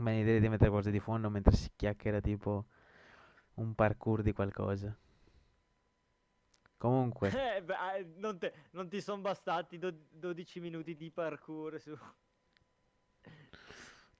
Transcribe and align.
Ma 0.00 0.10
l'idea 0.10 0.40
di 0.40 0.48
mettere 0.48 0.68
qualcosa 0.68 0.90
di 0.90 0.98
fondo 0.98 1.30
mentre 1.30 1.54
si 1.54 1.70
chiacchiera 1.76 2.20
tipo 2.20 2.64
un 3.54 3.74
parkour 3.74 4.22
di 4.22 4.32
qualcosa. 4.32 4.96
Comunque, 6.78 7.28
Eh, 7.56 7.62
beh, 7.62 7.74
eh, 7.98 8.04
non, 8.16 8.38
te- 8.38 8.52
non 8.72 8.88
ti 8.88 9.00
sono 9.00 9.20
bastati 9.22 9.78
do- 9.78 10.06
12 10.10 10.58
minuti 10.60 10.96
di 10.96 11.10
parkour 11.10 11.78
su... 11.80 11.96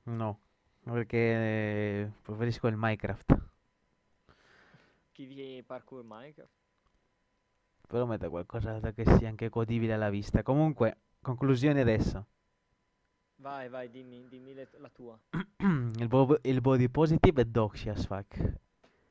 no, 0.05 0.39
perché 0.85 1.17
eh, 1.17 2.11
preferisco 2.23 2.67
il 2.69 2.77
Minecraft. 2.77 3.39
Chi 5.15 5.25
vi 5.27 5.63
parkour 5.63 6.03
Minecraft? 6.03 6.51
Però 7.89 8.07
metta 8.07 8.31
qualcosa 8.31 8.81
che 8.95 9.05
sia 9.05 9.29
anche 9.29 9.51
godibile 9.51 9.93
alla 9.93 10.09
vista. 10.09 10.43
Comunque, 10.43 10.97
conclusione 11.21 11.83
adesso. 11.83 12.27
Vai, 13.39 13.69
vai, 13.69 13.89
dimmi, 13.89 14.29
dimmi 14.29 14.55
le- 14.55 14.71
la 14.79 14.89
tua. 14.91 15.21
Il, 15.99 16.07
bo- 16.09 16.39
il 16.43 16.61
body 16.61 16.89
positive 16.89 17.43
è 17.43 17.45
doxy 17.45 17.89
as 17.89 18.07
fuck. 18.07 18.55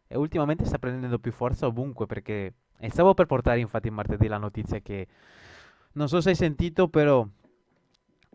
E 0.07 0.17
ultimamente 0.17 0.65
sta 0.65 0.79
prendendo 0.79 1.19
più 1.19 1.31
forza 1.31 1.67
ovunque 1.67 2.05
perché... 2.05 2.53
E 2.79 2.89
stavo 2.89 3.13
per 3.13 3.25
portare 3.25 3.59
infatti 3.59 3.89
martedì 3.89 4.27
la 4.27 4.37
notizia 4.37 4.79
che... 4.79 5.07
Non 5.93 6.07
so 6.07 6.21
se 6.21 6.29
hai 6.29 6.35
sentito, 6.35 6.87
però 6.87 7.27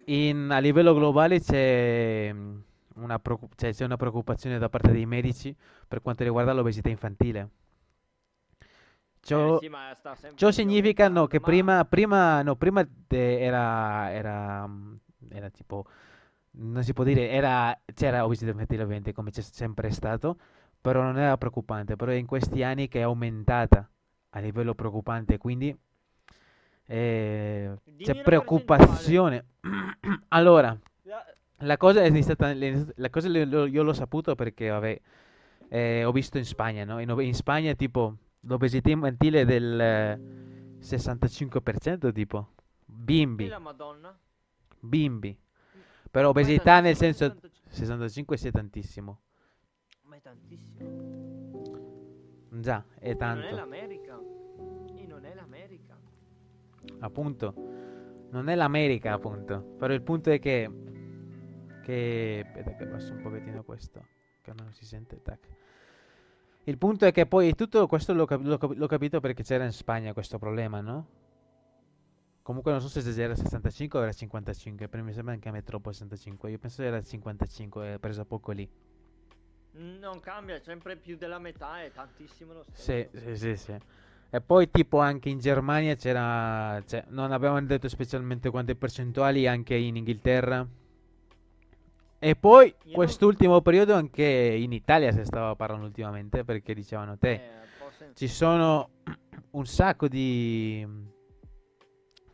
in- 0.06 0.50
a 0.50 0.59
livello 0.59 0.95
globale 0.95 1.40
c'è 1.40 2.30
mm, 2.32 2.59
una, 2.96 3.18
preoccu- 3.18 3.54
cioè, 3.56 3.73
c'è 3.73 3.84
una 3.84 3.96
preoccupazione 3.96 4.59
da 4.59 4.68
parte 4.68 4.92
dei 4.92 5.06
medici 5.06 5.54
per 5.88 6.01
quanto 6.02 6.23
riguarda 6.24 6.52
l'obesità 6.52 6.88
infantile. 6.88 7.48
Ciò, 9.20 9.56
Eh, 9.56 9.59
sì, 9.60 9.70
ciò 10.34 10.51
significa 10.51 11.09
no, 11.09 11.26
che 11.26 11.40
ma- 11.40 11.46
prima, 11.46 11.84
prima, 11.87 12.42
no, 12.42 12.56
prima 12.56 12.87
era, 13.09 14.12
era, 14.12 14.66
mm, 14.66 14.95
era 15.30 15.48
tipo, 15.48 15.87
non 16.56 16.82
si 16.84 16.92
può 16.92 17.04
dire, 17.04 17.30
era, 17.30 17.78
c'era 17.94 18.24
obesità 18.24 18.50
infantile 18.50 18.82
ovviamente 18.82 19.12
come 19.12 19.30
c'è 19.30 19.42
sempre 19.42 19.90
stato, 19.90 20.38
però 20.80 21.02
non 21.02 21.18
era 21.18 21.37
preoccupante, 21.37 21.96
però 21.96 22.12
è 22.12 22.15
in 22.16 22.26
questi 22.26 22.62
anni 22.62 22.88
che 22.88 23.01
è 23.01 23.02
aumentata 23.02 23.88
a 24.30 24.38
livello 24.40 24.74
preoccupante, 24.74 25.38
quindi 25.38 25.76
eh, 26.87 27.74
c'è 28.01 28.14
preoccupazione. 28.23 29.45
Allora, 30.29 30.76
La- 31.59 31.76
cosa 31.76 32.02
è 32.02 32.10
le- 32.10 32.86
la 32.96 33.10
cosa 33.10 33.29
io 33.29 33.82
l'ho 33.82 33.92
saputo 33.92 34.34
perché, 34.34 34.68
vabbè, 34.68 35.01
eh, 35.68 36.04
ho 36.04 36.12
visto 36.12 36.36
in 36.38 36.45
Spagna, 36.45 36.84
no? 36.84 36.98
In, 37.01 37.14
in 37.20 37.34
Spagna, 37.34 37.74
tipo, 37.74 38.16
l'obesità 38.40 38.90
infantile 38.90 39.42
è 39.42 39.45
del 39.45 39.80
eh, 39.80 40.20
65%, 40.80 42.12
tipo, 42.12 42.51
bimbi, 42.84 43.45
e 43.45 43.48
la 43.48 43.59
Madonna? 43.59 44.18
bimbi. 44.82 45.36
Però 46.15 46.29
obesità 46.29 46.79
nel 46.79 46.95
senso, 46.95 47.24
65. 47.24 47.70
65 47.70 48.37
sì 48.37 48.46
è 48.46 48.52
tantissimo. 48.52 49.20
Ma 50.02 50.15
è 50.15 50.20
tantissimo. 50.20 50.88
Già, 52.51 52.84
è 53.01 53.09
E 53.09 53.15
non 53.15 53.15
è 53.15 53.16
tanto, 53.16 53.54
l'America. 53.57 54.20
E 54.95 55.07
non 55.09 55.24
è 55.24 55.35
l'America. 55.35 55.98
appunto. 57.01 57.52
Non 58.30 58.48
è 58.48 58.54
l'America, 58.54 59.12
appunto. 59.12 59.74
Però 59.76 59.92
il 59.92 60.02
punto 60.02 60.30
è 60.30 60.38
che, 60.38 60.70
che, 61.82 62.45
aspetta 62.46 62.76
che 62.76 62.87
passo 62.87 63.12
un 63.12 63.20
pochettino 63.20 63.65
questo, 63.65 64.06
che 64.41 64.53
non 64.56 64.72
si 64.72 64.84
sente, 64.84 65.20
tac. 65.20 65.48
Il 66.62 66.78
punto 66.78 67.06
è 67.06 67.10
che 67.10 67.26
poi 67.26 67.56
tutto 67.56 67.88
questo 67.88 68.15
l'ho, 68.15 68.25
cap- 68.25 68.44
l'ho 68.44 68.56
cap- 68.56 68.76
l'ho 68.76 68.87
capito 68.87 69.19
perché 69.19 69.42
c'era 69.42 69.65
in 69.65 69.72
Spagna 69.72 70.12
questo 70.12 70.38
problema, 70.38 70.81
no? 70.81 71.23
Comunque 72.44 72.72
non 72.72 72.82
so 72.82 72.88
se 72.88 73.22
era 73.22 73.34
65 73.34 73.98
o 73.98 74.03
era 74.03 74.12
55, 74.12 74.87
però 74.87 75.03
mi 75.03 75.14
sembra 75.14 75.32
anche 75.32 75.48
a 75.48 75.53
me 75.53 75.62
troppo 75.62 75.91
65. 75.91 76.50
Io 76.50 76.59
penso 76.59 76.82
era 76.82 77.03
55, 77.03 77.94
è 77.94 77.98
preso 77.98 78.26
poco 78.26 78.53
lì. 78.53 78.69
Non 79.70 80.20
cambia, 80.20 80.60
sempre 80.60 80.97
più 80.97 81.16
della 81.16 81.38
metà, 81.38 81.82
è 81.82 81.91
tantissimo 81.91 82.53
lo 82.53 82.62
stesso. 82.62 82.82
Sì, 82.82 83.19
sì, 83.19 83.36
sì, 83.36 83.56
sì. 83.56 83.75
E 84.28 84.41
poi 84.42 84.70
tipo 84.70 85.00
anche 85.00 85.30
in 85.30 85.38
Germania 85.38 85.94
c'era, 85.94 86.82
cioè, 86.84 87.04
non 87.08 87.32
avevano 87.32 87.64
detto 87.64 87.88
specialmente 87.88 88.50
quante 88.50 88.76
percentuali, 88.76 89.46
anche 89.46 89.74
in 89.74 89.96
Inghilterra. 89.96 90.69
E 92.19 92.36
poi 92.36 92.66
Io 92.66 92.74
non- 92.84 92.92
quest'ultimo 92.92 93.62
periodo 93.62 93.94
anche 93.94 94.22
in 94.22 94.72
Italia 94.72 95.12
si 95.12 95.24
stava 95.24 95.56
parlando 95.56 95.86
ultimamente 95.86 96.44
perché 96.44 96.74
dicevano 96.74 97.16
te, 97.16 97.32
Eh, 97.32 98.12
ci 98.12 98.28
sono 98.28 98.90
un 99.52 99.64
sacco 99.64 100.08
di... 100.08 101.12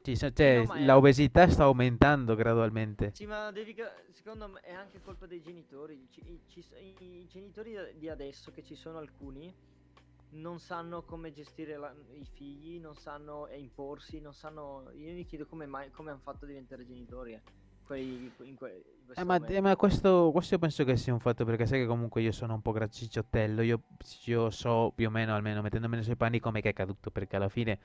ci 0.02 0.16
so- 0.16 0.32
cioè, 0.32 0.64
no, 0.64 0.74
è- 0.74 0.84
la 0.84 0.96
obesità 0.96 1.48
sta 1.48 1.64
aumentando 1.64 2.34
gradualmente. 2.34 3.10
Sì, 3.14 3.26
ma 3.26 3.50
devi 3.50 3.74
secondo 4.12 4.48
me 4.48 4.60
è 4.60 4.72
anche 4.72 5.00
colpa 5.00 5.26
dei 5.26 5.40
genitori. 5.42 6.06
Ci- 6.10 6.22
i, 6.26 6.40
ci 6.46 6.64
i- 6.98 7.26
genitori 7.28 7.76
di 7.96 8.08
adesso, 8.08 8.50
che 8.50 8.62
ci 8.62 8.74
sono 8.74 8.98
alcuni, 8.98 9.52
non 10.30 10.58
sanno 10.60 11.02
come 11.02 11.32
gestire 11.32 11.76
la- 11.76 11.94
i 12.12 12.24
figli, 12.24 12.78
non 12.78 12.94
sanno 12.94 13.46
eh, 13.48 13.58
imporsi, 13.58 14.20
non 14.20 14.32
sanno... 14.32 14.90
Io 14.94 15.12
mi 15.12 15.24
chiedo 15.26 15.46
come 15.46 15.66
mai, 15.66 15.90
come 15.90 16.10
hanno 16.10 16.20
fatto 16.20 16.44
a 16.44 16.48
diventare 16.48 16.86
genitori. 16.86 17.32
eh, 17.32 17.42
in 17.98 18.30
que- 18.36 18.46
in 18.46 18.56
Eh, 19.16 19.24
ma, 19.24 19.44
eh, 19.44 19.60
ma 19.60 19.74
questo, 19.74 20.30
questo 20.32 20.54
io 20.54 20.60
penso 20.60 20.84
che 20.84 20.96
sia 20.96 21.12
un 21.12 21.18
fatto 21.18 21.44
perché 21.44 21.66
sai 21.66 21.80
che 21.80 21.86
comunque 21.86 22.22
io 22.22 22.30
sono 22.30 22.54
un 22.54 22.62
po' 22.62 22.70
graccicciottello, 22.70 23.62
io, 23.62 23.82
io 24.26 24.48
so 24.50 24.92
più 24.94 25.08
o 25.08 25.10
meno, 25.10 25.34
almeno 25.34 25.60
mettendomi 25.60 25.96
nei 25.96 26.04
suoi 26.04 26.14
panni, 26.14 26.38
come 26.38 26.60
che 26.60 26.68
è 26.68 26.70
accaduto, 26.70 27.10
perché 27.10 27.34
alla 27.34 27.48
fine 27.48 27.80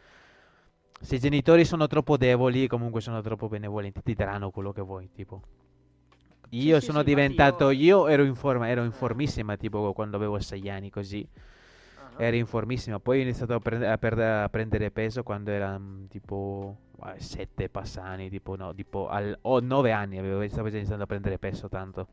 se 1.00 1.16
i 1.16 1.20
genitori 1.20 1.64
sono 1.66 1.88
troppo 1.88 2.18
deboli, 2.18 2.68
comunque 2.68 3.00
sono 3.02 3.22
troppo 3.22 3.48
benevolenti, 3.48 4.02
ti 4.04 4.14
daranno 4.14 4.52
quello 4.52 4.72
che 4.74 4.82
vuoi, 4.82 5.10
tipo. 5.14 5.42
Io 6.50 6.80
sì, 6.80 6.80
sono 6.80 7.04
sì, 7.04 7.04
diventato, 7.04 7.70
io- 7.70 7.72
io 7.72 8.08
ero 8.08 8.24
in 8.24 8.36
forma, 8.36 8.70
ero 8.70 8.84
Eh. 8.86 8.86
informissima, 8.86 9.58
tipo 9.58 9.92
quando 9.94 10.16
avevo 10.16 10.40
sei 10.40 10.70
anni 10.70 10.90
così, 10.90 11.28
Ah, 11.98 12.12
ero 12.16 12.36
informissima, 12.38 13.00
poi 13.00 13.20
ho 13.20 13.22
iniziato 13.24 13.54
a, 13.56 13.60
prende- 13.60 13.88
a 13.88 13.98
perde- 13.98 14.26
a 14.44 14.50
prendere 14.50 14.90
peso 14.92 15.22
quando 15.24 15.52
era 15.52 15.78
mm, 15.78 16.06
tipo 16.08 16.78
7 17.18 17.68
passani, 17.70 18.30
tipo 18.30 18.56
no, 18.56 18.74
tipo 18.74 19.08
al, 19.10 19.38
o 19.42 19.60
9 19.60 19.92
anni 19.92 20.18
avevo, 20.18 20.48
stavo 20.48 20.70
già 20.70 20.78
iniziando 20.78 21.04
a 21.04 21.08
prendere 21.08 21.38
peso 21.40 21.68
tanto. 21.68 22.08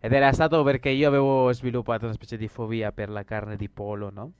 Ed 0.00 0.12
era 0.12 0.32
stato 0.32 0.62
perché 0.64 0.90
io 0.90 1.08
avevo 1.08 1.52
sviluppato 1.52 2.04
una 2.04 2.14
specie 2.14 2.36
di 2.36 2.48
fobia 2.48 2.92
per 2.92 3.08
la 3.08 3.24
carne 3.24 3.56
di 3.56 3.68
pollo, 3.68 4.10
no? 4.10 4.32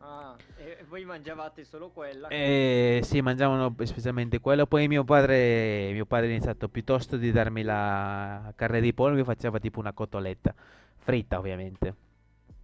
ah, 0.00 0.38
e 0.78 0.84
voi 0.88 1.04
mangiavate 1.04 1.64
solo 1.64 1.90
quella? 1.90 2.28
E 2.28 3.00
sì, 3.02 3.20
mangiavano 3.20 3.74
specialmente 3.82 4.40
quello. 4.40 4.66
Poi 4.66 4.86
mio 4.86 5.04
padre, 5.04 5.90
mio 5.92 6.06
padre 6.06 6.26
ha 6.26 6.30
iniziato 6.30 6.68
piuttosto 6.68 7.16
di 7.16 7.32
darmi 7.32 7.62
la 7.62 8.52
carne 8.54 8.80
di 8.80 8.94
pollo, 8.94 9.14
mi 9.16 9.24
faceva 9.24 9.58
tipo 9.58 9.80
una 9.80 9.92
cotoletta, 9.92 10.54
fritta 10.96 11.38
ovviamente. 11.38 11.94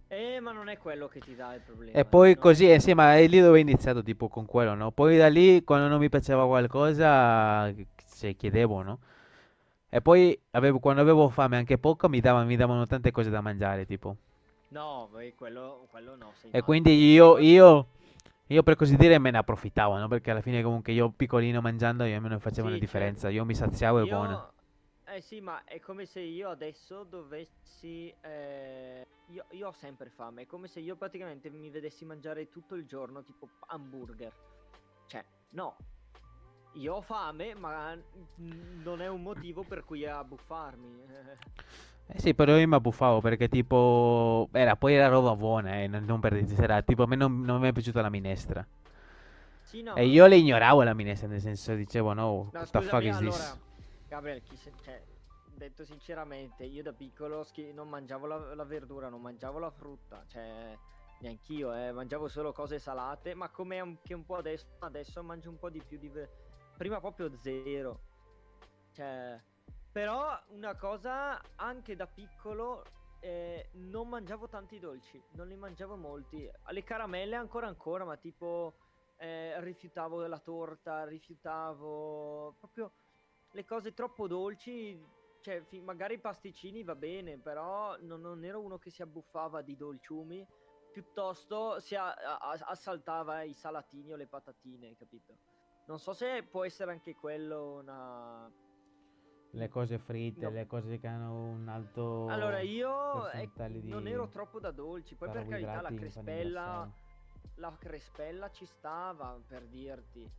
Eh, 0.07 0.39
ma 0.39 0.51
non 0.51 0.69
è 0.69 0.77
quello 0.77 1.07
che 1.07 1.19
ti 1.19 1.35
dà 1.35 1.53
il 1.55 1.61
problema. 1.61 1.97
E 1.97 2.05
poi 2.05 2.35
no? 2.35 2.39
così, 2.39 2.71
eh, 2.71 2.79
sì, 2.79 2.93
ma 2.93 3.17
è 3.17 3.27
lì 3.27 3.39
dove 3.39 3.57
ho 3.57 3.61
iniziato, 3.61 4.03
tipo 4.03 4.27
con 4.29 4.45
quello, 4.45 4.73
no? 4.75 4.91
Poi 4.91 5.17
da 5.17 5.27
lì, 5.27 5.63
quando 5.63 5.87
non 5.87 5.99
mi 5.99 6.09
piaceva 6.09 6.45
qualcosa, 6.45 7.73
se 7.95 8.35
chiedevo, 8.35 8.81
no? 8.81 8.99
E 9.89 10.01
poi 10.01 10.37
avevo- 10.51 10.79
quando 10.79 11.01
avevo 11.01 11.29
fame 11.29 11.57
anche 11.57 11.77
poco, 11.77 12.07
mi 12.09 12.19
davano, 12.21 12.45
mi 12.45 12.55
davano 12.55 12.85
tante 12.85 13.11
cose 13.11 13.29
da 13.29 13.41
mangiare, 13.41 13.85
tipo. 13.85 14.17
No, 14.69 15.09
quello, 15.37 15.87
quello 15.89 16.15
no. 16.15 16.33
E 16.41 16.47
matto. 16.51 16.63
quindi 16.65 17.11
io, 17.11 17.37
io, 17.37 17.87
io 18.47 18.63
per 18.63 18.75
così 18.75 18.95
dire 18.95 19.17
me 19.19 19.31
ne 19.31 19.37
approfittavo, 19.39 19.97
no? 19.97 20.07
Perché 20.07 20.31
alla 20.31 20.41
fine 20.41 20.61
comunque 20.61 20.93
io 20.93 21.09
piccolino 21.11 21.61
mangiando, 21.61 22.03
io 22.03 22.15
almeno 22.15 22.37
facevo 22.39 22.67
una 22.67 22.75
Sì, 22.75 22.81
differenza. 22.81 23.21
certo. 23.21 23.35
Io 23.35 23.45
mi 23.45 23.55
saziavo 23.55 23.99
e 23.99 24.03
Io- 24.03 24.07
buono. 24.09 24.53
Eh 25.07 25.21
sì, 25.21 25.39
ma 25.39 25.63
è 25.65 25.79
come 25.79 26.05
se 26.07 26.19
io 26.19 26.49
adesso 26.49 27.03
dovessi... 27.03 28.11
eh, 28.21 29.05
io, 29.27 29.45
io 29.51 29.67
ho 29.67 29.71
sempre 29.71 30.09
fame, 30.09 30.43
è 30.43 30.45
come 30.47 30.67
se 30.67 30.79
io 30.79 30.95
praticamente 30.95 31.49
mi 31.51 31.69
vedessi 31.69 32.05
mangiare 32.05 32.49
tutto 32.49 32.73
il 32.75 32.85
giorno 32.85 33.23
tipo 33.23 33.47
hamburger. 33.67 34.33
Cioè, 35.07 35.23
no. 35.51 35.75
Io 36.73 36.95
ho 36.95 37.01
fame, 37.01 37.53
ma 37.55 37.95
non 38.37 39.01
è 39.01 39.07
un 39.07 39.21
motivo 39.21 39.63
per 39.63 39.85
cui 39.85 40.05
abbuffarmi. 40.05 41.03
Eh 42.07 42.19
sì, 42.19 42.33
però 42.35 42.55
io 42.57 42.67
mi 42.67 42.75
abbuffavo 42.75 43.19
perché 43.19 43.47
tipo... 43.47 44.47
Era, 44.51 44.75
poi 44.75 44.93
era 44.93 45.07
roba 45.07 45.35
buona, 45.35 45.81
eh, 45.81 45.87
non, 45.87 46.05
non 46.05 46.19
per 46.19 46.33
era, 46.59 46.81
tipo 46.81 47.03
a 47.03 47.07
me 47.07 47.15
non, 47.15 47.41
non 47.41 47.59
mi 47.59 47.67
è 47.67 47.71
piaciuta 47.71 48.01
la 48.01 48.09
minestra. 48.09 48.65
Sì, 49.63 49.81
no. 49.81 49.95
E 49.95 50.05
io 50.05 50.27
le 50.27 50.37
ignoravo 50.37 50.83
la 50.83 50.93
minestra, 50.93 51.27
nel 51.27 51.41
senso 51.41 51.73
dicevo 51.73 52.13
no, 52.13 52.25
No, 52.25 52.59
what 52.59 52.69
the 52.69 52.81
fuck 52.81 53.03
is 53.03 53.17
this? 53.17 53.35
allora, 53.35 53.57
Gabriel, 54.07 54.43
chi 54.43 54.55
se- 54.55 54.73
cioè, 54.83 55.01
detto 55.57 55.83
sinceramente, 55.83 56.63
io 56.63 56.83
da 56.83 56.93
piccolo 56.93 57.43
schi- 57.43 57.73
non 57.73 57.89
mangiavo 57.89 58.27
la, 58.27 58.53
la 58.53 58.63
verdura, 58.65 59.09
non 59.09 59.21
mangiavo 59.21 59.57
la 59.57 59.71
frutta, 59.71 60.23
cioè, 60.27 60.77
neanch'io, 61.21 61.73
eh, 61.73 61.91
mangiavo 61.91 62.27
solo 62.27 62.51
cose 62.51 62.77
salate, 62.77 63.33
ma 63.33 63.49
come 63.49 63.79
anche 63.79 64.13
un 64.13 64.23
po' 64.23 64.35
adesso, 64.35 64.67
adesso 64.79 65.23
mangio 65.23 65.49
un 65.49 65.57
po' 65.57 65.69
di 65.69 65.81
più 65.81 65.97
di... 65.97 66.11
Prima 66.77 66.99
proprio 66.99 67.31
zero. 67.41 67.99
Cioè, 68.91 69.41
però 69.95 70.37
una 70.49 70.75
cosa, 70.75 71.39
anche 71.55 71.95
da 71.95 72.05
piccolo, 72.05 72.83
eh, 73.21 73.69
non 73.75 74.09
mangiavo 74.09 74.49
tanti 74.49 74.77
dolci, 74.77 75.23
non 75.35 75.47
li 75.47 75.55
mangiavo 75.55 75.95
molti. 75.95 76.45
Le 76.67 76.83
caramelle 76.83 77.37
ancora 77.37 77.67
ancora, 77.67 78.03
ma 78.03 78.17
tipo 78.17 78.75
eh, 79.15 79.57
rifiutavo 79.61 80.27
la 80.27 80.39
torta, 80.39 81.05
rifiutavo 81.05 82.57
proprio 82.59 82.91
le 83.53 83.63
cose 83.63 83.93
troppo 83.93 84.27
dolci. 84.27 85.01
cioè, 85.39 85.61
fi- 85.63 85.79
magari 85.79 86.19
pasticcini 86.19 86.83
va 86.83 86.95
bene, 86.95 87.37
però 87.37 87.95
non, 88.01 88.19
non 88.19 88.43
ero 88.43 88.59
uno 88.59 88.77
che 88.77 88.89
si 88.89 89.01
abbuffava 89.01 89.61
di 89.61 89.77
dolciumi, 89.77 90.45
piuttosto 90.91 91.79
si 91.79 91.95
a- 91.95 92.11
a- 92.11 92.59
assaltava 92.65 93.43
i 93.43 93.53
salatini 93.53 94.11
o 94.11 94.17
le 94.17 94.27
patatine, 94.27 94.97
capito? 94.97 95.37
Non 95.85 95.99
so 95.99 96.11
se 96.11 96.43
può 96.43 96.65
essere 96.65 96.91
anche 96.91 97.15
quello 97.15 97.75
una... 97.75 98.51
Le 99.55 99.69
cose 99.69 99.97
fritte, 99.97 100.45
No. 100.45 100.51
le 100.51 100.67
cose 100.67 100.99
che 100.99 101.07
hanno 101.07 101.33
un 101.33 101.67
alto 101.69 102.27
Allora, 102.27 102.59
io 102.59 103.29
eh, 103.29 103.49
non 103.83 104.05
ero 104.05 104.27
troppo 104.27 104.59
da 104.59 104.71
dolci, 104.71 105.15
poi 105.15 105.31
per 105.31 105.47
carità 105.47 105.81
la 105.81 105.93
crespella, 105.93 106.91
la 107.55 107.77
crespella 107.79 108.51
ci 108.51 108.65
stava, 108.65 109.39
per 109.47 109.65
dirti. 109.67 110.29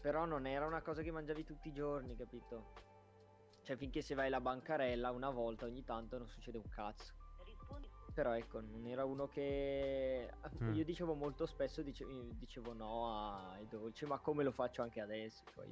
Però 0.00 0.24
non 0.26 0.46
era 0.46 0.66
una 0.66 0.82
cosa 0.82 1.00
che 1.02 1.10
mangiavi 1.10 1.44
tutti 1.44 1.68
i 1.68 1.72
giorni, 1.72 2.14
capito? 2.16 2.80
Cioè, 3.62 3.76
finché 3.76 4.02
se 4.02 4.14
vai 4.14 4.26
alla 4.26 4.40
bancarella 4.40 5.12
una 5.12 5.30
volta 5.30 5.64
ogni 5.64 5.84
tanto 5.84 6.18
non 6.18 6.26
succede 6.26 6.58
un 6.58 6.68
cazzo. 6.68 7.14
Però 8.12 8.36
ecco, 8.36 8.60
non 8.60 8.84
era 8.86 9.04
uno 9.04 9.26
che... 9.28 10.28
Mm. 10.62 10.74
Io 10.74 10.84
dicevo 10.84 11.14
molto 11.14 11.46
spesso, 11.46 11.80
dice- 11.82 12.04
dicevo 12.34 12.74
no 12.74 13.50
ai 13.52 13.66
dolci, 13.68 14.04
ma 14.04 14.18
come 14.18 14.44
lo 14.44 14.52
faccio 14.52 14.82
anche 14.82 15.00
adesso. 15.00 15.44
Cioè, 15.54 15.64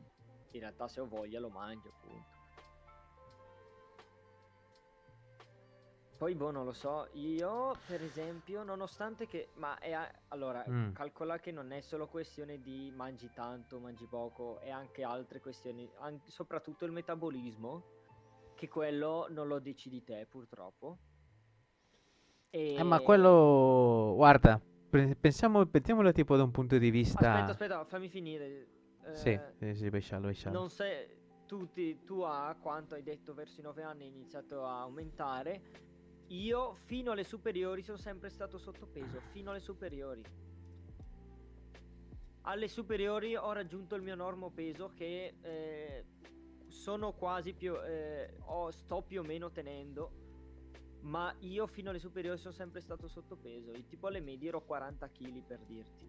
in 0.53 0.61
realtà 0.61 0.89
se 0.89 1.01
ho 1.01 1.07
voglia 1.07 1.41
lo 1.41 1.51
mangio, 1.51 1.89
appunto. 1.89 2.40
Poi, 6.21 6.35
boh, 6.35 6.51
non 6.51 6.67
lo 6.67 6.73
so, 6.75 7.09
io 7.13 7.73
per 7.87 8.03
esempio, 8.03 8.63
nonostante 8.63 9.27
che... 9.27 9.53
Ma 9.55 9.79
è... 9.79 9.93
a- 9.93 10.13
Allora, 10.29 10.63
Mm. 10.69 10.93
calcola 10.93 11.39
che 11.39 11.51
non 11.51 11.73
è 11.73 11.81
solo 11.81 12.09
questione 12.09 12.61
di 12.61 12.93
mangi 12.95 13.33
tanto, 13.33 13.81
mangi 13.81 14.07
poco, 14.07 14.61
è 14.61 14.69
anche 14.69 15.03
altre 15.03 15.41
questioni, 15.41 15.91
an- 16.01 16.21
soprattutto 16.27 16.85
il 16.85 16.93
metabolismo, 16.93 17.85
che 18.55 18.69
quello 18.69 19.29
non 19.31 19.49
lo 19.49 19.61
decidi 19.61 20.05
te, 20.05 20.27
purtroppo. 20.29 20.99
E... 22.51 22.75
Eh, 22.75 22.83
ma 22.83 23.01
quello... 23.01 24.13
Guarda, 24.15 24.61
pensiamo, 25.19 25.65
pensiamolo 25.65 26.13
tipo 26.13 26.37
da 26.37 26.43
un 26.43 26.51
punto 26.51 26.77
di 26.77 26.91
vista... 26.91 27.19
Aspetta, 27.33 27.53
aspetta, 27.53 27.85
fammi 27.87 28.11
finire. 28.11 28.69
Sì, 29.15 29.31
Eh, 29.31 29.55
sì, 29.59 29.75
sì, 29.75 29.89
vai 29.89 30.03
sciallo, 30.03 30.25
vai 30.27 30.35
sciallo. 30.35 30.59
Non 30.59 30.69
sei... 30.69 31.17
Tutti, 31.47 32.05
tu 32.05 32.21
a 32.21 32.55
quanto 32.61 32.95
hai 32.95 33.03
detto 33.03 33.33
verso 33.33 33.59
i 33.61 33.65
9 33.65 33.83
anni 33.83 34.05
hai 34.05 34.11
iniziato 34.11 34.67
a 34.67 34.83
aumentare. 34.83 35.89
Io 36.31 36.75
fino 36.85 37.11
alle 37.11 37.25
superiori 37.25 37.83
sono 37.83 37.97
sempre 37.97 38.31
stato 38.31 38.57
sottopeso, 38.57 39.21
fino 39.33 39.51
alle 39.51 39.59
superiori. 39.59 40.23
Alle 42.43 42.69
superiori 42.69 43.35
ho 43.35 43.53
raggiunto 43.53 43.97
il 43.97 44.03
mio 44.03 44.15
normo 44.15 44.51
peso 44.51 44.93
che 44.95 45.35
eh, 45.41 46.05
sono 46.69 47.15
quasi 47.15 47.53
più... 47.53 47.75
eh, 47.75 48.37
ho- 48.45 48.71
sto 48.71 49.03
più 49.03 49.21
o 49.21 49.25
meno 49.25 49.51
tenendo. 49.51 50.29
Ma 51.01 51.35
io 51.41 51.67
fino 51.67 51.91
alle 51.91 51.99
superiori 51.99 52.39
sono 52.39 52.55
sempre 52.55 52.81
stato 52.81 53.09
sottopeso. 53.09 53.73
E 53.73 53.87
tipo 53.89 54.07
alle 54.07 54.21
medie 54.21 54.51
ero 54.51 54.65
40 54.65 55.11
kg 55.11 55.43
per 55.43 55.65
dirti. 55.65 56.09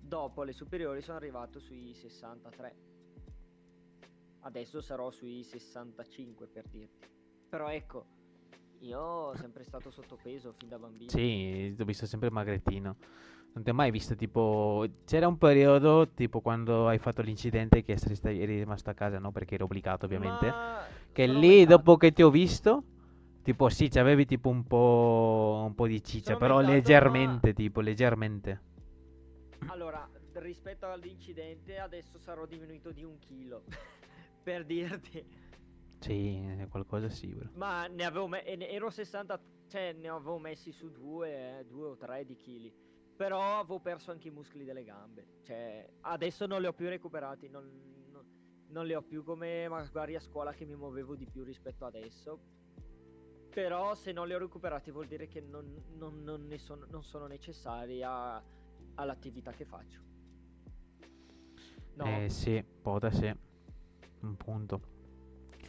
Dopo 0.00 0.42
le 0.42 0.52
superiori 0.52 1.00
sono 1.00 1.16
arrivato 1.16 1.58
sui 1.60 1.94
63. 1.94 2.76
Adesso 4.40 4.82
sarò 4.82 5.10
sui 5.10 5.42
65 5.42 6.46
per 6.46 6.68
dirti. 6.68 7.08
Però 7.48 7.68
ecco, 7.70 8.16
io 8.80 9.00
ho 9.00 9.36
sempre 9.36 9.64
stato 9.64 9.90
sottopeso 9.90 10.52
fin 10.52 10.68
da 10.68 10.78
bambino. 10.78 11.10
Sì, 11.10 11.72
ti 11.74 11.82
ho 11.82 11.84
visto 11.84 12.06
sempre 12.06 12.30
magrettino. 12.30 12.96
Non 13.52 13.64
ti 13.64 13.70
ho 13.70 13.74
mai 13.74 13.90
visto 13.90 14.14
tipo... 14.14 14.86
C'era 15.04 15.26
un 15.26 15.38
periodo, 15.38 16.08
tipo 16.14 16.40
quando 16.40 16.86
hai 16.86 16.98
fatto 16.98 17.22
l'incidente 17.22 17.82
che 17.82 17.96
eri, 18.22 18.58
rimasto 18.58 18.90
a 18.90 18.94
casa, 18.94 19.18
no? 19.18 19.32
Perché 19.32 19.54
eri 19.54 19.64
obbligato 19.64 20.04
ovviamente. 20.06 20.46
Ma 20.46 20.84
Che 21.12 21.26
lì, 21.26 21.64
dopo 21.64 21.96
che 21.96 22.12
ti 22.12 22.22
ho 22.22 22.30
visto, 22.30 22.84
tipo 23.42 23.68
sì, 23.68 23.88
c'avevi 23.88 24.26
tipo 24.26 24.48
un 24.48 24.64
po', 24.64 25.64
un 25.66 25.74
po' 25.74 25.86
di 25.86 26.02
ciccia, 26.02 26.34
Sono 26.34 26.38
però 26.38 26.60
leggermente, 26.60 27.52
tipo, 27.54 27.80
leggermente. 27.80 28.62
Allora, 29.66 30.08
rispetto 30.34 30.86
all'incidente, 30.86 31.78
adesso 31.78 32.18
sarò 32.18 32.46
diminuito 32.46 32.92
di 32.92 33.02
un 33.02 33.18
chilo. 33.18 33.64
per 34.48 34.64
dirti. 34.64 35.22
Sì, 36.00 36.66
qualcosa 36.70 37.08
sì, 37.08 37.28
bro. 37.34 37.50
Ma 37.54 37.86
ne 37.86 38.04
avevo 38.04 38.28
me- 38.28 38.44
ero 38.44 38.90
60, 38.90 39.40
cioè 39.66 39.92
ne 39.92 40.08
avevo 40.08 40.38
messi 40.38 40.72
su 40.72 40.90
due, 40.90 41.58
eh, 41.60 41.64
due 41.66 41.88
o 41.88 41.96
tre 41.96 42.24
di 42.24 42.36
chili. 42.36 42.72
Però 43.16 43.58
avevo 43.58 43.80
perso 43.80 44.10
anche 44.12 44.28
i 44.28 44.30
muscoli 44.30 44.64
delle 44.64 44.84
gambe. 44.84 45.40
Cioè, 45.42 45.88
adesso 46.02 46.46
non 46.46 46.60
li 46.60 46.66
ho 46.68 46.72
più 46.72 46.88
recuperati. 46.88 47.48
Non, 47.48 47.64
non- 48.10 48.26
non 48.68 48.86
li 48.86 48.94
ho 48.94 49.02
più 49.02 49.24
come 49.24 49.66
magari 49.68 50.14
a 50.14 50.20
scuola 50.20 50.52
che 50.52 50.64
mi 50.64 50.76
muovevo 50.76 51.16
di 51.16 51.26
più 51.26 51.42
rispetto 51.42 51.84
adesso. 51.84 52.38
Però 53.50 53.94
se 53.96 54.12
non 54.12 54.28
li 54.28 54.34
ho 54.34 54.38
recuperati 54.38 54.92
vuol 54.92 55.06
dire 55.08 55.26
che 55.26 55.40
non, 55.40 55.82
non- 55.96 56.54
sono, 56.58 56.86
non 56.90 57.02
sono 57.02 57.26
necessari 57.26 58.02
a- 58.04 58.40
all'attività 58.94 59.52
che 59.52 59.64
faccio. 59.64 60.00
No, 61.94 62.04
Eh 62.04 62.28
sì, 62.30 62.64
da 63.00 63.10
sé. 63.10 63.36
Un 64.20 64.36
punto. 64.36 64.97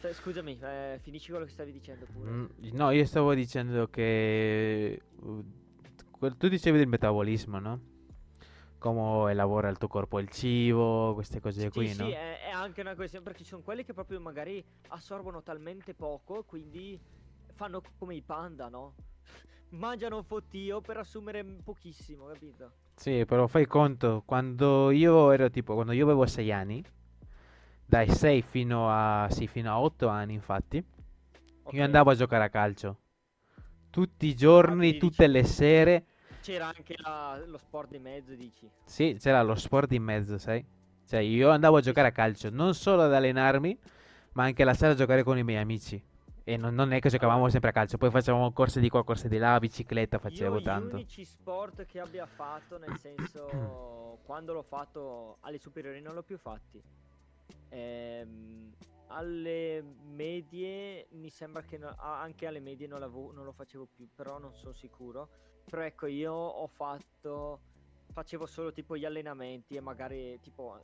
St- 0.00 0.12
scusami, 0.14 0.58
eh, 0.62 0.98
finisci 1.02 1.30
quello 1.30 1.44
che 1.44 1.50
stavi 1.52 1.72
dicendo 1.72 2.06
pure. 2.06 2.30
Mm, 2.30 2.46
no, 2.72 2.90
io 2.90 3.04
stavo 3.06 3.34
dicendo 3.34 3.88
che... 3.88 5.00
uh, 5.20 5.44
tu 6.36 6.48
dicevi 6.48 6.78
del 6.78 6.86
metabolismo, 6.88 7.58
no? 7.58 7.80
Come 8.78 9.30
elabora 9.30 9.68
il 9.68 9.78
tuo 9.78 9.88
corpo 9.88 10.18
il 10.20 10.28
cibo, 10.28 11.12
queste 11.14 11.40
cose 11.40 11.70
Sì, 11.70 11.70
qui, 11.70 11.88
sì, 11.88 12.02
no? 12.02 12.10
è, 12.10 12.40
è 12.40 12.50
anche 12.50 12.80
una 12.80 12.94
questione 12.94 13.24
perché 13.24 13.42
ci 13.44 13.50
sono 13.50 13.62
quelli 13.62 13.84
che 13.84 13.92
proprio 13.92 14.20
magari 14.20 14.64
assorbono 14.88 15.42
talmente 15.42 15.94
poco, 15.94 16.42
quindi 16.44 16.98
fanno 17.54 17.82
come 17.98 18.14
i 18.14 18.22
panda, 18.22 18.68
no? 18.68 18.94
Mangiano 19.70 20.16
un 20.16 20.24
fottio 20.24 20.80
per 20.80 20.96
assumere 20.96 21.44
pochissimo, 21.44 22.26
capito? 22.26 22.72
Sì, 22.94 23.24
però 23.24 23.46
fai 23.46 23.66
conto, 23.66 24.22
quando 24.26 24.90
io 24.90 25.30
ero 25.32 25.48
tipo, 25.50 25.74
quando 25.74 25.92
io 25.92 26.04
avevo 26.04 26.26
6 26.26 26.52
anni, 26.52 26.84
dai 27.90 28.08
6 28.08 28.40
fino 28.42 28.88
a, 28.88 29.28
sì, 29.30 29.46
fino 29.48 29.70
a 29.70 29.80
8 29.80 30.06
anni 30.08 30.34
infatti, 30.34 30.82
Ok? 31.64 31.74
io 31.74 31.84
andavo 31.84 32.10
a 32.10 32.14
giocare 32.14 32.44
a 32.44 32.48
calcio. 32.48 32.98
Tutti 33.90 34.26
i 34.26 34.36
giorni, 34.36 34.96
tutte 34.96 35.26
le 35.26 35.42
sere. 35.44 36.04
C'era 36.40 36.66
anche 36.74 36.94
la- 37.02 37.42
lo 37.46 37.58
sport 37.58 37.90
di 37.90 37.98
mezzo, 37.98 38.34
dici? 38.34 38.70
Sì, 38.84 39.16
c'era 39.18 39.42
lo 39.42 39.54
sport 39.54 39.92
in 39.92 40.02
mezzo, 40.02 40.38
sai? 40.38 40.64
Cioè, 41.06 41.20
io 41.20 41.50
andavo 41.50 41.76
a 41.78 41.80
giocare 41.80 42.08
a 42.08 42.12
calcio, 42.12 42.50
non 42.50 42.74
solo 42.74 43.02
ad 43.02 43.12
allenarmi, 43.12 43.78
ma 44.32 44.44
anche 44.44 44.62
alla 44.62 44.74
sera 44.74 44.92
a 44.92 44.94
giocare 44.96 45.22
con 45.22 45.38
i 45.38 45.44
miei 45.44 45.60
amici. 45.60 46.02
E 46.44 46.56
non, 46.56 46.74
non 46.74 46.92
è 46.92 47.00
che 47.00 47.08
giocavamo 47.10 47.36
Allora. 47.38 47.50
sempre 47.50 47.70
a 47.70 47.72
calcio, 47.72 47.98
poi 47.98 48.10
facevamo 48.10 48.52
corse 48.52 48.80
di 48.80 48.88
qua, 48.88 49.04
corse 49.04 49.28
di 49.28 49.38
là, 49.38 49.58
bicicletta 49.58 50.18
Io 50.28 50.28
facevo 50.30 50.58
gli 50.58 50.62
tanto. 50.62 50.96
unici 50.96 51.24
sport 51.24 51.84
che 51.84 52.00
abbia 52.00 52.26
fatto, 52.26 52.78
nel 52.78 52.96
senso, 52.96 54.20
quando 54.24 54.52
l'ho 54.52 54.62
fatto 54.62 55.38
alle 55.40 55.58
superiori 55.58 56.00
non 56.00 56.14
l'ho 56.14 56.22
più 56.22 56.38
fatti. 56.38 56.82
Ehm, 57.68 58.74
alle 59.08 59.82
medie 59.82 61.08
mi 61.12 61.30
sembra 61.30 61.62
che 61.62 61.78
no- 61.78 61.94
anche 61.96 62.46
alle 62.46 62.60
medie 62.60 62.86
non, 62.86 63.00
l'avevo- 63.00 63.32
non 63.32 63.44
lo 63.44 63.52
facevo 63.52 63.86
più, 63.86 64.08
però 64.14 64.38
non 64.38 64.54
sono 64.54 64.72
sicuro. 64.72 65.28
Però 65.64 65.82
ecco, 65.82 66.06
io 66.06 66.32
ho 66.32 66.66
fatto, 66.66 67.60
facevo 68.12 68.46
solo 68.46 68.72
tipo 68.72 68.96
gli 68.96 69.04
allenamenti 69.04 69.76
e 69.76 69.80
magari 69.80 70.38
tipo 70.40 70.80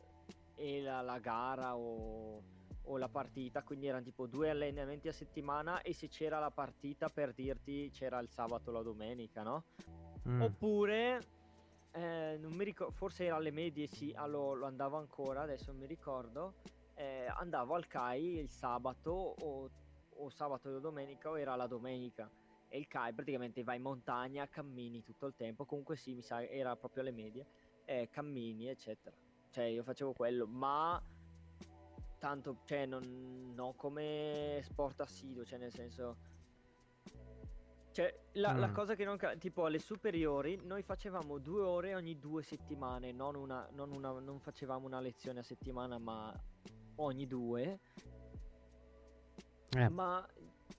e 0.54 0.80
la, 0.80 1.02
la 1.02 1.18
gara 1.18 1.76
o, 1.76 2.42
o 2.82 2.96
la 2.96 3.08
partita, 3.08 3.62
quindi 3.62 3.86
erano 3.86 4.04
tipo 4.04 4.26
due 4.26 4.50
allenamenti 4.50 5.08
a 5.08 5.12
settimana 5.12 5.82
e 5.82 5.92
se 5.92 6.08
c'era 6.08 6.38
la 6.38 6.50
partita 6.50 7.08
per 7.08 7.32
dirti 7.32 7.90
c'era 7.90 8.18
il 8.20 8.28
sabato 8.30 8.70
o 8.70 8.72
la 8.72 8.82
domenica, 8.82 9.42
no? 9.42 9.64
Mm. 10.28 10.40
Oppure, 10.42 11.20
eh, 11.96 12.36
non 12.38 12.52
mi 12.52 12.64
ricordo, 12.64 12.92
forse 12.92 13.24
era 13.24 13.36
alle 13.36 13.50
medie, 13.50 13.86
sì, 13.86 14.12
ah, 14.14 14.26
lo, 14.26 14.64
andavo 14.64 14.96
ancora, 14.98 15.42
adesso 15.42 15.70
non 15.70 15.80
mi 15.80 15.86
ricordo. 15.86 16.54
eh, 16.94 17.26
andavo 17.26 17.74
al 17.74 17.86
CAI 17.86 18.38
il 18.38 18.48
sabato 18.50 19.10
o, 19.10 19.70
o 20.16 20.28
sabato 20.30 20.68
o 20.70 20.78
domenica 20.80 21.30
o 21.30 21.38
era 21.38 21.54
la 21.56 21.66
domenica. 21.66 22.30
E 22.68 22.78
il 22.78 22.88
CAI 22.88 23.12
praticamente 23.14 23.62
vai 23.62 23.76
in 23.76 23.82
montagna, 23.82 24.48
cammini 24.48 25.02
tutto 25.02 25.26
il 25.26 25.34
tempo. 25.36 25.64
Comunque 25.64 25.96
sì, 25.96 26.14
mi 26.14 26.22
sa, 26.22 26.42
era 26.44 26.76
proprio 26.76 27.02
alle 27.02 27.12
medie. 27.12 27.46
eh, 27.84 28.08
cammini, 28.10 28.66
eccetera. 28.68 29.14
Cioè, 29.50 29.64
io 29.64 29.82
facevo 29.82 30.12
quello, 30.12 30.46
ma 30.46 31.00
tanto, 32.18 32.58
cioè, 32.64 32.86
non 32.86 33.52
no, 33.54 33.72
come 33.76 34.60
sport 34.64 35.00
assiduo, 35.00 35.44
cioè, 35.44 35.58
nel 35.58 35.72
senso. 35.72 36.16
Cioè, 37.96 38.14
la, 38.32 38.52
la 38.52 38.68
Mm. 38.68 38.74
cosa 38.74 38.94
che 38.94 39.04
non. 39.06 39.16
Tipo, 39.38 39.64
alle 39.64 39.78
superiori 39.78 40.60
noi 40.62 40.82
facevamo 40.82 41.38
due 41.38 41.62
ore 41.62 41.94
ogni 41.94 42.18
due 42.18 42.42
settimane, 42.42 43.10
non, 43.10 43.34
una, 43.36 43.66
non, 43.72 43.90
una, 43.90 44.10
non 44.20 44.38
facevamo 44.38 44.84
una 44.84 45.00
lezione 45.00 45.38
a 45.38 45.42
settimana, 45.42 45.96
ma 45.96 46.30
ogni 46.96 47.26
due. 47.26 47.80
Eh, 49.70 49.88
Ma 49.88 50.26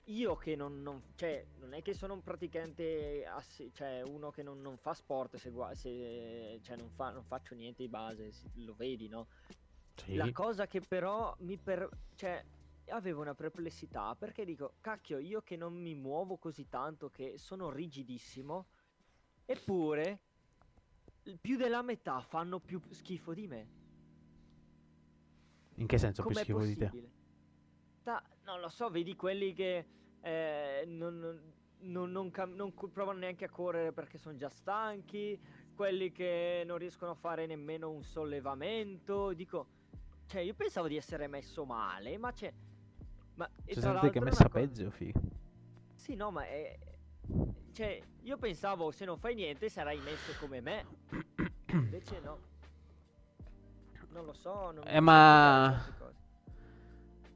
io 0.03 0.35
che 0.35 0.55
non, 0.55 0.83
non- 0.83 1.01
cioè, 1.15 1.43
non 1.57 1.73
è 1.73 1.81
che 1.81 1.95
sono 1.95 2.13
un 2.13 2.21
praticante, 2.21 3.25
assi- 3.25 3.71
cioè 3.73 4.03
uno 4.03 4.29
che 4.29 4.43
non, 4.43 4.61
non 4.61 4.77
fa 4.77 4.93
sport, 4.93 5.37
se, 5.37 5.51
se- 5.73 6.59
cioè 6.61 6.77
non, 6.77 6.91
fa- 6.91 7.09
non 7.09 7.23
faccio 7.23 7.55
niente 7.55 7.81
di 7.81 7.89
base, 7.89 8.31
lo 8.57 8.75
vedi, 8.75 9.07
no? 9.07 9.25
sì. 9.95 10.13
La 10.13 10.31
cosa 10.31 10.67
che 10.67 10.81
però 10.81 11.35
mi 11.39 11.57
per... 11.57 11.89
cioè, 12.15 12.43
avevo 12.89 13.21
una 13.21 13.35
perplessità 13.35 14.15
perché 14.15 14.45
dico, 14.45 14.75
cacchio, 14.81 15.17
io 15.17 15.41
che 15.41 15.55
non 15.55 15.73
mi 15.73 15.95
muovo 15.95 16.37
così 16.37 16.67
tanto, 16.69 17.09
che 17.09 17.37
sono 17.37 17.69
rigidissimo, 17.69 18.65
eppure 19.45 20.19
più 21.41 21.57
della 21.57 21.81
metà 21.81 22.21
fanno 22.21 22.59
più 22.59 22.81
schifo 22.91 23.33
di 23.33 23.47
me. 23.47 23.67
In 25.75 25.85
che 25.87 25.97
senso 25.97 26.23
più 26.23 26.33
Com'è 26.33 26.41
schifo 26.41 26.63
di 26.63 26.75
te? 26.75 26.85
possibile? 26.85 27.11
Ta- 28.03 28.23
non 28.43 28.59
lo 28.59 28.69
so, 28.69 28.89
vedi 28.89 29.15
quelli 29.15 29.53
che 29.53 29.85
eh, 30.21 30.83
non, 30.87 31.53
non- 31.79 32.11
non- 32.11 32.31
cam- 32.31 32.53
non 32.53 32.73
provano 32.73 33.19
neanche 33.19 33.45
a 33.45 33.49
correre 33.49 33.91
perché 33.93 34.17
sono 34.17 34.35
già 34.37 34.49
stanchi, 34.49 35.39
quelli 35.75 36.11
che 36.11 36.63
non 36.65 36.77
riescono 36.77 37.11
a 37.11 37.15
fare 37.15 37.45
nemmeno 37.45 37.91
un 37.91 38.03
sollevamento. 38.03 39.33
Dico, 39.33 39.67
cioè, 40.25 40.41
io 40.41 40.53
pensavo 40.55 40.87
di 40.87 40.95
essere 40.95 41.27
messo 41.27 41.65
male, 41.65 42.17
ma 42.17 42.31
c'è. 42.31 42.53
Ma 43.37 43.47
C'è 43.65 43.79
gente 43.79 44.09
che 44.09 44.19
è 44.19 44.21
messa 44.21 44.49
peggio, 44.49 44.89
figo. 44.89 45.19
Sì, 45.93 46.15
no, 46.15 46.31
ma 46.31 46.43
è. 46.45 46.77
Cioè, 47.71 48.01
io 48.23 48.37
pensavo 48.37 48.89
se 48.91 49.05
non 49.05 49.17
fai 49.17 49.35
niente 49.35 49.69
sarai 49.69 49.99
messo 49.99 50.33
come 50.39 50.59
me. 50.59 50.85
Invece 51.71 52.19
no. 52.19 52.39
Non 54.09 54.25
lo 54.25 54.33
so. 54.33 54.71
Non 54.71 54.83
Eh, 54.87 54.99
ma-. 54.99 55.85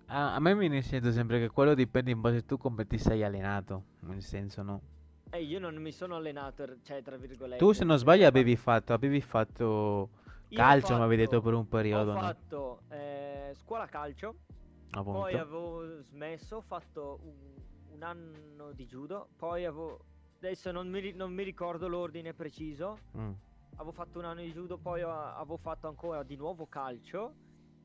A, 0.08 0.34
a 0.36 0.40
me 0.40 0.56
mi 0.56 0.82
sento 0.82 1.12
sempre 1.12 1.40
che 1.40 1.50
quello 1.50 1.74
dipende 1.76 2.12
in 2.12 2.20
base 2.20 2.44
tu 2.46 2.58
come 2.58 2.88
ti 2.88 2.98
sei 2.98 3.24
allenato. 3.24 3.84
Nel 4.00 4.24
senso, 4.24 4.64
no? 4.64 4.82
Eh, 5.30 5.44
io 5.44 5.60
non 5.60 5.76
mi 5.76 5.92
sono 5.92 6.16
allenato, 6.16 6.82
cioè, 6.82 7.04
tra 7.04 7.16
virgolette. 7.16 7.58
Tu, 7.64 7.72
se 7.74 7.86
non 7.86 7.98
sbaglio, 7.98 8.26
avevi 8.28 8.56
fatto, 8.56 8.94
avevi 8.94 9.22
fatto 9.22 10.10
calcio, 10.50 10.96
mi 10.98 11.04
avevi 11.04 11.24
detto 11.24 11.42
per 11.42 11.54
un 11.54 11.68
periodo, 11.68 12.12
Ho 12.12 12.16
no? 12.16 12.20
fatto 12.20 12.82
eh, 12.90 13.54
scuola 13.54 13.86
calcio, 13.86 14.36
Appunto. 14.92 15.20
poi 15.20 15.34
avevo 15.36 16.02
smesso, 16.02 16.58
ho 16.58 16.62
fatto 16.62 17.20
un, 17.24 18.04
anno 18.04 18.72
di 18.72 18.86
judo, 18.86 19.30
poi 19.36 19.66
avevo... 19.66 20.06
Adesso 20.38 20.72
non 20.72 20.90
mi, 20.90 21.12
non 21.12 21.32
mi 21.32 21.44
ricordo 21.44 21.88
l'ordine 21.88 22.34
preciso, 22.34 22.98
Mm. 23.16 23.32
avevo 23.76 23.92
fatto 23.92 24.18
un 24.18 24.26
anno 24.26 24.42
di 24.42 24.52
judo, 24.52 24.78
poi 24.78 25.02
avevo 25.02 25.58
fatto 25.58 25.88
ancora 25.88 26.24
di 26.24 26.36
nuovo 26.36 26.66
calcio 26.66 27.36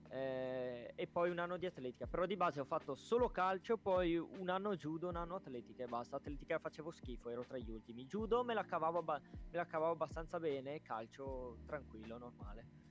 eh, 0.09 0.93
e 0.95 1.07
poi 1.07 1.31
un 1.31 1.39
anno 1.39 1.59
di 1.59 1.67
atletica. 1.67 2.07
Però 2.07 2.25
di 2.25 2.37
base 2.37 2.61
ho 2.61 2.65
fatto 2.65 2.95
solo 2.95 3.29
calcio, 3.29 3.77
poi 3.77 4.17
un 4.17 4.49
anno 4.49 4.75
judo, 4.75 5.09
un 5.09 5.17
anno 5.17 5.35
atletica 5.35 5.85
e 5.85 5.87
basta. 5.87 6.17
Atletica 6.17 6.59
facevo 6.59 6.91
schifo, 6.91 7.29
ero 7.29 7.45
tra 7.45 7.59
gli 7.59 7.71
ultimi. 7.71 8.07
Judo 8.07 8.43
me 8.43 8.55
la 8.55 8.65
cavavo, 8.65 9.03
me 9.03 9.21
la 9.51 9.67
cavavo 9.67 9.93
abbastanza 9.93 10.41
bene, 10.41 10.81
calcio 10.81 11.59
tranquillo, 11.67 12.17
normale. 12.17 12.86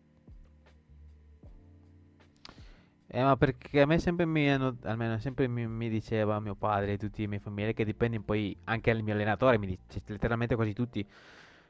Eh, 3.15 3.23
ma 3.23 3.37
perché 3.37 3.79
a 3.79 3.85
me 3.85 3.97
sempre 3.97 4.25
mi 4.25 4.49
hanno, 4.51 4.75
almeno 4.83 5.17
sempre 5.19 5.47
mi, 5.47 5.65
mi 5.67 5.87
diceva 5.89 6.37
mio 6.41 6.53
padre 6.55 6.93
e 6.93 6.97
tutti 6.97 7.21
i 7.23 7.27
miei 7.27 7.39
familiari 7.39 7.73
che 7.73 7.85
dipende 7.85 8.19
poi 8.19 8.57
anche 8.65 8.89
il 8.91 9.03
mio 9.03 9.13
allenatore, 9.13 9.57
mi 9.57 9.67
dice 9.67 10.01
letteralmente 10.07 10.55
quasi 10.55 10.73
tutti, 10.73 11.05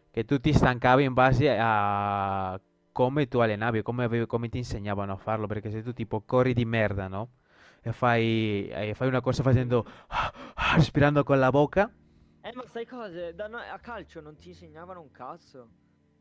che 0.10 0.26
tu 0.26 0.40
ti 0.40 0.52
stancavi 0.54 1.04
in 1.04 1.14
base 1.14 1.56
a 1.60 2.60
come 2.92 3.28
tu 3.28 3.38
allenavi, 3.40 3.84
come, 3.84 4.06
avevi- 4.06 4.26
come 4.26 4.50
ti 4.50 4.58
insegnavano 4.58 5.12
a 5.14 5.18
farlo, 5.18 5.46
perché 5.46 5.70
se 5.70 5.84
tu 5.84 5.94
tipo 5.94 6.22
corri 6.22 6.54
di 6.54 6.66
merda, 6.66 7.08
no? 7.08 7.30
E 7.82 7.92
fai, 7.92 8.68
e 8.70 8.94
fai 8.96 9.08
una 9.08 9.22
corsa 9.22 9.44
facendo, 9.44 9.86
respirando 10.76 11.24
con 11.24 11.38
la 11.38 11.52
bocca, 11.52 11.92
Eh, 12.42 12.54
ma 12.54 12.66
sai 12.66 12.86
cose? 12.86 13.34
Da 13.36 13.48
noi 13.48 13.68
a 13.68 13.80
calcio 13.80 14.22
non 14.22 14.36
ti 14.38 14.50
insegnavano 14.50 15.02
un 15.02 15.12
cazzo. 15.12 15.72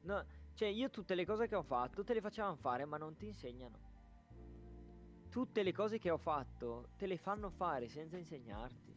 No, 0.00 0.24
cioè, 0.54 0.68
io 0.68 0.90
tutte 0.90 1.14
le 1.14 1.24
cose 1.24 1.46
che 1.46 1.54
ho 1.54 1.62
fatto 1.62 2.02
te 2.02 2.14
le 2.14 2.20
facevano 2.20 2.56
fare, 2.56 2.84
ma 2.84 2.96
non 2.96 3.16
ti 3.16 3.26
insegnano. 3.26 3.78
Tutte 5.34 5.64
le 5.64 5.72
cose 5.72 5.98
che 5.98 6.10
ho 6.10 6.16
fatto 6.16 6.90
te 6.96 7.08
le 7.08 7.16
fanno 7.16 7.50
fare 7.50 7.88
senza 7.88 8.16
insegnarti. 8.16 8.94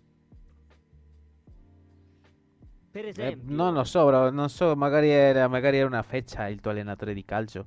Per 2.91 3.05
Eh, 3.05 3.09
esempio, 3.09 3.55
non 3.55 3.73
lo 3.73 3.83
so, 3.83 4.05
bro, 4.05 4.29
non 4.29 4.47
so, 4.47 4.75
magari 4.75 5.09
era, 5.09 5.47
magari 5.47 5.77
era 5.77 5.87
una 5.87 6.03
feccia 6.03 6.47
il 6.47 6.61
tuo 6.61 6.69
allenatore 6.69 7.15
di 7.15 7.25
calcio. 7.25 7.65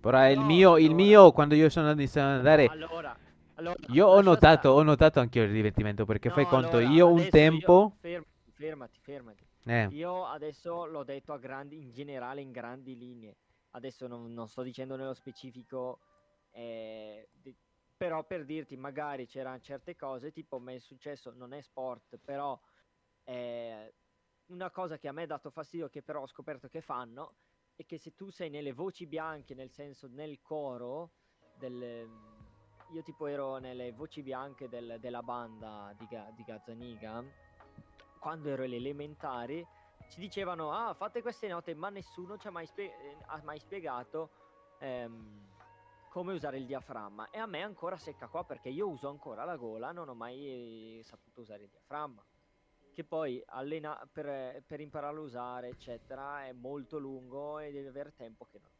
Però 0.00 0.30
il 0.30 0.38
No, 0.38 0.46
mio, 0.46 0.78
il 0.78 0.86
allora- 0.86 0.94
mio, 0.94 1.32
quando 1.32 1.54
io 1.56 1.68
sono 1.68 1.90
iniziato 1.90 2.30
ad 2.30 2.36
andare, 2.36 2.66
allora, 2.70 3.14
allora, 3.56 3.76
io 3.90 4.06
ho 4.06 4.22
notato, 4.22 4.70
ho 4.70 4.82
notato 4.82 5.20
anche 5.20 5.38
io 5.40 5.44
il 5.44 5.52
divertimento, 5.52 6.06
perché 6.06 6.30
fai 6.30 6.44
No, 6.44 6.48
conto, 6.48 6.78
allora, 6.78 6.88
io 6.88 7.10
un 7.10 7.28
tempo, 7.28 7.96
fermati, 8.00 8.30
fermati, 8.54 8.98
fermati. 9.02 9.44
eh, 9.66 9.88
Io 9.90 10.24
adesso 10.24 10.86
l'ho 10.86 11.04
detto 11.04 11.34
a 11.34 11.38
grandi, 11.38 11.82
in 11.82 11.92
generale, 11.92 12.40
in 12.40 12.50
grandi 12.50 12.96
linee. 12.96 13.36
Adesso 13.72 14.06
non, 14.06 14.32
non 14.32 14.48
sto 14.48 14.62
dicendo 14.62 14.96
nello 14.96 15.12
specifico, 15.12 15.98
eh, 16.52 17.28
di- 17.30 17.54
però 17.96 18.24
per 18.24 18.44
dirti, 18.44 18.76
magari 18.76 19.26
c'erano 19.26 19.60
certe 19.60 19.96
cose, 19.96 20.30
tipo 20.30 20.58
mi 20.58 20.74
è 20.74 20.78
successo, 20.78 21.32
non 21.34 21.52
è 21.52 21.60
sport, 21.62 22.18
però 22.22 22.58
eh, 23.24 23.94
una 24.46 24.70
cosa 24.70 24.98
che 24.98 25.08
a 25.08 25.12
me 25.12 25.22
ha 25.22 25.26
dato 25.26 25.50
fastidio, 25.50 25.88
che 25.88 26.02
però 26.02 26.22
ho 26.22 26.26
scoperto 26.26 26.68
che 26.68 26.82
fanno, 26.82 27.36
è 27.74 27.84
che 27.84 27.98
se 27.98 28.14
tu 28.14 28.30
sei 28.30 28.50
nelle 28.50 28.72
voci 28.72 29.06
bianche, 29.06 29.54
nel 29.54 29.70
senso 29.70 30.08
nel 30.08 30.40
coro, 30.42 31.10
del, 31.58 32.08
io 32.90 33.02
tipo 33.02 33.26
ero 33.26 33.56
nelle 33.56 33.92
voci 33.92 34.22
bianche 34.22 34.68
del- 34.68 34.98
della 35.00 35.22
banda 35.22 35.92
di, 35.96 36.06
di 36.34 36.44
Gazzaniga, 36.44 37.24
quando 38.18 38.48
ero 38.50 38.62
alle 38.64 38.76
elementari, 38.76 39.66
ci 40.08 40.20
dicevano, 40.20 40.72
ah, 40.72 40.94
fate 40.94 41.22
queste 41.22 41.48
note, 41.48 41.74
ma 41.74 41.88
nessuno 41.88 42.36
ci 42.36 42.46
ha 42.46 42.50
mai, 42.50 42.66
spie- 42.66 42.96
eh, 42.98 43.16
ha 43.26 43.40
mai 43.42 43.58
spiegato 43.58 44.30
ehm, 44.78 45.45
come 46.16 46.32
usare 46.32 46.56
il 46.56 46.64
diaframma. 46.64 47.28
E 47.28 47.36
a 47.36 47.44
me 47.44 47.60
ancora 47.60 47.98
secca 47.98 48.26
qua 48.28 48.42
perché 48.42 48.70
io 48.70 48.88
uso 48.88 49.06
ancora 49.06 49.44
la 49.44 49.56
gola, 49.56 49.92
non 49.92 50.08
ho 50.08 50.14
mai 50.14 50.98
eh, 50.98 51.02
saputo 51.02 51.42
usare 51.42 51.64
il 51.64 51.68
diaframma. 51.68 52.24
Che 52.94 53.04
poi 53.04 53.42
allena- 53.48 54.00
per, 54.10 54.62
per 54.66 54.80
impararlo 54.80 55.20
a 55.20 55.24
usare, 55.24 55.68
eccetera, 55.68 56.46
è 56.46 56.52
molto 56.52 56.96
lungo 56.96 57.58
e 57.58 57.70
devi 57.70 57.86
avere 57.86 58.14
tempo 58.14 58.46
che 58.50 58.58
non. 58.58 58.70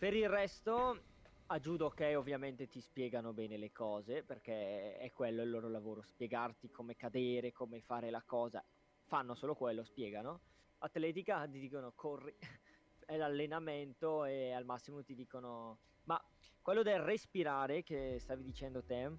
Per 0.00 0.14
il 0.14 0.28
resto, 0.28 1.04
a 1.46 1.60
judo 1.60 1.86
ok, 1.86 2.14
ovviamente 2.16 2.66
ti 2.66 2.80
spiegano 2.80 3.32
bene 3.32 3.56
le 3.56 3.70
cose, 3.70 4.24
perché 4.24 4.96
è 4.96 5.12
quello 5.12 5.44
il 5.44 5.50
loro 5.50 5.68
lavoro, 5.68 6.02
spiegarti 6.02 6.72
come 6.72 6.96
cadere, 6.96 7.52
come 7.52 7.80
fare 7.82 8.10
la 8.10 8.22
cosa. 8.26 8.60
Fanno 9.04 9.36
solo 9.36 9.54
quello, 9.54 9.84
spiegano. 9.84 10.40
Atletica 10.78 11.46
ti 11.46 11.60
dicono 11.60 11.92
corri, 11.94 12.34
è 13.06 13.16
l'allenamento 13.16 14.24
e 14.24 14.50
al 14.50 14.64
massimo 14.64 15.04
ti 15.04 15.14
dicono... 15.14 15.78
Ma 16.04 16.20
quello 16.60 16.82
del 16.82 17.00
respirare 17.00 17.82
che 17.82 18.16
stavi 18.18 18.42
dicendo 18.42 18.82
te, 18.82 19.10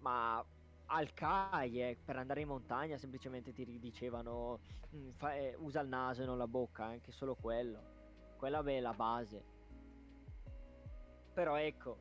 ma 0.00 0.44
al 0.90 1.12
CAI 1.12 1.82
eh, 1.82 1.98
per 2.02 2.16
andare 2.16 2.40
in 2.40 2.48
montagna 2.48 2.96
semplicemente 2.96 3.52
ti 3.52 3.78
dicevano 3.78 4.60
"Mm, 4.94 5.10
fa- 5.10 5.34
eh, 5.34 5.54
usa 5.58 5.80
il 5.80 5.88
naso 5.88 6.22
e 6.22 6.26
non 6.26 6.38
la 6.38 6.46
bocca, 6.46 6.84
anche 6.84 7.12
solo 7.12 7.34
quello. 7.34 7.96
Quella 8.36 8.62
beh, 8.62 8.78
è 8.78 8.80
la 8.80 8.94
base. 8.94 9.44
Però 11.34 11.56
ecco, 11.56 11.96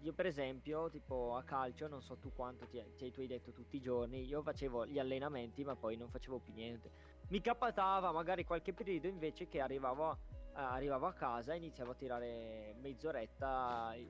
io 0.00 0.12
per 0.12 0.26
esempio, 0.26 0.90
tipo 0.90 1.36
a 1.36 1.42
calcio, 1.44 1.86
non 1.86 2.02
so 2.02 2.16
tu 2.18 2.32
quanto 2.34 2.66
ti, 2.66 2.82
cioè, 2.96 3.10
tu 3.10 3.20
hai 3.20 3.26
detto 3.26 3.52
tutti 3.52 3.76
i 3.76 3.80
giorni, 3.80 4.24
io 4.24 4.42
facevo 4.42 4.86
gli 4.86 4.98
allenamenti 4.98 5.64
ma 5.64 5.76
poi 5.76 5.96
non 5.96 6.10
facevo 6.10 6.40
più 6.40 6.52
niente. 6.52 6.90
Mi 7.28 7.40
capitava 7.40 8.10
magari 8.12 8.44
qualche 8.44 8.72
periodo 8.74 9.06
invece 9.06 9.48
che 9.48 9.60
arrivavo 9.60 10.18
a, 10.54 10.72
arrivavo 10.72 11.06
a 11.06 11.12
casa 11.12 11.52
e 11.52 11.56
iniziavo 11.56 11.92
a 11.92 11.94
tirare 11.94 12.74
mezz'oretta 12.80 13.94
il, 13.96 14.08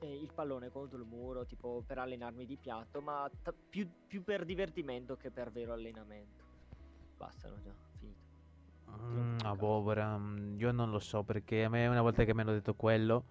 eh, 0.00 0.14
il 0.14 0.30
pallone 0.32 0.70
contro 0.70 0.98
il 0.98 1.04
muro, 1.04 1.46
tipo 1.46 1.82
per 1.86 1.98
allenarmi 1.98 2.46
di 2.46 2.56
piatto, 2.56 3.00
ma 3.00 3.30
ta- 3.42 3.54
più, 3.68 3.88
più 4.06 4.22
per 4.22 4.44
divertimento 4.44 5.16
che 5.16 5.30
per 5.30 5.50
vero 5.50 5.72
allenamento. 5.72 6.44
Basta, 7.16 7.48
no, 7.48 7.60
già, 7.60 7.74
finito. 7.98 8.24
Mm, 8.90 9.38
ah, 9.42 9.54
boh, 9.54 9.82
ora, 9.82 10.20
io 10.56 10.72
non 10.72 10.90
lo 10.90 10.98
so 10.98 11.22
perché 11.22 11.64
a 11.64 11.68
me 11.68 11.86
una 11.86 12.02
volta 12.02 12.24
che 12.24 12.34
mi 12.34 12.42
hanno 12.42 12.52
detto 12.52 12.74
quello, 12.74 13.24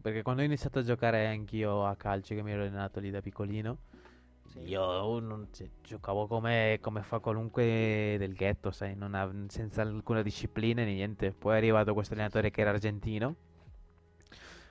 perché 0.00 0.22
quando 0.22 0.42
ho 0.42 0.44
iniziato 0.44 0.80
a 0.80 0.82
giocare 0.82 1.26
anch'io 1.26 1.84
a 1.84 1.94
calcio, 1.96 2.34
che 2.34 2.42
mi 2.42 2.52
ero 2.52 2.62
allenato 2.62 2.98
lì 3.00 3.10
da 3.10 3.20
piccolino. 3.20 3.78
Io 4.64 5.18
non- 5.20 5.48
cioè, 5.52 5.68
giocavo 5.82 6.26
come, 6.26 6.78
come 6.80 7.02
fa 7.02 7.18
qualunque 7.18 8.16
del 8.18 8.34
ghetto, 8.34 8.70
sai, 8.70 8.94
non 8.96 9.14
av- 9.14 9.46
senza 9.48 9.82
alcuna 9.82 10.22
disciplina 10.22 10.84
né 10.84 10.92
niente. 10.92 11.32
Poi 11.32 11.54
è 11.54 11.56
arrivato 11.56 11.94
questo 11.94 12.14
allenatore 12.14 12.50
che 12.50 12.60
era 12.60 12.70
argentino 12.70 13.36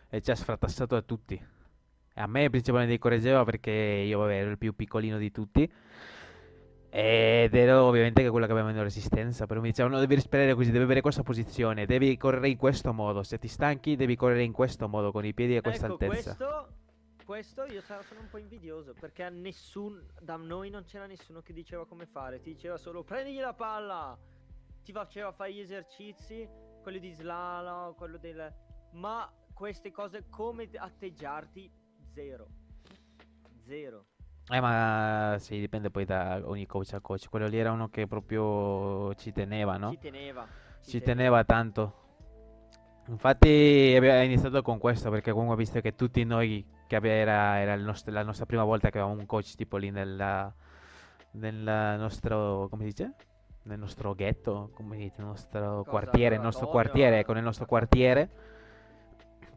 e 0.09 0.21
ci 0.21 0.31
ha 0.31 0.35
sfratassato 0.35 0.95
a 0.95 1.01
tutti. 1.01 1.33
E 2.13 2.21
a 2.21 2.27
me 2.27 2.49
principalmente 2.49 2.97
correggeva 2.97 3.43
perché 3.43 3.71
io 3.71 4.19
vabbè, 4.19 4.33
ero 4.39 4.49
il 4.51 4.57
più 4.57 4.75
piccolino 4.75 5.17
di 5.17 5.31
tutti. 5.31 5.71
Ed 6.89 7.53
ero 7.53 7.83
ovviamente 7.83 8.23
che 8.23 8.29
quello 8.29 8.45
che 8.45 8.51
aveva 8.53 8.67
meno 8.67 8.81
resistenza. 8.81 9.45
Però 9.45 9.59
mi 9.59 9.67
dicevano: 9.69 9.95
no, 9.95 9.99
devi 10.01 10.15
respirare 10.15 10.53
così, 10.55 10.71
devi 10.71 10.83
avere 10.85 11.01
questa 11.01 11.21
posizione, 11.21 11.85
devi 11.85 12.15
correre 12.17 12.49
in 12.49 12.57
questo 12.57 12.93
modo. 12.93 13.23
Se 13.23 13.37
ti 13.37 13.47
stanchi, 13.47 13.95
devi 13.95 14.15
correre 14.15 14.43
in 14.43 14.51
questo 14.51 14.87
modo, 14.87 15.11
con 15.11 15.25
i 15.25 15.33
piedi 15.33 15.57
a 15.57 15.61
questa 15.61 15.85
ecco, 15.85 15.93
altezza. 16.05 16.35
questo, 16.35 16.67
questo 17.27 17.65
io 17.65 17.81
sono 17.81 18.21
un 18.21 18.29
po' 18.29 18.37
invidioso 18.37 18.93
perché 18.97 19.23
a 19.23 19.27
nessun, 19.27 20.01
da 20.21 20.37
noi 20.37 20.69
non 20.69 20.85
c'era 20.85 21.05
nessuno 21.07 21.41
che 21.41 21.51
diceva 21.51 21.85
come 21.85 22.05
fare, 22.05 22.39
ti 22.39 22.53
diceva 22.53 22.77
solo 22.77 23.03
prendigli 23.03 23.39
la 23.39 23.53
palla, 23.53 24.17
ti 24.81 24.93
faceva 24.93 25.33
fare 25.33 25.51
gli 25.53 25.59
esercizi, 25.59 26.47
quelli 26.81 26.99
di 26.99 27.11
slalom, 27.11 27.95
quello 27.95 28.17
del... 28.17 28.49
Ma 28.93 29.29
queste 29.53 29.91
cose 29.91 30.29
come 30.29 30.69
atteggiarti, 30.73 31.69
zero. 32.13 32.47
zero. 33.65 34.05
Eh, 34.49 34.61
ma 34.61 35.35
sì, 35.37 35.59
dipende 35.59 35.91
poi 35.91 36.05
da 36.05 36.39
ogni 36.45 36.65
coach 36.65 36.93
a 36.93 37.01
coach. 37.01 37.27
Quello 37.27 37.47
lì 37.47 37.57
era 37.57 37.73
uno 37.73 37.89
che 37.89 38.07
proprio 38.07 39.13
ci 39.15 39.33
teneva, 39.33 39.75
no? 39.75 39.91
Ci 39.91 39.97
teneva. 39.97 40.47
Ci 40.81 41.01
teneva 41.01 41.43
tanto. 41.43 42.05
Infatti 43.07 43.93
abbiamo 43.97 44.23
iniziato 44.23 44.61
con 44.61 44.77
questo 44.77 45.09
perché 45.09 45.31
comunque 45.31 45.55
ha 45.55 45.57
visto 45.57 45.81
che 45.81 45.93
tutti 45.93 46.23
noi 46.23 46.75
che 46.87 46.95
era, 46.95 47.59
era 47.59 47.73
il 47.73 47.83
nostro- 47.83 48.11
la 48.11 48.23
nostra 48.23 48.45
prima 48.45 48.63
volta 48.63 48.89
che 48.89 48.97
avevamo 48.97 49.19
un 49.19 49.27
coach 49.27 49.55
tipo 49.55 49.77
lì 49.77 49.91
nella, 49.91 50.51
nel 51.31 51.55
nostro, 51.99 52.67
come 52.69 52.83
si 52.83 52.89
dice? 52.89 53.13
Nel 53.63 53.79
nostro 53.79 54.15
ghetto, 54.15 54.71
come 54.73 54.95
si 54.95 55.03
dice? 55.03 55.15
Nel 55.17 55.27
nostro 55.27 55.77
Cosa, 55.83 55.89
quartiere, 55.89 56.35
il 56.35 56.41
nostro 56.41 56.67
quartiere, 56.67 57.19
ecco, 57.19 57.33
nel 57.33 57.43
nostro 57.43 57.65
quartiere, 57.65 58.29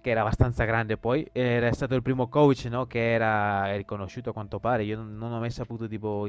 che 0.00 0.10
era 0.10 0.22
abbastanza 0.22 0.64
grande 0.64 0.96
poi. 0.96 1.28
Era 1.32 1.72
stato 1.72 1.94
il 1.94 2.02
primo 2.02 2.28
coach, 2.28 2.64
no? 2.64 2.86
Che 2.86 3.12
era 3.12 3.74
riconosciuto 3.76 4.30
a 4.30 4.32
quanto 4.32 4.58
pare. 4.58 4.82
Io 4.82 4.96
non, 4.96 5.16
non 5.16 5.32
ho 5.32 5.38
mai 5.38 5.50
saputo 5.50 5.86
tipo 5.86 6.26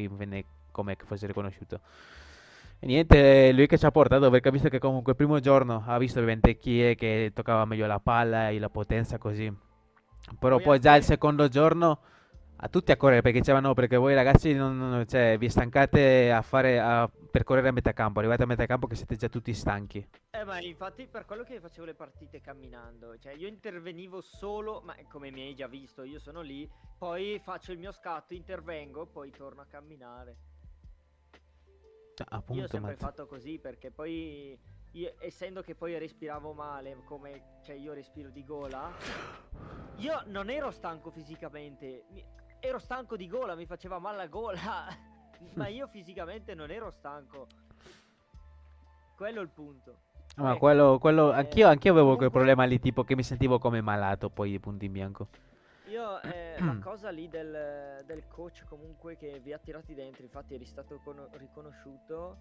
come 0.72 0.96
fosse 1.04 1.26
riconosciuto. 1.28 1.80
E 2.80 2.86
niente, 2.86 3.52
lui 3.52 3.68
che 3.68 3.78
ci 3.78 3.86
ha 3.86 3.92
portato 3.92 4.30
perché 4.30 4.50
ha 4.50 4.52
visto 4.52 4.70
che 4.70 4.80
comunque 4.80 5.12
il 5.12 5.18
primo 5.18 5.40
giorno 5.40 5.84
ha 5.86 5.98
visto 5.98 6.18
ovviamente 6.18 6.58
chi 6.58 6.82
è 6.84 6.96
che 6.96 7.32
toccava 7.34 7.66
meglio 7.66 7.86
la 7.86 8.00
palla 8.00 8.50
e 8.50 8.60
la 8.60 8.70
potenza 8.70 9.18
così. 9.18 9.52
Però 10.40 10.56
Poi 10.56 10.64
poi 10.64 10.80
già 10.80 10.96
il 10.96 11.04
secondo 11.04 11.48
giorno 11.48 12.00
a 12.64 12.68
tutti 12.68 12.92
a 12.92 12.98
correre 12.98 13.22
perché 13.22 13.40
dicevano 13.40 13.70
no, 13.70 13.74
perché 13.74 13.98
voi 13.98 14.14
ragazzi 14.14 14.54
non, 14.54 15.04
cioè, 15.08 15.36
vi 15.38 15.50
stancate 15.50 16.32
a 16.32 16.44
fare 16.44 16.80
a, 16.80 17.10
per 17.10 17.44
correre 17.44 17.70
a 17.70 17.72
metà 17.72 17.92
campo, 17.92 18.20
arrivate 18.20 18.44
a 18.44 18.46
metà 18.46 18.66
campo 18.68 18.86
che 18.86 18.96
siete 18.96 19.16
già 19.16 19.30
tutti 19.30 19.52
stanchi. 19.54 20.08
Eh, 20.30 20.44
ma 20.44 20.60
infatti 20.62 21.08
per 21.08 21.26
quello 21.26 21.44
che 21.44 21.60
facevo 21.60 21.86
le 21.86 21.96
partite 21.96 22.40
camminando, 22.40 23.18
cioè 23.18 23.34
io 23.34 23.48
intervenivo 23.48 24.22
solo, 24.22 24.82
ma 24.82 24.96
come 25.10 25.32
mi 25.32 25.42
hai 25.42 25.56
già 25.56 25.68
visto, 25.68 26.04
io 26.04 26.20
sono 26.20 26.42
lì, 26.42 26.70
poi 26.98 27.40
faccio 27.44 27.72
il 27.72 27.80
mio 27.80 27.92
scatto, 27.92 28.36
intervengo, 28.36 29.08
poi 29.08 29.32
torno 29.32 29.62
a 29.62 29.66
camminare. 29.66 30.38
Cioè, 32.14 32.28
Io 32.30 32.36
ho 32.36 32.40
appunto, 32.40 32.68
sempre 32.68 32.92
ma 32.92 32.98
fatto 32.98 33.26
così 33.26 33.58
perché 33.58 33.90
poi, 33.90 34.56
io- 34.92 35.14
essendo 35.20 35.62
che 35.62 35.76
poi 35.76 35.98
respiravo 35.98 36.54
male, 36.54 36.98
come 37.06 37.60
cioè 37.62 37.76
io 37.76 37.94
respiro 37.94 38.30
di 38.30 38.44
gola, 38.44 38.92
io 39.98 40.22
non 40.28 40.50
ero 40.50 40.72
stanco 40.72 41.12
fisicamente, 41.12 42.06
mi- 42.10 42.26
ero 42.60 42.80
stanco 42.80 43.16
di 43.16 43.28
gola, 43.28 43.56
mi 43.56 43.66
faceva 43.66 44.00
male 44.00 44.18
la 44.18 44.28
gola, 44.28 44.60
ma 45.56 45.68
io 45.68 45.88
fisicamente 45.88 46.54
non 46.54 46.70
ero 46.72 46.92
stanco. 46.92 47.48
Quello 49.16 49.40
è 49.40 49.44
il 49.44 49.50
punto. 49.50 49.98
ma 50.38 50.50
Ecco, 50.52 50.60
quello, 50.60 50.98
quello 51.00 51.32
eh, 51.32 51.36
anch'io, 51.36 51.68
anch'io 51.68 51.92
avevo 51.92 52.16
quel 52.16 52.30
comunque- 52.30 52.40
problema 52.40 52.64
lì, 52.66 52.80
tipo 52.80 53.04
che 53.04 53.16
mi 53.16 53.24
sentivo 53.24 53.60
come 53.60 53.82
malato 53.82 54.30
poi 54.30 54.60
punto 54.60 54.84
in 54.86 54.92
bianco. 54.92 55.28
Io 55.88 56.22
eh, 56.22 56.56
la 56.60 56.78
cosa 56.82 57.10
lì 57.12 57.28
del, 57.28 58.02
del 58.06 58.28
coach 58.28 58.64
comunque 58.66 59.16
che 59.18 59.40
vi 59.40 59.54
ha 59.54 59.58
tirati 59.60 59.94
dentro, 59.94 60.24
infatti 60.24 60.56
eri 60.56 60.66
stato 60.66 61.00
cono- 61.04 61.28
riconosciuto, 61.34 62.38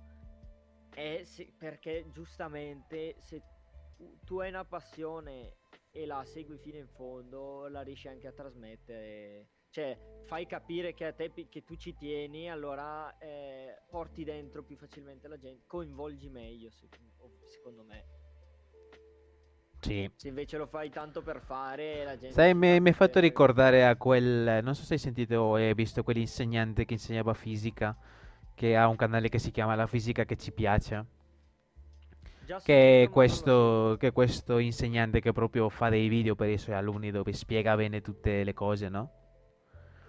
è 0.94 1.22
se- 1.24 1.52
perché 1.56 2.10
giustamente 2.10 3.16
se 3.18 3.42
tu- 4.24 4.38
hai 4.38 4.48
una 4.48 4.64
passione 4.64 5.56
e 5.90 6.06
la 6.06 6.24
segui 6.24 6.58
fino 6.58 6.78
in 6.78 6.88
fondo, 6.88 7.68
la 7.68 7.82
riesci 7.82 8.08
anche 8.08 8.26
a 8.26 8.32
trasmettere. 8.32 9.48
Cioè, 9.70 9.96
fai 10.24 10.46
capire 10.46 10.94
che 10.94 11.04
a 11.06 11.12
te 11.12 11.32
che 11.32 11.64
tu 11.64 11.76
ci 11.76 11.94
tieni, 11.94 12.50
allora 12.50 13.16
eh, 13.18 13.82
porti 13.88 14.24
dentro 14.24 14.64
più 14.64 14.76
facilmente 14.76 15.28
la 15.28 15.38
gente, 15.38 15.64
coinvolgi 15.66 16.28
meglio, 16.28 16.70
sec- 16.70 16.98
secondo 17.46 17.84
me. 17.84 18.04
Sì. 19.80 20.10
Se 20.14 20.28
invece 20.28 20.58
lo 20.58 20.66
fai 20.66 20.90
tanto 20.90 21.22
per 21.22 21.40
fare, 21.40 22.04
la 22.04 22.16
gente... 22.16 22.32
Sai, 22.32 22.54
mi 22.54 22.68
hai 22.68 22.92
fatto 22.92 23.18
ricordare 23.18 23.86
a 23.86 23.96
quel, 23.96 24.62
non 24.62 24.74
so 24.74 24.82
se 24.82 24.94
hai 24.94 24.98
sentito 24.98 25.36
o 25.36 25.54
hai 25.54 25.72
visto 25.72 26.02
quell'insegnante 26.02 26.84
che 26.84 26.94
insegnava 26.94 27.32
fisica, 27.32 27.96
che 28.60 28.76
ha 28.76 28.88
un 28.88 28.96
canale 28.96 29.30
che 29.30 29.38
si 29.38 29.50
chiama 29.52 29.74
La 29.74 29.86
fisica 29.86 30.26
che 30.26 30.36
ci 30.36 30.52
piace. 30.52 31.06
Che 32.62 33.04
è 33.04 33.08
questo, 33.08 33.96
che 33.98 34.08
è 34.08 34.12
questo 34.12 34.58
insegnante 34.58 35.22
che 35.22 35.32
proprio 35.32 35.70
fa 35.70 35.88
dei 35.88 36.08
video 36.08 36.34
per 36.34 36.50
i 36.50 36.58
suoi 36.58 36.76
alunni 36.76 37.10
dove 37.10 37.32
spiega 37.32 37.74
bene 37.74 38.02
tutte 38.02 38.44
le 38.44 38.52
cose, 38.52 38.90
no? 38.90 39.10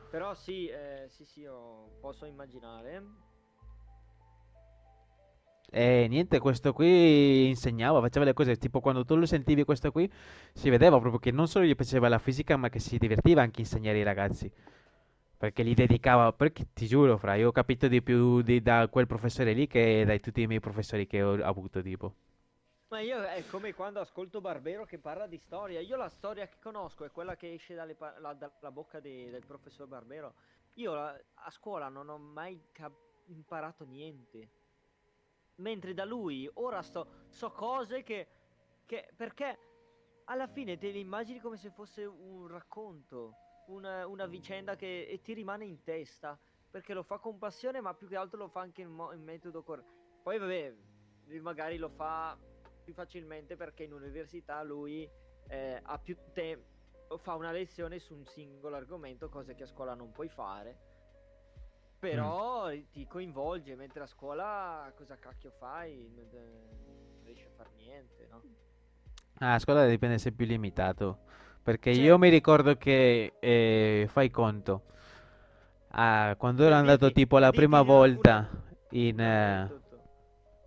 Però 0.09 0.33
sì, 0.33 0.67
eh, 0.67 1.05
sì, 1.07 1.23
sì, 1.23 1.41
io 1.41 1.91
posso 2.01 2.25
immaginare. 2.25 3.01
E 5.69 6.07
niente, 6.09 6.39
questo 6.39 6.73
qui 6.73 7.47
insegnava, 7.47 8.01
faceva 8.01 8.25
le 8.25 8.33
cose, 8.33 8.57
tipo 8.57 8.81
quando 8.81 9.05
tu 9.05 9.15
lo 9.15 9.25
sentivi 9.25 9.63
questo 9.63 9.93
qui, 9.93 10.11
si 10.51 10.69
vedeva 10.69 10.99
proprio 10.99 11.21
che 11.21 11.31
non 11.31 11.47
solo 11.47 11.63
gli 11.63 11.75
piaceva 11.75 12.09
la 12.09 12.19
fisica, 12.19 12.57
ma 12.57 12.67
che 12.67 12.79
si 12.79 12.97
divertiva 12.97 13.43
anche 13.43 13.61
a 13.61 13.63
insegnare 13.63 13.99
ai 13.99 14.03
ragazzi. 14.03 14.51
Perché 15.41 15.63
gli 15.65 15.73
dedicava, 15.73 16.31
perché 16.33 16.67
ti 16.71 16.85
giuro, 16.85 17.17
fra, 17.17 17.33
io 17.33 17.47
ho 17.47 17.51
capito 17.51 17.87
di 17.87 18.03
più 18.03 18.43
di- 18.43 18.61
da 18.61 18.87
quel 18.89 19.07
professore 19.07 19.53
lì 19.53 19.65
che 19.65 20.05
da 20.05 20.15
tutti 20.19 20.43
i 20.43 20.45
miei 20.45 20.59
professori 20.59 21.07
che 21.07 21.23
ho 21.23 21.33
avuto, 21.43 21.81
tipo. 21.81 22.13
Ma 22.89 22.99
io 22.99 23.23
è 23.23 23.43
come 23.47 23.73
quando 23.73 23.99
ascolto 23.99 24.39
Barbero 24.39 24.85
che 24.85 24.99
parla 24.99 25.25
di 25.25 25.39
storia. 25.39 25.79
Io 25.79 25.97
la 25.97 26.09
storia 26.09 26.45
che 26.45 26.57
conosco 26.61 27.05
è 27.05 27.09
quella 27.09 27.35
che 27.35 27.53
esce 27.53 27.73
dalle 27.73 27.97
la- 28.19 28.33
dalla 28.33 28.71
bocca 28.71 28.99
de- 28.99 29.31
del 29.31 29.43
professor 29.43 29.87
Barbero. 29.87 30.35
Io 30.75 30.93
la- 30.93 31.19
a 31.33 31.49
scuola 31.49 31.89
non 31.89 32.09
ho 32.09 32.19
mai 32.19 32.61
imparato 33.29 33.83
niente. 33.83 34.47
Mentre 35.55 35.95
da 35.95 36.05
lui 36.05 36.47
ora 36.53 36.83
sto, 36.83 37.25
so 37.29 37.49
cose 37.49 38.03
che, 38.03 38.27
che... 38.85 39.09
Perché 39.15 39.57
alla 40.25 40.45
fine 40.45 40.77
te 40.77 40.91
le 40.91 40.99
immagini 40.99 41.39
come 41.39 41.57
se 41.57 41.71
fosse 41.71 42.05
un 42.05 42.45
racconto, 42.47 43.37
una, 43.71 44.07
una 44.07 44.25
vicenda 44.25 44.75
che 44.75 45.07
e 45.07 45.21
ti 45.21 45.33
rimane 45.33 45.65
in 45.65 45.83
testa. 45.83 46.37
Perché 46.69 46.93
lo 46.93 47.03
fa 47.03 47.17
con 47.17 47.37
passione, 47.37 47.81
ma 47.81 47.93
più 47.93 48.07
che 48.07 48.15
altro 48.15 48.37
lo 48.37 48.47
fa 48.47 48.61
anche 48.61 48.81
in, 48.81 48.89
mo- 48.89 49.11
in 49.11 49.23
metodo 49.23 49.61
corretto. 49.61 49.91
Poi 50.23 50.37
vabbè, 50.37 50.73
magari 51.41 51.77
lo 51.77 51.89
fa 51.89 52.37
più 52.83 52.93
facilmente 52.93 53.55
perché 53.55 53.83
in 53.83 53.93
università 53.93 54.63
lui 54.63 55.09
eh, 55.47 55.79
ha 55.81 55.97
più 55.99 56.17
tempo, 56.31 57.17
fa 57.17 57.35
una 57.35 57.51
lezione 57.51 57.99
su 57.99 58.15
un 58.15 58.25
singolo 58.25 58.75
argomento, 58.77 59.27
cose 59.27 59.53
che 59.53 59.63
a 59.63 59.67
scuola 59.67 59.95
non 59.95 60.11
puoi 60.11 60.29
fare. 60.29 60.89
Però 61.99 62.71
ti 62.89 63.05
coinvolge, 63.05 63.75
mentre 63.75 64.03
a 64.03 64.07
scuola 64.07 64.91
cosa 64.95 65.17
cacchio 65.17 65.51
fai? 65.51 66.09
Non, 66.15 66.27
non 66.31 67.21
riesci 67.23 67.45
a 67.45 67.51
fare 67.55 67.69
niente, 67.75 68.27
no? 68.27 68.41
Ah, 69.39 69.55
a 69.55 69.59
scuola 69.59 69.85
dipende 69.85 70.17
se 70.17 70.29
è 70.29 70.31
più 70.31 70.45
limitato. 70.45 71.19
Perché 71.63 71.93
Cioè- 71.93 72.03
io 72.03 72.17
mi 72.17 72.29
ricordo 72.29 72.75
che, 72.75 73.33
eh, 73.39 74.05
fai 74.09 74.31
conto, 74.31 74.83
ah, 75.89 76.35
quando 76.37 76.63
ero 76.65 76.75
andato 76.75 77.05
dirti- 77.05 77.21
tipo 77.21 77.37
la 77.37 77.51
prima 77.51 77.81
volta 77.83 78.49
in... 78.91 79.19
Eh, 79.19 79.69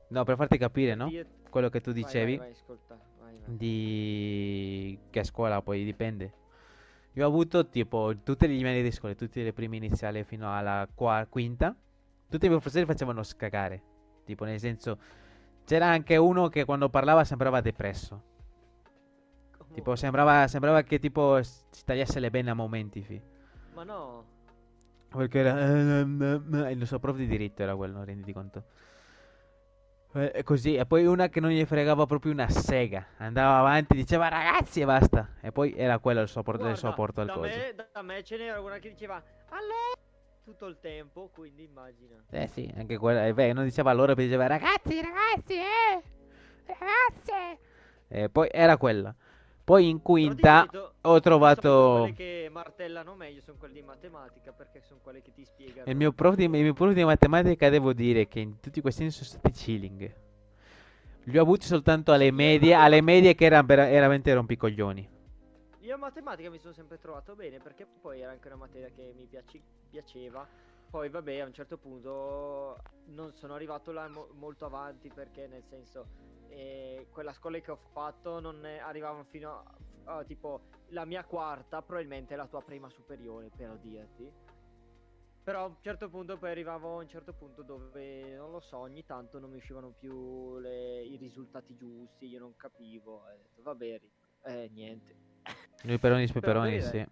no, 0.08 0.24
per 0.24 0.36
farti 0.36 0.56
capire, 0.58 0.94
no? 0.94 1.08
Io- 1.08 1.26
Quello 1.50 1.68
che 1.68 1.80
tu 1.80 1.92
dicevi. 1.92 2.36
Vai, 2.36 2.46
vai, 2.48 2.56
ascolta, 2.56 2.98
vai, 3.20 3.34
vai. 3.44 3.56
di 3.56 4.98
che 5.10 5.20
a 5.20 5.24
scuola 5.24 5.62
poi 5.62 5.84
dipende. 5.84 6.32
Io 7.12 7.24
ho 7.24 7.28
avuto 7.28 7.68
tipo 7.68 8.12
tutte 8.24 8.48
le 8.48 8.54
livelli 8.54 8.82
di 8.82 8.90
scuola, 8.90 9.14
tutte 9.14 9.40
le 9.42 9.52
prime 9.52 9.76
iniziali 9.76 10.24
fino 10.24 10.52
alla 10.56 10.88
qua- 10.92 11.24
quinta. 11.28 11.74
Tutti 12.28 12.46
i 12.46 12.48
miei 12.48 12.60
professori 12.60 12.86
facevano 12.86 13.22
scagare. 13.22 13.82
Tipo, 14.24 14.44
nel 14.44 14.58
senso, 14.58 14.98
c'era 15.64 15.86
anche 15.86 16.16
uno 16.16 16.48
che 16.48 16.64
quando 16.64 16.88
parlava 16.88 17.22
sembrava 17.22 17.60
depresso. 17.60 18.22
Tipo, 19.74 19.96
sembrava, 19.96 20.46
sembrava 20.46 20.82
che 20.82 20.98
tipo 20.98 21.42
si 21.42 21.84
tagliasse 21.84 22.20
le 22.20 22.30
vene 22.30 22.50
a 22.50 22.54
momenti, 22.54 23.02
fi. 23.02 23.20
Ma 23.74 23.82
no, 23.84 24.24
Perché 25.08 25.38
era... 25.38 25.54
eh, 25.58 26.70
Il 26.72 26.78
nostro 26.78 26.98
prof 26.98 27.16
di 27.16 27.26
diritto 27.26 27.62
era 27.62 27.74
quello, 27.76 28.04
renditi 28.04 28.32
conto. 28.32 28.64
Eh, 30.14 30.30
E 30.34 30.42
così, 30.44 30.74
e 30.76 30.86
poi 30.86 31.06
una 31.06 31.28
che 31.28 31.40
non 31.40 31.50
gli 31.50 31.64
fregava 31.64 32.06
proprio 32.06 32.32
una 32.32 32.48
sega. 32.48 33.04
Andava 33.18 33.58
avanti, 33.58 33.94
diceva 33.96 34.28
ragazzi 34.28 34.80
e 34.80 34.84
basta. 34.84 35.28
E 35.40 35.50
poi 35.50 35.74
era 35.76 35.98
quello 35.98 36.20
il 36.20 36.28
suo, 36.28 36.42
por- 36.42 36.54
il 36.56 36.60
suo 36.60 36.88
Guarda, 36.88 36.88
apporto 36.88 37.20
al 37.20 37.26
da 37.26 37.32
coso. 37.32 37.58
me, 37.58 37.74
da 37.92 38.02
me 38.02 38.22
ce 38.22 38.36
n'era 38.36 38.60
una 38.60 38.78
che 38.78 38.90
diceva 38.90 39.22
allora 39.48 39.92
tutto 40.44 40.66
il 40.66 40.78
tempo, 40.80 41.30
quindi 41.32 41.64
immagina. 41.64 42.14
Eh 42.30 42.46
sì, 42.46 42.72
anche 42.76 42.96
quella. 42.96 43.26
eh, 43.26 43.34
beh, 43.34 43.52
non 43.52 43.64
diceva 43.64 43.92
poi 44.14 44.24
diceva 44.24 44.46
ragazzi, 44.46 45.00
ragazzi, 45.00 45.54
eh! 45.54 46.02
Ragazze! 46.66 47.58
E 48.08 48.28
poi 48.28 48.48
era 48.52 48.76
quella. 48.76 49.14
Poi 49.64 49.88
in 49.88 50.02
quinta 50.02 50.68
ho 51.00 51.20
trovato 51.20 51.96
Quelle 52.00 52.12
che 52.12 52.48
martellano 52.52 53.14
meglio 53.14 53.40
sono 53.40 53.56
quelle 53.56 53.72
di 53.72 53.82
matematica 53.82 54.52
perché 54.52 54.82
sono 54.82 55.00
quelle 55.02 55.22
che 55.22 55.32
ti 55.32 55.42
spiegano. 55.42 55.90
il 55.90 55.96
mio 55.96 56.12
prof 56.12 56.34
di, 56.34 56.48
mio 56.48 56.74
prof 56.74 56.92
di 56.92 57.02
matematica. 57.02 57.70
Devo 57.70 57.94
dire 57.94 58.28
che 58.28 58.40
in 58.40 58.60
tutti 58.60 58.82
questi 58.82 59.02
anni 59.02 59.10
sono 59.10 59.24
stati 59.24 59.50
chilling. 59.52 60.14
Li 61.24 61.38
ho 61.38 61.40
avuti 61.40 61.64
soltanto 61.64 62.12
alle 62.12 62.30
medie, 62.30 62.74
alle 62.74 63.00
medie 63.00 63.34
che 63.34 63.46
erano 63.46 63.66
vera- 63.66 63.86
veramente 63.86 64.34
rompicoglioni. 64.34 65.08
Io 65.80 65.94
a 65.94 65.98
matematica 65.98 66.50
mi 66.50 66.58
sono 66.58 66.74
sempre 66.74 66.98
trovato 66.98 67.34
bene 67.34 67.58
perché 67.58 67.86
poi 67.86 68.20
era 68.20 68.32
anche 68.32 68.48
una 68.48 68.56
materia 68.58 68.90
che 68.94 69.14
mi 69.16 69.24
piaci- 69.24 69.62
piaceva. 69.88 70.46
Poi 70.90 71.08
vabbè, 71.08 71.38
a 71.38 71.46
un 71.46 71.54
certo 71.54 71.78
punto 71.78 72.76
non 73.06 73.32
sono 73.32 73.54
arrivato 73.54 73.92
là 73.92 74.06
mo- 74.08 74.28
molto 74.34 74.66
avanti 74.66 75.10
perché 75.12 75.46
nel 75.46 75.64
senso 75.64 76.06
eh, 76.54 77.08
quella 77.10 77.32
scuola 77.32 77.58
che 77.58 77.70
ho 77.70 77.80
fatto 77.92 78.40
non 78.40 78.64
arrivavano 78.64 79.24
fino 79.24 79.62
a, 80.04 80.18
a 80.18 80.24
tipo 80.24 80.68
la 80.88 81.04
mia 81.04 81.24
quarta, 81.24 81.82
probabilmente 81.82 82.36
la 82.36 82.46
tua 82.46 82.62
prima 82.62 82.88
superiore, 82.88 83.50
per 83.54 83.78
dirti. 83.78 84.32
Però 85.42 85.64
a 85.64 85.66
un 85.66 85.76
certo 85.80 86.08
punto 86.08 86.38
poi 86.38 86.50
arrivavo 86.50 86.94
a 86.98 87.02
un 87.02 87.08
certo 87.08 87.34
punto 87.34 87.62
dove, 87.62 88.34
non 88.34 88.50
lo 88.50 88.60
so, 88.60 88.78
ogni 88.78 89.04
tanto 89.04 89.38
non 89.38 89.50
mi 89.50 89.56
uscivano 89.56 89.90
più 89.90 90.58
le- 90.58 91.02
i 91.02 91.16
risultati 91.16 91.74
giusti, 91.76 92.26
io 92.26 92.38
non 92.38 92.56
capivo. 92.56 93.24
Ho 93.24 93.36
detto, 93.36 93.60
vabbè, 93.62 94.00
eh, 94.44 94.70
niente. 94.72 95.16
Lui 95.82 95.98
peroni 95.98 96.26
speperoni, 96.26 96.78
Però, 96.78 96.90
sì. 96.90 97.06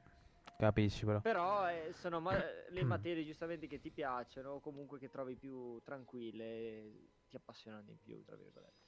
Capisci 0.56 1.04
però. 1.04 1.20
Però 1.20 1.68
eh, 1.68 1.92
sono 1.92 2.20
ma- 2.20 2.38
le 2.70 2.84
materie 2.84 3.24
giustamente 3.24 3.66
che 3.66 3.80
ti 3.80 3.90
piacciono, 3.90 4.52
o 4.52 4.60
comunque 4.60 4.98
che 4.98 5.10
trovi 5.10 5.36
più 5.36 5.78
tranquille, 5.82 6.44
e 6.44 7.08
ti 7.28 7.36
appassionano 7.36 7.82
di 7.82 7.98
più, 8.00 8.24
tra 8.24 8.36
virgolette. 8.36 8.81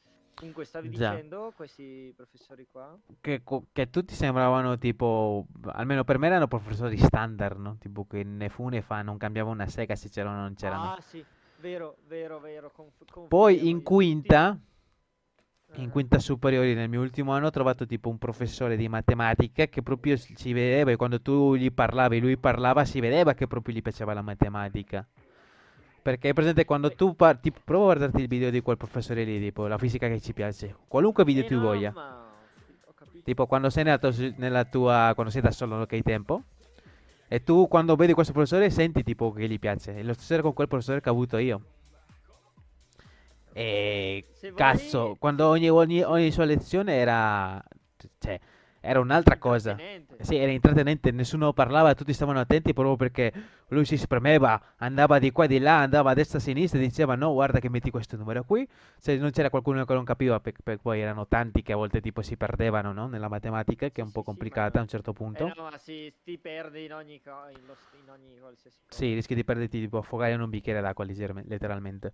Comunque 0.45 0.67
stavi 0.67 0.91
Già. 0.91 1.13
dicendo 1.13 1.55
questi 1.57 2.13
professori 2.15 2.67
qua? 2.71 2.95
Che, 3.19 3.43
che 3.73 3.89
tutti 3.89 4.15
sembravano 4.15 4.77
tipo, 4.77 5.47
almeno 5.69 6.05
per 6.05 6.19
me 6.19 6.27
erano 6.27 6.47
professori 6.49 6.99
standard, 6.99 7.59
no? 7.59 7.79
Tipo 7.79 8.07
che 8.07 8.23
né 8.25 8.51
fu 8.51 8.69
né 8.69 8.83
fa, 8.83 9.01
non 9.01 9.17
cambiava 9.17 9.49
una 9.49 9.67
sega 9.67 9.97
se 9.97 10.11
c'erano 10.11 10.37
o 10.37 10.41
non 10.43 10.55
c'erano. 10.55 10.93
Ah, 10.93 11.01
sì, 11.01 11.25
vero, 11.61 11.97
vero, 12.09 12.41
vero. 12.41 12.71
conf- 12.71 12.93
confermo, 13.11 13.27
Poi 13.29 13.71
in 13.71 13.83
quinta, 13.83 14.51
tutti- 14.51 15.81
in 15.81 15.89
eh. 15.89 15.91
quinta 15.91 16.19
superiore 16.19 16.75
nel 16.75 16.91
mio 16.91 17.01
ultimo 17.01 17.33
anno 17.33 17.47
ho 17.47 17.51
trovato 17.51 17.87
tipo 17.87 18.11
un 18.11 18.19
professore 18.19 18.77
di 18.77 18.87
matematica 18.87 19.67
che 19.67 19.83
proprio 19.83 20.19
si 20.19 20.53
vedeva 20.53 20.91
e 20.91 20.97
quando 20.97 21.23
tu 21.23 21.55
gli 21.55 21.73
parlavi, 21.73 22.21
lui 22.21 22.37
parlava, 22.37 22.85
si 22.85 23.01
vedeva 23.01 23.33
che 23.33 23.47
proprio 23.47 23.75
gli 23.75 23.81
piaceva 23.81 24.13
la 24.13 24.21
matematica. 24.21 25.09
Perché 26.05 26.29
è 26.29 26.33
presente 26.35 26.67
quando 26.67 26.91
tu 26.91 27.17
parti, 27.17 27.51
prova 27.51 27.85
a 27.85 27.97
guardarti 27.97 28.21
il 28.21 28.29
video 28.29 28.51
di 28.51 28.61
quel 28.61 28.77
professore 28.77 29.25
lì, 29.25 29.41
tipo 29.41 29.67
la 29.67 29.79
fisica 29.79 30.07
che 30.07 30.21
ci 30.21 30.35
piace, 30.35 30.77
qualunque 30.87 31.25
video 31.25 31.45
Eh, 31.45 31.47
tu 31.47 31.55
no, 31.55 31.61
voglia. 31.63 31.93
ma-. 31.95 32.31
Tipo 33.25 33.47
quando 33.47 33.71
sei 33.71 33.87
su- 34.13 34.35
nella 34.37 34.65
tua, 34.67 35.13
quando 35.15 35.33
sei 35.33 35.41
da 35.41 35.51
solo, 35.51 35.81
ok 35.81 36.03
tempo. 36.03 36.43
E 37.27 37.43
tu 37.43 37.69
quando 37.69 37.97
vedi 37.97 38.13
questo 38.13 38.35
professore 38.35 38.69
senti 38.69 39.03
tipo 39.03 39.33
che 39.33 39.49
gli 39.49 39.59
piace. 39.59 39.97
E 39.97 40.03
lo 40.03 40.13
stesso 40.13 40.35
era 40.35 40.43
con 40.43 40.53
quel 40.53 40.69
professore 40.69 41.01
che 41.01 41.09
ho 41.09 41.13
avuto 41.13 41.39
io. 41.39 41.63
E 43.55 44.27
Se 44.33 44.51
vuoi- 44.51 44.61
cazzo, 44.61 45.17
quando 45.19 45.47
ogni, 45.49 45.71
ogni, 45.71 46.03
ogni 46.03 46.31
sua 46.31 46.45
lezione 46.45 46.97
era... 46.97 47.63
Cioè, 48.19 48.39
era 48.85 49.01
un'altra 49.01 49.39
cosa. 49.39 49.77
Sì, 50.21 50.37
era 50.37 50.53
intrattenente, 50.53 51.11
nessuno 51.11 51.53
parlava, 51.53 51.95
tutti 51.95 52.13
stavano 52.13 52.39
attenti 52.39 52.73
proprio 52.73 52.95
perché 52.97 53.33
lui 53.69 53.85
si 53.85 53.97
spremeva, 53.97 54.61
andava 54.77 55.19
di 55.19 55.33
qua 55.33 55.45
e 55.45 55.49
di 55.49 55.59
là, 55.59 55.81
andava 55.81 56.11
a 56.11 56.15
destra 56.15 56.39
e 56.39 56.41
a 56.41 56.45
sinistra 56.45 56.79
e 56.79 56.83
diceva 56.83 57.17
no, 57.17 57.33
guarda 57.33 57.59
che 57.59 57.69
metti 57.69 57.91
questo 57.91 58.17
numero 58.17 58.45
qui. 58.45 58.67
Se 58.99 59.17
non 59.17 59.31
c'era 59.33 59.51
qualcuno 59.51 59.85
che 59.85 59.93
non 59.93 60.05
capiva, 60.05 60.39
perché 60.39 60.79
poi 60.81 61.01
erano 61.01 61.27
tanti 61.27 61.63
che 61.63 61.73
a 61.73 61.77
volte 61.77 62.01
tipo 62.01 62.23
si 62.23 62.37
perdevano, 62.37 62.93
no? 62.93 63.09
Nella 63.09 63.29
matematica, 63.29 63.89
che 63.91 64.01
è 64.01 64.05
un 64.05 64.13
po' 64.13 64.21
sì, 64.21 64.27
sì, 64.27 64.31
complicata 64.31 64.79
a 64.79 64.83
un 64.83 64.89
certo 64.89 65.13
punto. 65.13 65.47
Eh 65.47 65.53
no, 65.57 65.63
ma 65.69 65.79
sì, 65.79 66.13
ti 66.23 66.39
perdi 66.39 66.85
in 66.85 66.93
ogni, 66.93 67.21
co- 67.21 67.49
in 67.51 67.67
lo- 67.67 67.77
in 68.01 68.09
ogni 68.09 68.39
qualsiasi 68.39 68.79
cosa. 68.87 68.97
Sì, 69.01 69.15
rischi 69.15 69.35
di 69.35 69.45
perderti 69.45 69.81
tipo 69.81 69.99
affogare 69.99 70.33
in 70.33 70.41
un 70.41 70.49
bicchiere 70.49 70.81
d'acqua 70.81 71.05
letteralmente. 71.05 72.13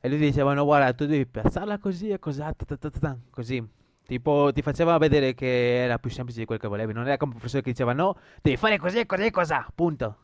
E 0.00 0.08
lui 0.08 0.18
diceva 0.18 0.52
no, 0.54 0.64
guarda, 0.64 0.92
tu 0.94 1.06
devi 1.06 1.26
piazzarla 1.26 1.78
così 1.78 2.08
e 2.08 2.18
così, 2.18 2.40
ta 2.40 2.52
ta 2.54 2.76
ta 2.76 2.90
ta 2.90 2.98
ta", 2.98 3.16
così. 3.30 3.78
Tipo, 4.10 4.50
ti 4.52 4.60
faceva 4.60 4.98
vedere 4.98 5.34
che 5.34 5.84
era 5.84 5.96
più 6.00 6.10
semplice 6.10 6.40
di 6.40 6.44
quel 6.44 6.58
che 6.58 6.66
volevi. 6.66 6.92
Non 6.92 7.06
era 7.06 7.16
come 7.16 7.30
un 7.30 7.36
professore 7.36 7.62
che 7.62 7.70
diceva 7.70 7.92
no, 7.92 8.16
devi 8.42 8.56
fare 8.56 8.76
così, 8.76 9.06
così 9.06 9.26
e 9.26 9.30
così, 9.30 9.54
punto. 9.72 10.16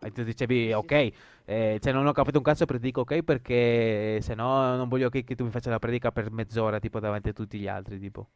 E 0.00 0.10
tu 0.10 0.24
dicevi, 0.24 0.72
ok, 0.72 1.12
eh, 1.44 1.78
cioè 1.80 1.92
non 1.92 2.04
ho 2.04 2.10
capito 2.10 2.38
un 2.38 2.42
cazzo, 2.42 2.64
però 2.64 2.80
dico 2.80 3.02
ok 3.02 3.22
perché 3.22 4.18
se 4.20 4.34
no 4.34 4.74
non 4.74 4.88
voglio 4.88 5.08
che, 5.08 5.22
che 5.22 5.36
tu 5.36 5.44
mi 5.44 5.50
faccia 5.50 5.70
la 5.70 5.78
predica 5.78 6.10
per 6.10 6.32
mezz'ora, 6.32 6.80
tipo 6.80 6.98
davanti 6.98 7.28
a 7.28 7.32
tutti 7.32 7.60
gli 7.60 7.68
altri, 7.68 8.00
tipo. 8.00 8.28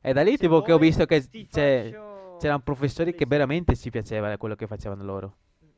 E 0.00 0.14
da 0.14 0.22
lì, 0.22 0.30
Se 0.30 0.38
tipo, 0.38 0.62
che 0.62 0.72
ho 0.72 0.78
visto 0.78 1.04
che 1.04 1.20
faccio 1.20 2.38
c'erano 2.38 2.62
professori 2.62 3.14
che 3.14 3.26
veramente 3.26 3.76
ci 3.76 3.90
piaceva 3.90 4.38
quello 4.38 4.54
che 4.54 4.66
facevano 4.66 5.04
loro. 5.04 5.36
Mm, 5.62 5.68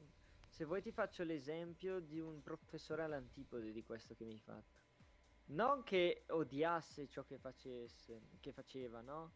Se 0.50 0.64
vuoi 0.64 0.82
ti 0.82 0.92
faccio 0.92 1.24
l'esempio 1.24 1.98
di 1.98 2.20
un 2.20 2.40
professore 2.42 3.02
all'antipode 3.02 3.72
di 3.72 3.82
questo 3.82 4.14
che 4.14 4.24
mi 4.24 4.34
hai 4.34 4.40
fatto. 4.44 4.85
Non 5.48 5.82
che 5.84 6.24
odiasse 6.28 7.06
ciò 7.08 7.22
che 7.24 7.38
facesse, 7.38 8.20
che 8.40 8.52
faceva, 8.52 9.00
no? 9.00 9.32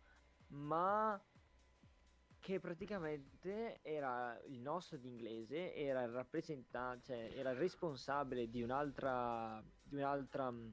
Ma 0.48 1.20
che 2.40 2.58
praticamente 2.58 3.80
era 3.82 4.40
il 4.46 4.60
nostro 4.60 4.96
di 4.96 5.08
inglese, 5.08 5.74
era 5.74 6.02
il 6.02 6.10
rappresentante, 6.10 7.04
cioè 7.04 7.38
era 7.38 7.50
il 7.50 7.58
responsabile 7.58 8.48
di 8.48 8.62
un'altra, 8.62 9.62
di 9.82 9.96
un'altra, 9.96 10.50
mm, 10.50 10.68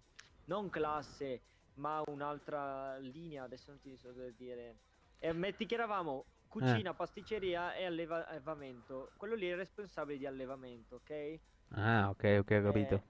non 0.46 0.70
classe, 0.70 1.42
ma 1.76 2.02
un'altra 2.08 2.98
linea, 2.98 3.44
adesso 3.44 3.72
non 3.72 3.80
ti 3.80 3.96
so 3.98 4.12
dire. 4.32 4.80
E 5.20 5.34
metti 5.34 5.66
che 5.66 5.76
eravamo 5.76 6.26
cucina, 6.48 6.94
pasticceria 6.94 7.76
e 7.76 7.86
alleva- 7.86 8.26
allevamento. 8.26 9.12
Quello 9.18 9.36
lì 9.36 9.48
è 9.48 9.52
il 9.52 9.58
responsabile 9.58 10.18
di 10.18 10.26
allevamento, 10.26 10.96
ok? 10.96 11.40
Ah, 11.72 12.10
ok, 12.10 12.38
ok, 12.40 12.52
ho 12.52 12.64
capito. 12.64 12.96
Eh, 12.96 13.04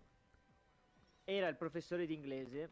era 1.30 1.50
il 1.50 1.58
professore 1.58 2.06
di 2.06 2.14
inglese. 2.14 2.72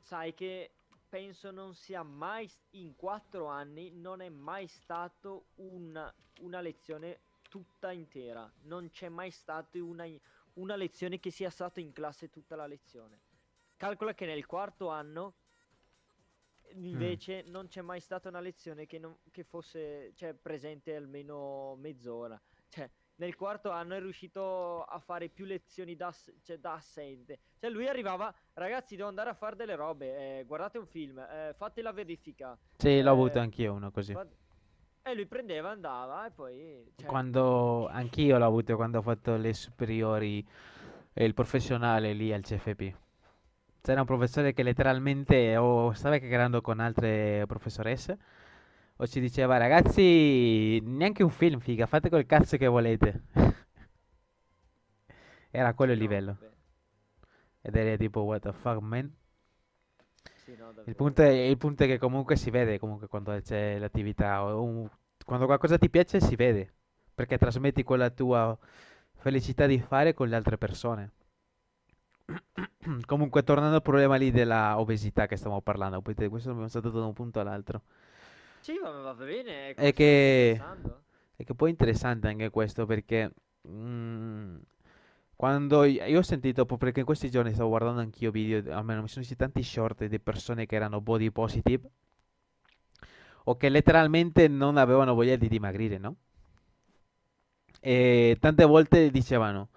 Sai 0.00 0.32
che 0.32 0.70
penso 1.06 1.50
non 1.50 1.74
sia 1.74 2.02
mai 2.02 2.50
in 2.70 2.96
quattro 2.96 3.46
anni 3.48 3.90
non 3.90 4.22
è 4.22 4.30
mai 4.30 4.66
stato 4.66 5.48
una, 5.56 6.12
una 6.40 6.60
lezione 6.62 7.20
tutta 7.50 7.92
intera. 7.92 8.50
Non 8.62 8.88
c'è 8.88 9.10
mai 9.10 9.30
stata 9.30 9.76
una, 9.82 10.06
una 10.54 10.74
lezione 10.74 11.20
che 11.20 11.30
sia 11.30 11.50
stata 11.50 11.80
in 11.80 11.92
classe 11.92 12.30
tutta 12.30 12.56
la 12.56 12.66
lezione. 12.66 13.20
Calcola 13.76 14.14
che 14.14 14.24
nel 14.24 14.46
quarto 14.46 14.88
anno 14.88 15.34
invece 16.70 17.42
non 17.42 17.68
c'è 17.68 17.82
mai 17.82 18.00
stata 18.00 18.30
una 18.30 18.40
lezione 18.40 18.86
che, 18.86 18.98
non, 18.98 19.18
che 19.30 19.44
fosse 19.44 20.14
cioè, 20.14 20.32
presente 20.32 20.96
almeno 20.96 21.76
mezz'ora. 21.76 22.40
Cioè, 22.70 22.90
nel 23.16 23.36
quarto 23.36 23.70
anno 23.70 23.94
è 23.94 24.00
riuscito 24.00 24.82
a 24.82 24.98
fare 24.98 25.28
più 25.28 25.44
lezioni 25.44 25.94
da, 25.96 26.12
cioè, 26.42 26.58
da 26.58 26.74
assente. 26.74 27.38
Cioè, 27.60 27.70
lui 27.70 27.86
arrivava, 27.86 28.34
ragazzi, 28.54 28.96
devo 28.96 29.08
andare 29.08 29.30
a 29.30 29.34
fare 29.34 29.56
delle 29.56 29.76
robe. 29.76 30.38
eh, 30.40 30.44
guardate 30.44 30.78
un 30.78 30.86
film, 30.86 31.18
eh, 31.18 31.54
fate 31.56 31.82
la 31.82 31.92
verifica. 31.92 32.56
Sì, 32.76 33.00
l'ho 33.00 33.10
avuto 33.10 33.38
eh, 33.38 33.42
anch'io 33.42 33.72
uno 33.74 33.90
così. 33.90 34.12
fa- 34.12 34.26
E 35.02 35.14
lui 35.14 35.26
prendeva, 35.26 35.70
andava 35.70 36.26
e 36.26 36.30
poi. 36.30 36.92
cioè, 36.96 37.06
Quando 37.06 37.86
anch'io 37.88 38.38
l'ho 38.38 38.46
avuto 38.46 38.74
quando 38.76 38.98
ho 38.98 39.02
fatto 39.02 39.36
le 39.36 39.52
superiori 39.52 40.44
e 41.12 41.24
il 41.24 41.34
professionale 41.34 42.12
lì 42.14 42.32
al 42.32 42.42
CFP. 42.42 42.94
C'era 43.82 44.00
un 44.00 44.06
professore 44.06 44.54
che 44.54 44.62
letteralmente 44.62 45.56
o 45.58 45.92
stava 45.92 46.16
chiacchierando 46.16 46.62
con 46.62 46.80
altre 46.80 47.44
professoresse 47.46 48.18
o 48.96 49.06
ci 49.06 49.20
diceva 49.20 49.56
ragazzi, 49.56 50.80
neanche 50.82 51.22
un 51.22 51.30
film, 51.30 51.58
figa, 51.60 51.86
fate 51.86 52.08
quel 52.08 52.26
cazzo 52.26 52.56
che 52.56 52.66
volete. 52.66 53.22
Era 55.50 55.72
quello 55.74 55.92
il 55.92 55.98
livello. 55.98 56.36
Ed 57.62 57.74
era 57.74 57.96
tipo 57.96 58.20
what 58.20 58.42
the 58.42 58.52
fuck 58.52 58.80
man. 58.80 59.12
sì, 60.44 60.54
no, 60.56 60.72
Il 60.84 60.94
punto 60.94 61.22
è, 61.22 61.28
il 61.28 61.56
punto 61.56 61.84
è 61.84 61.86
che 61.86 61.98
comunque 61.98 62.36
si 62.36 62.50
vede 62.50 62.78
comunque 62.78 63.06
quando 63.08 63.38
c'è 63.40 63.78
l'attività, 63.78 64.44
o 64.44 64.62
un- 64.62 64.88
quando 65.24 65.46
qualcosa 65.46 65.78
ti 65.78 65.88
piace 65.90 66.20
si 66.20 66.36
vede, 66.36 66.74
perché 67.14 67.38
trasmetti 67.38 67.82
quella 67.82 68.10
tua 68.10 68.56
felicità 69.14 69.66
di 69.66 69.78
fare 69.80 70.12
con 70.14 70.28
le 70.28 70.36
altre 70.36 70.58
persone. 70.58 71.12
Comunque, 73.06 73.42
tornando 73.42 73.76
al 73.76 73.82
problema 73.82 74.16
lì 74.16 74.30
della 74.30 74.78
obesità 74.78 75.26
che 75.26 75.36
stiamo 75.36 75.60
parlando, 75.60 76.00
questo 76.02 76.50
abbiamo 76.50 76.68
saltato 76.68 76.98
da 77.00 77.06
un 77.06 77.12
punto 77.12 77.40
all'altro. 77.40 77.82
Sì, 78.64 78.78
va, 78.82 78.90
va 78.90 79.12
bene. 79.12 79.74
È 79.74 79.92
che-. 79.92 80.58
E 81.36 81.44
che 81.44 81.54
poi 81.54 81.68
è 81.68 81.70
interessante 81.72 82.28
anche 82.28 82.48
questo 82.48 82.86
perché 82.86 83.30
mm, 83.68 84.56
quando 85.36 85.84
io 85.84 86.18
ho 86.18 86.22
sentito, 86.22 86.64
perché 86.64 87.00
in 87.00 87.04
questi 87.04 87.30
giorni 87.30 87.52
stavo 87.52 87.68
guardando 87.68 88.00
anch'io 88.00 88.30
video, 88.30 88.74
almeno 88.74 89.02
mi 89.02 89.08
sono 89.08 89.20
visti 89.20 89.36
tanti 89.36 89.62
short 89.62 90.06
di 90.06 90.18
persone 90.18 90.64
che 90.64 90.76
erano 90.76 91.02
body 91.02 91.30
positive 91.30 91.90
o 93.44 93.56
che 93.58 93.68
letteralmente 93.68 94.48
non 94.48 94.78
avevano 94.78 95.12
voglia 95.12 95.36
di 95.36 95.48
dimagrire, 95.48 95.98
no? 95.98 96.16
E 97.80 98.38
tante 98.40 98.64
volte 98.64 99.10
dicevano, 99.10 99.68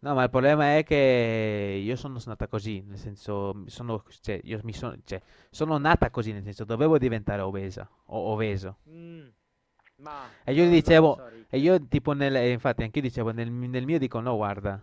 no, 0.00 0.14
ma 0.14 0.22
il 0.24 0.30
problema 0.30 0.76
è 0.76 0.84
che 0.84 1.80
io 1.82 1.96
sono 1.96 2.20
nata 2.26 2.46
così, 2.48 2.82
nel 2.86 2.98
senso, 2.98 3.64
sono, 3.66 4.02
cioè, 4.20 4.40
io 4.44 4.60
mi 4.62 4.72
sono, 4.72 4.96
cioè, 5.04 5.20
sono 5.50 5.78
nata 5.78 6.10
così, 6.10 6.32
nel 6.32 6.42
senso, 6.44 6.64
dovevo 6.64 6.98
diventare 6.98 7.42
obesa 7.42 7.88
o 8.06 8.18
obeso. 8.32 8.76
Mm, 8.88 9.28
ma 9.98 10.36
E 10.44 10.52
io 10.52 10.64
gli 10.64 10.70
dicevo, 10.70 11.14
sorry. 11.16 11.46
e 11.48 11.58
io 11.58 11.86
tipo 11.88 12.12
nel, 12.12 12.34
e 12.36 12.50
infatti 12.50 12.82
anche 12.82 12.98
io 13.00 13.04
dicevo 13.04 13.32
nel, 13.32 13.50
nel 13.50 13.84
mio 13.84 13.98
dico 13.98 14.20
no 14.20 14.36
guarda, 14.36 14.80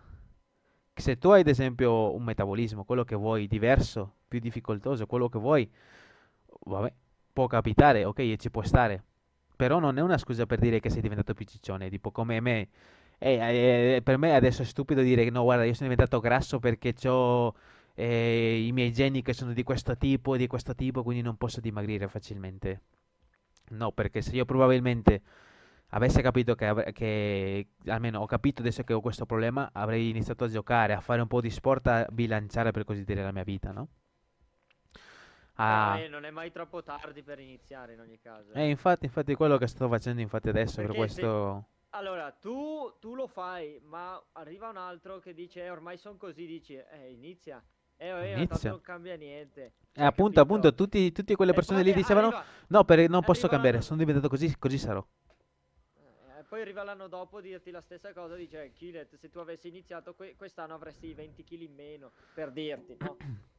se 0.94 1.18
tu 1.18 1.30
hai 1.30 1.40
ad 1.40 1.48
esempio 1.48 2.14
un 2.14 2.22
metabolismo, 2.22 2.84
quello 2.84 3.04
che 3.04 3.16
vuoi, 3.16 3.46
diverso, 3.48 4.14
più 4.28 4.38
difficoltoso, 4.40 5.06
quello 5.06 5.28
che 5.28 5.38
vuoi, 5.38 5.68
vabbè, 6.66 6.92
può 7.32 7.46
capitare, 7.46 8.04
ok, 8.04 8.18
e 8.20 8.36
ci 8.38 8.50
può 8.50 8.62
stare, 8.62 9.02
però 9.56 9.78
non 9.78 9.98
è 9.98 10.02
una 10.02 10.18
scusa 10.18 10.46
per 10.46 10.58
dire 10.60 10.80
che 10.80 10.90
sei 10.90 11.00
diventato 11.02 11.34
più 11.34 11.44
ciccione, 11.46 11.90
tipo 11.90 12.10
come 12.12 12.40
me, 12.40 12.68
Eh, 13.18 13.96
eh, 13.96 14.02
per 14.02 14.18
me 14.18 14.34
adesso 14.34 14.62
è 14.62 14.64
stupido 14.64 15.00
dire 15.02 15.28
no 15.30 15.42
guarda 15.44 15.64
io 15.64 15.72
sono 15.74 15.88
diventato 15.88 16.20
grasso 16.20 16.58
perché 16.58 16.94
ho 17.08 17.54
i 17.96 18.70
miei 18.72 18.92
geni 18.92 19.22
che 19.22 19.32
sono 19.32 19.52
di 19.52 19.62
questo 19.62 19.96
tipo, 19.96 20.36
di 20.36 20.46
questo 20.48 20.74
tipo, 20.74 21.02
quindi 21.02 21.22
non 21.22 21.36
posso 21.36 21.60
dimagrire 21.60 22.08
facilmente. 22.08 22.80
No, 23.70 23.92
perché 23.92 24.20
se 24.22 24.34
io 24.34 24.44
probabilmente 24.44 25.22
avesse 25.90 26.22
capito 26.22 26.54
che, 26.56 26.92
che 26.92 27.68
almeno 27.86 28.20
ho 28.20 28.26
capito 28.26 28.62
adesso 28.62 28.82
che 28.84 28.92
ho 28.92 29.00
questo 29.00 29.26
problema, 29.26 29.70
avrei 29.72 30.10
iniziato 30.10 30.44
a 30.44 30.48
giocare, 30.48 30.92
a 30.94 31.00
fare 31.00 31.20
un 31.22 31.28
po' 31.28 31.40
di 31.40 31.50
sport, 31.50 31.86
a 31.88 32.06
bilanciare 32.10 32.72
per 32.72 32.84
così 32.84 33.04
dire 33.04 33.22
la 33.22 33.32
mia 33.32 33.44
vita, 33.44 33.72
no? 33.72 33.88
Però, 35.64 35.80
Ah, 35.80 35.94
eh, 35.94 36.08
non 36.08 36.24
è 36.24 36.30
mai 36.30 36.50
troppo 36.52 36.82
tardi 36.82 37.22
per 37.22 37.38
iniziare 37.40 37.94
in 37.94 38.00
ogni 38.00 38.18
caso. 38.20 38.52
e 38.52 38.68
infatti, 38.70 39.04
infatti 39.04 39.32
è 39.32 39.36
quello 39.36 39.58
che 39.58 39.66
sto 39.66 39.88
facendo 39.88 40.20
infatti 40.22 40.48
adesso, 40.48 40.80
per 40.80 40.94
Perché 40.94 41.08
se- 41.08 41.20
questo... 41.26 41.66
Allora, 41.96 42.32
tu, 42.32 42.92
tu 42.98 43.14
lo 43.14 43.28
fai, 43.28 43.80
ma 43.84 44.20
arriva 44.32 44.68
un 44.68 44.76
altro 44.76 45.20
che 45.20 45.32
dice, 45.32 45.62
eh, 45.62 45.70
ormai 45.70 45.96
sono 45.96 46.16
così, 46.16 46.44
dici, 46.44 46.74
eh, 46.74 47.12
inizia. 47.12 47.62
Eh, 47.96 48.08
eh, 48.08 48.32
Inizia. 48.32 48.46
tanto 48.48 48.68
non 48.68 48.80
cambia 48.80 49.14
niente. 49.16 49.62
E 49.62 49.72
Cioè, 49.92 50.04
appunto, 50.04 50.40
capito? 50.40 50.40
appunto, 50.40 50.74
tutti, 50.74 51.12
tutte 51.12 51.36
quelle 51.36 51.52
E 51.52 51.54
persone 51.54 51.84
lì 51.84 51.92
dicevano, 51.92 52.26
arriva- 52.26 52.44
no, 52.66 52.84
per- 52.84 53.08
non 53.08 53.22
posso 53.22 53.46
cambiare, 53.46 53.80
sono 53.80 53.98
diventato 54.00 54.28
così, 54.28 54.52
così 54.58 54.76
sarò. 54.76 55.06
Eh, 56.36 56.42
poi 56.48 56.62
arriva 56.62 56.82
l'anno 56.82 57.06
dopo 57.06 57.36
a 57.36 57.40
dirti 57.40 57.70
la 57.70 57.80
stessa 57.80 58.12
cosa, 58.12 58.34
dice, 58.34 58.72
Killet, 58.72 59.14
se 59.14 59.30
tu 59.30 59.38
avessi 59.38 59.68
iniziato 59.68 60.14
que- 60.14 60.34
quest'anno 60.36 60.74
avresti 60.74 61.14
20 61.14 61.44
kg 61.44 61.60
in 61.60 61.74
meno, 61.76 62.10
per 62.34 62.50
dirti, 62.50 62.96
no? 62.98 63.16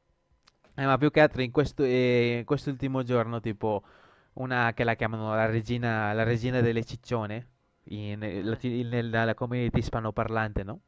Eh, 0.77 0.85
ma 0.85 0.97
più 0.97 1.09
che 1.09 1.21
altro 1.21 1.41
in 1.41 1.51
questo, 1.51 1.83
eh, 1.83 2.43
quest'ultimo 2.45 3.01
giorno, 3.03 3.39
tipo, 3.39 3.81
una 4.33 4.73
che 4.73 4.83
la 4.83 4.95
chiamano 4.95 5.33
la 5.33 5.45
regina, 5.45 6.11
la 6.11 6.23
regina 6.23 6.59
delle 6.59 6.83
ciccione, 6.83 7.51
in, 7.85 8.19
lati- 8.43 8.83
nella 8.83 9.33
community 9.33 9.79
ispanoparlante, 9.79 10.63
no? 10.63 10.79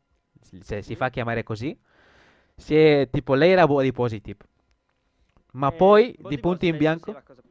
Se 0.41 0.81
si 0.81 0.83
Sì. 0.83 0.95
fa 0.95 1.10
chiamare 1.10 1.43
così. 1.43 1.77
Si 2.55 2.75
è, 2.75 3.10
tipo, 3.12 3.33
lei 3.36 3.51
era 3.51 3.67
body 3.67 3.91
positive. 3.91 4.39
Ma 5.53 5.69
Eh, 5.69 5.75
poi, 5.77 6.15
di 6.27 6.38
punti 6.39 6.67
in 6.67 6.77
bianco, 6.77 7.12
la 7.12 7.21
cosa- 7.23 7.41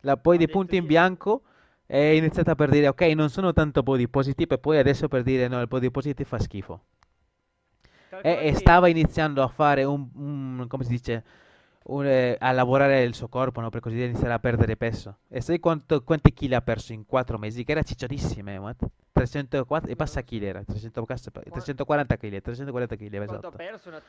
la, 0.00 0.16
poi 0.16 0.38
di 0.38 0.48
punti 0.48 0.76
in 0.76 0.86
bianco 0.86 1.42
è 1.86 1.96
iniziata 1.96 2.54
per 2.54 2.70
dire, 2.70 2.88
ok, 2.88 3.00
non 3.14 3.28
sono 3.30 3.52
tanto 3.52 3.82
body 3.82 4.08
positive, 4.08 4.54
e 4.54 4.58
poi 4.58 4.78
adesso 4.78 5.08
per 5.08 5.22
dire, 5.22 5.48
no, 5.48 5.60
il 5.60 5.66
body 5.68 5.90
positive 5.90 6.24
fa 6.28 6.38
schifo. 6.38 6.80
E, 8.22 8.46
e 8.48 8.54
stava 8.54 8.88
iniziando 8.88 9.42
a 9.42 9.48
fare 9.48 9.84
un, 9.84 10.08
un- 10.14 10.64
come 10.68 10.84
si 10.84 10.90
dice, 10.90 11.24
un, 11.84 12.06
eh, 12.06 12.36
a 12.38 12.52
lavorare 12.52 13.02
il 13.02 13.14
suo 13.14 13.28
corpo, 13.28 13.60
no? 13.60 13.70
Per 13.70 13.80
così 13.80 13.96
dire, 13.96 14.08
iniziare 14.08 14.32
a 14.34 14.38
perdere 14.38 14.76
peso. 14.76 15.18
E 15.28 15.40
sai 15.40 15.58
quanto, 15.60 16.02
quanti 16.02 16.32
chili 16.32 16.54
ha 16.54 16.62
perso 16.62 16.92
in 16.92 17.04
4 17.06 17.38
mesi? 17.38 17.64
Che 17.64 17.72
era 17.72 17.82
ciccionissima, 17.82 18.52
eh, 18.52 18.56
what? 18.58 18.84
304 19.12 19.90
e 19.90 19.96
passa 19.96 20.22
chili 20.22 20.46
era, 20.46 20.62
300 20.64 21.04
cassa- 21.04 21.30
340 21.30 22.16
kg, 22.16 22.40
340 22.40 22.96
kg, 22.96 23.08
Quanto 23.08 23.32
ha 23.32 23.38
esatto. 23.38 23.50
perso? 23.56 23.88
Una... 23.88 24.02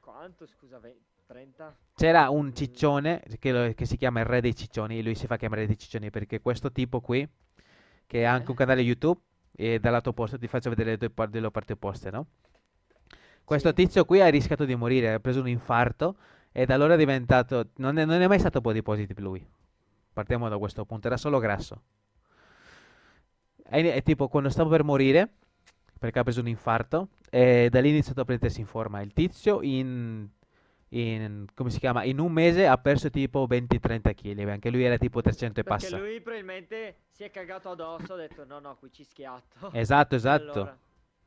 Quanto, 0.00 0.46
scusa, 0.46 0.78
ve- 0.78 0.96
30? 1.26 1.76
C'era 1.94 2.30
un 2.30 2.54
ciccione 2.54 3.22
che, 3.38 3.52
lo- 3.52 3.72
che 3.74 3.84
si 3.84 3.96
chiama 3.96 4.20
il 4.20 4.26
re 4.26 4.40
dei 4.40 4.54
ciccioni, 4.56 5.02
lui 5.02 5.14
si 5.14 5.26
fa 5.26 5.36
chiamare 5.36 5.66
dei 5.66 5.78
ciccioni 5.78 6.10
perché 6.10 6.40
questo 6.40 6.72
tipo 6.72 7.00
qui, 7.00 7.28
che 8.06 8.26
ha 8.26 8.32
anche 8.32 8.48
un 8.50 8.54
Eh? 8.54 8.58
canale 8.58 8.80
YouTube, 8.80 9.20
e 9.52 9.78
dal 9.78 9.92
lato 9.92 10.10
opposto 10.10 10.38
ti 10.38 10.46
faccio 10.48 10.70
vedere 10.70 10.90
le 10.92 10.96
due 10.96 11.10
par- 11.10 11.28
delle 11.28 11.50
parti 11.50 11.72
opposte, 11.72 12.10
no? 12.10 12.26
Questo 13.44 13.68
Sì. 13.68 13.74
tizio 13.74 14.04
qui 14.04 14.20
ha 14.20 14.28
rischiato 14.28 14.64
di 14.64 14.74
morire, 14.74 15.12
ha 15.12 15.20
preso 15.20 15.40
un 15.40 15.48
infarto 15.48 16.16
e 16.52 16.66
da 16.66 16.74
allora 16.74 16.94
è 16.94 16.96
diventato... 16.96 17.70
Non 17.76 17.98
è, 17.98 18.04
non 18.04 18.20
è 18.20 18.26
mai 18.26 18.38
stato 18.38 18.60
body 18.60 18.82
positive 18.82 19.20
lui. 19.20 19.46
Partiamo 20.12 20.48
da 20.48 20.58
questo 20.58 20.84
punto, 20.84 21.06
era 21.06 21.16
solo 21.16 21.38
grasso. 21.38 21.82
E, 23.72 23.86
e 23.86 24.02
tipo 24.02 24.28
quando 24.28 24.50
stavo 24.50 24.68
per 24.70 24.82
morire, 24.84 25.34
perché 25.98 26.18
ha 26.18 26.22
preso 26.22 26.40
un 26.40 26.48
infarto, 26.48 27.08
e 27.30 27.68
da 27.70 27.80
lì 27.80 27.88
ha 27.88 27.92
iniziato 27.92 28.20
a 28.22 28.24
prendersi 28.24 28.60
in 28.60 28.66
forma. 28.66 29.00
Il 29.00 29.12
tizio 29.12 29.62
in, 29.62 30.28
in- 30.88 31.44
come 31.54 31.70
si 31.70 31.78
chiama? 31.78 32.02
In 32.04 32.18
un 32.18 32.32
mese 32.32 32.66
ha 32.66 32.76
perso 32.78 33.10
tipo 33.10 33.46
20-30 33.48 34.14
kg, 34.14 34.48
anche 34.48 34.70
lui 34.70 34.82
era 34.82 34.98
tipo 34.98 35.20
300 35.20 35.60
e 35.60 35.62
Perché 35.62 35.84
passa. 35.86 35.98
lui 35.98 36.20
probabilmente 36.20 36.96
si 37.10 37.22
è 37.22 37.30
cagato 37.30 37.70
addosso, 37.70 38.14
ha 38.14 38.16
detto 38.16 38.44
no, 38.44 38.58
no, 38.58 38.76
qui 38.76 38.90
ci 38.92 39.04
schiatto. 39.04 39.70
Esatto, 39.72 40.14
esatto. 40.16 40.52
Allora- 40.52 40.78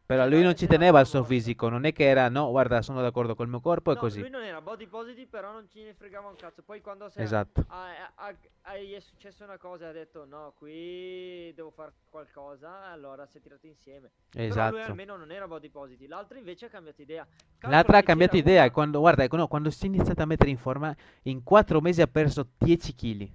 Però 0.06 0.28
lui 0.28 0.40
no, 0.40 0.46
non 0.48 0.56
ci 0.58 0.68
teneva 0.68 1.00
al 1.00 1.08
suo 1.08 1.24
fisico, 1.24 1.70
non 1.70 1.86
è 1.86 1.94
che 1.94 2.04
era, 2.06 2.28
no, 2.28 2.50
guarda, 2.50 2.82
sono 2.82 3.02
d'accordo 3.02 3.36
col 3.36 3.48
mio 3.48 3.62
corpo 3.62 3.92
e 3.92 3.94
No, 3.94 4.00
così. 4.02 4.20
lui 4.20 4.30
non 4.30 4.44
era 4.44 4.60
body 4.62 4.86
positive, 4.88 5.28
però 5.30 5.54
non 5.54 5.68
ci 5.70 5.82
ne 5.82 5.94
fregava 5.94 6.28
un 6.28 6.36
cazzo. 6.36 6.62
Poi 6.62 6.82
quando 6.82 7.06
è- 7.10 7.22
Esatto. 7.22 7.64
a- 7.70 8.12
a- 8.16 8.36
a- 8.64 8.78
gli 8.78 8.94
è 8.94 9.00
successa 9.00 9.46
una 9.46 9.58
cosa 9.58 9.86
e 9.86 9.88
ha 9.88 9.92
detto 9.94 10.26
no, 10.26 10.54
qui 10.58 11.54
devo 11.56 11.72
fare 11.72 11.94
qualcosa, 12.10 12.84
allora 12.92 13.26
si 13.26 13.38
è 13.38 13.42
tirato 13.42 13.66
insieme. 13.66 14.12
Però 14.30 14.44
lui 14.44 14.50
Esatto. 14.52 14.76
almeno 14.92 15.16
non 15.16 15.32
era 15.32 15.48
body 15.48 15.70
positive, 15.70 16.10
l'altro 16.14 16.38
invece 16.38 16.66
ha 16.66 16.70
cambiato 16.70 17.02
idea. 17.02 17.26
Calcola 17.26 17.72
L'altra 17.72 17.98
ha 18.00 18.04
cambiato 18.04 18.36
idea 18.36 18.70
quando, 18.72 19.00
guarda, 19.00 19.26
no, 19.32 19.48
quando 19.48 19.70
si 19.70 19.86
è 19.86 19.88
iniziato 19.88 20.22
a 20.22 20.26
mettere 20.26 20.50
in 20.50 20.58
forma, 20.58 20.94
in 21.24 21.44
4 21.44 21.80
mesi 21.80 22.02
ha 22.02 22.08
perso 22.08 22.46
10 22.58 22.94
kg. 22.94 23.30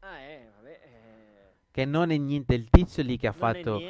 Ah, 0.00 0.18
eh, 0.18 0.50
vabbè. 0.56 0.80
eh, 0.82 1.52
Che 1.74 1.84
non 1.84 2.12
è 2.12 2.16
niente, 2.16 2.54
il 2.54 2.70
tizio 2.70 3.02
lì 3.02 3.16
che 3.16 3.26
ha 3.26 3.34
non 3.36 3.52
fatto... 3.52 3.82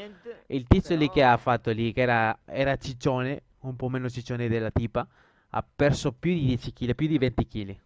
Il 0.46 0.66
tizio 0.66 0.96
lì 0.96 1.08
che 1.08 1.20
però- 1.20 1.32
ha 1.34 1.36
fatto 1.36 1.70
lì, 1.70 1.92
che 1.92 2.00
era, 2.00 2.38
era 2.46 2.78
ciccione, 2.78 3.42
un 3.60 3.76
po' 3.76 3.90
meno 3.90 4.08
ciccione 4.08 4.48
della 4.48 4.70
tipa, 4.70 5.06
ha 5.50 5.62
perso 5.76 6.12
più 6.12 6.32
di 6.32 6.46
10 6.46 6.72
kg, 6.72 6.94
più 6.94 7.06
di 7.08 7.18
20 7.18 7.46
kg. 7.46 7.76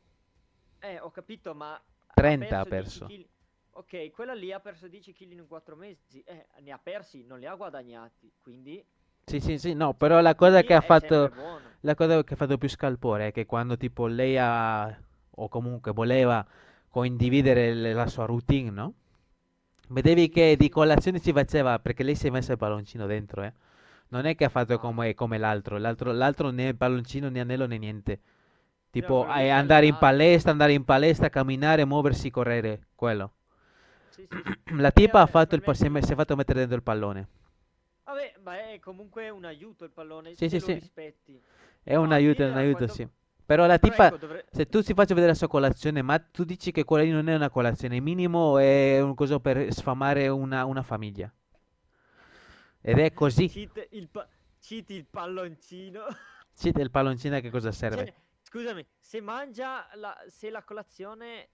Eh, 0.79 1.01
ho 1.01 1.11
capito, 1.11 1.53
ma... 1.53 1.73
ha 1.75 1.81
30 2.15 2.61
ha 2.61 2.63
10 2.63 2.69
perso. 2.69 3.07
chili- 3.07 3.29
Ok, 3.73 4.11
quella 4.13 4.35
lì 4.35 4.53
ha 4.53 4.61
perso 4.61 4.87
10 4.87 5.13
kg 5.13 5.33
in 5.33 5.47
4 5.49 5.75
mesi. 5.75 6.23
Eh, 6.25 6.47
ne 6.61 6.71
ha 6.71 6.79
persi, 6.81 7.25
non 7.25 7.41
li 7.41 7.47
ha 7.47 7.57
guadagnati. 7.57 8.31
Quindi... 8.41 8.85
Sì, 9.25 9.41
sì, 9.41 9.59
sì, 9.59 9.75
no, 9.75 9.95
però 9.95 10.21
la 10.21 10.37
cosa 10.37 10.63
che 10.63 10.75
ha 10.75 10.81
fatto... 10.81 11.33
La 11.81 11.97
cosa 11.97 12.23
che 12.23 12.35
ha 12.35 12.37
fatto 12.37 12.57
più 12.57 12.69
scalpore 12.69 13.27
è 13.29 13.33
che 13.33 13.47
quando 13.47 13.77
tipo 13.77 14.07
lei 14.07 14.39
ha, 14.39 14.97
o 15.31 15.49
comunque 15.49 15.91
voleva 15.91 16.47
condividere 16.89 17.75
le- 17.75 17.93
la 17.93 18.07
sua 18.07 18.27
routine, 18.27 18.71
no? 18.71 18.95
Vedevi 19.91 20.29
che 20.29 20.57
di 20.57 20.69
colazione 20.69 21.19
si 21.19 21.33
faceva, 21.33 21.79
perché 21.79 22.03
lei 22.03 22.15
si 22.15 22.27
è 22.27 22.31
messa 22.31 22.53
il 22.53 22.59
palloncino 22.59 23.07
dentro, 23.07 23.43
eh? 23.43 23.53
Non 24.09 24.25
è 24.27 24.35
che 24.35 24.45
ha 24.45 24.49
fatto 24.49 24.75
Ah. 24.75 24.79
come, 24.79 25.15
come 25.15 25.39
l'altro, 25.39 25.79
l'altro, 25.79 26.13
l'altro 26.13 26.51
né 26.51 26.75
palloncino 26.75 27.29
né 27.29 27.41
anello 27.41 27.67
né 27.67 27.79
niente. 27.79 28.21
Tipo, 28.91 29.27
lì 29.27 29.35
eh, 29.37 29.49
andare 29.51 29.87
in 29.87 29.97
palestra, 29.99 30.51
andare 30.53 30.73
in 30.73 30.85
palestra, 30.85 31.29
camminare, 31.31 31.85
muoversi, 31.85 32.31
correre, 32.31 32.89
quello. 32.95 33.33
Sì, 34.09 34.27
sì, 34.27 34.41
sì. 34.43 34.59
La 34.77 34.91
tipa 34.91 35.21
ha 35.23 35.27
vabbè, 35.27 35.27
fatto 35.27 35.55
il, 35.55 35.63
si 35.75 35.87
è, 35.87 36.15
fatto 36.17 36.37
mettere 36.37 36.59
dentro 36.61 36.77
il 36.77 36.83
pallone. 36.83 37.29
Vabbè, 38.05 38.37
ma 38.43 38.71
è 38.73 38.79
comunque 38.81 39.29
un 39.31 39.45
aiuto 39.45 39.85
il 39.85 39.91
pallone, 39.91 40.35
Sì, 40.35 40.49
sì, 40.49 40.61
sì. 40.61 40.73
rispetti. 40.73 41.41
È 41.83 41.97
un 41.97 42.13
Infatti, 42.13 42.13
aiuto, 42.13 42.43
è 42.45 42.51
un 42.51 42.57
aiuto, 42.57 42.87
quando- 42.87 42.93
sì. 42.95 43.07
Però 43.49 43.65
la 43.65 43.79
Però 43.79 43.91
tipa... 43.91 44.07
ecco, 44.09 44.17
dovre- 44.19 44.45
Se 44.51 44.69
tu 44.69 44.83
si 44.83 44.93
faccio 44.93 45.15
vedere 45.15 45.33
la 45.33 45.39
sua 45.39 45.49
colazione, 45.49 46.03
ma 46.03 46.19
tu 46.19 46.45
dici 46.45 46.71
che 46.71 46.85
quella 46.85 47.05
lì 47.05 47.11
non 47.11 47.31
è 47.31 47.35
una 47.35 47.49
colazione, 47.49 47.99
minimo 47.99 48.59
è 48.59 49.01
un 49.01 49.15
coso 49.15 49.41
per 49.41 49.73
sfamare 49.73 50.29
una, 50.29 50.67
una 50.67 50.83
famiglia. 50.83 51.33
Ed 52.83 52.99
è 52.99 53.15
così. 53.15 53.49
Cheat 53.49 53.89
il, 53.93 54.11
pa- 54.11 54.29
cheat 54.61 54.91
il 54.91 55.07
palloncino. 55.07 56.05
Sì, 56.53 56.73
del 56.73 56.91
palloncino 56.91 57.37
a 57.37 57.41
che 57.41 57.51
cosa 57.51 57.73
serve? 57.73 58.05
Cioè, 58.05 58.15
scusami, 58.43 58.85
se 58.99 59.21
mangia 59.23 59.89
la, 59.95 60.15
se 60.27 60.51
la 60.51 60.63
colazione 60.63 61.49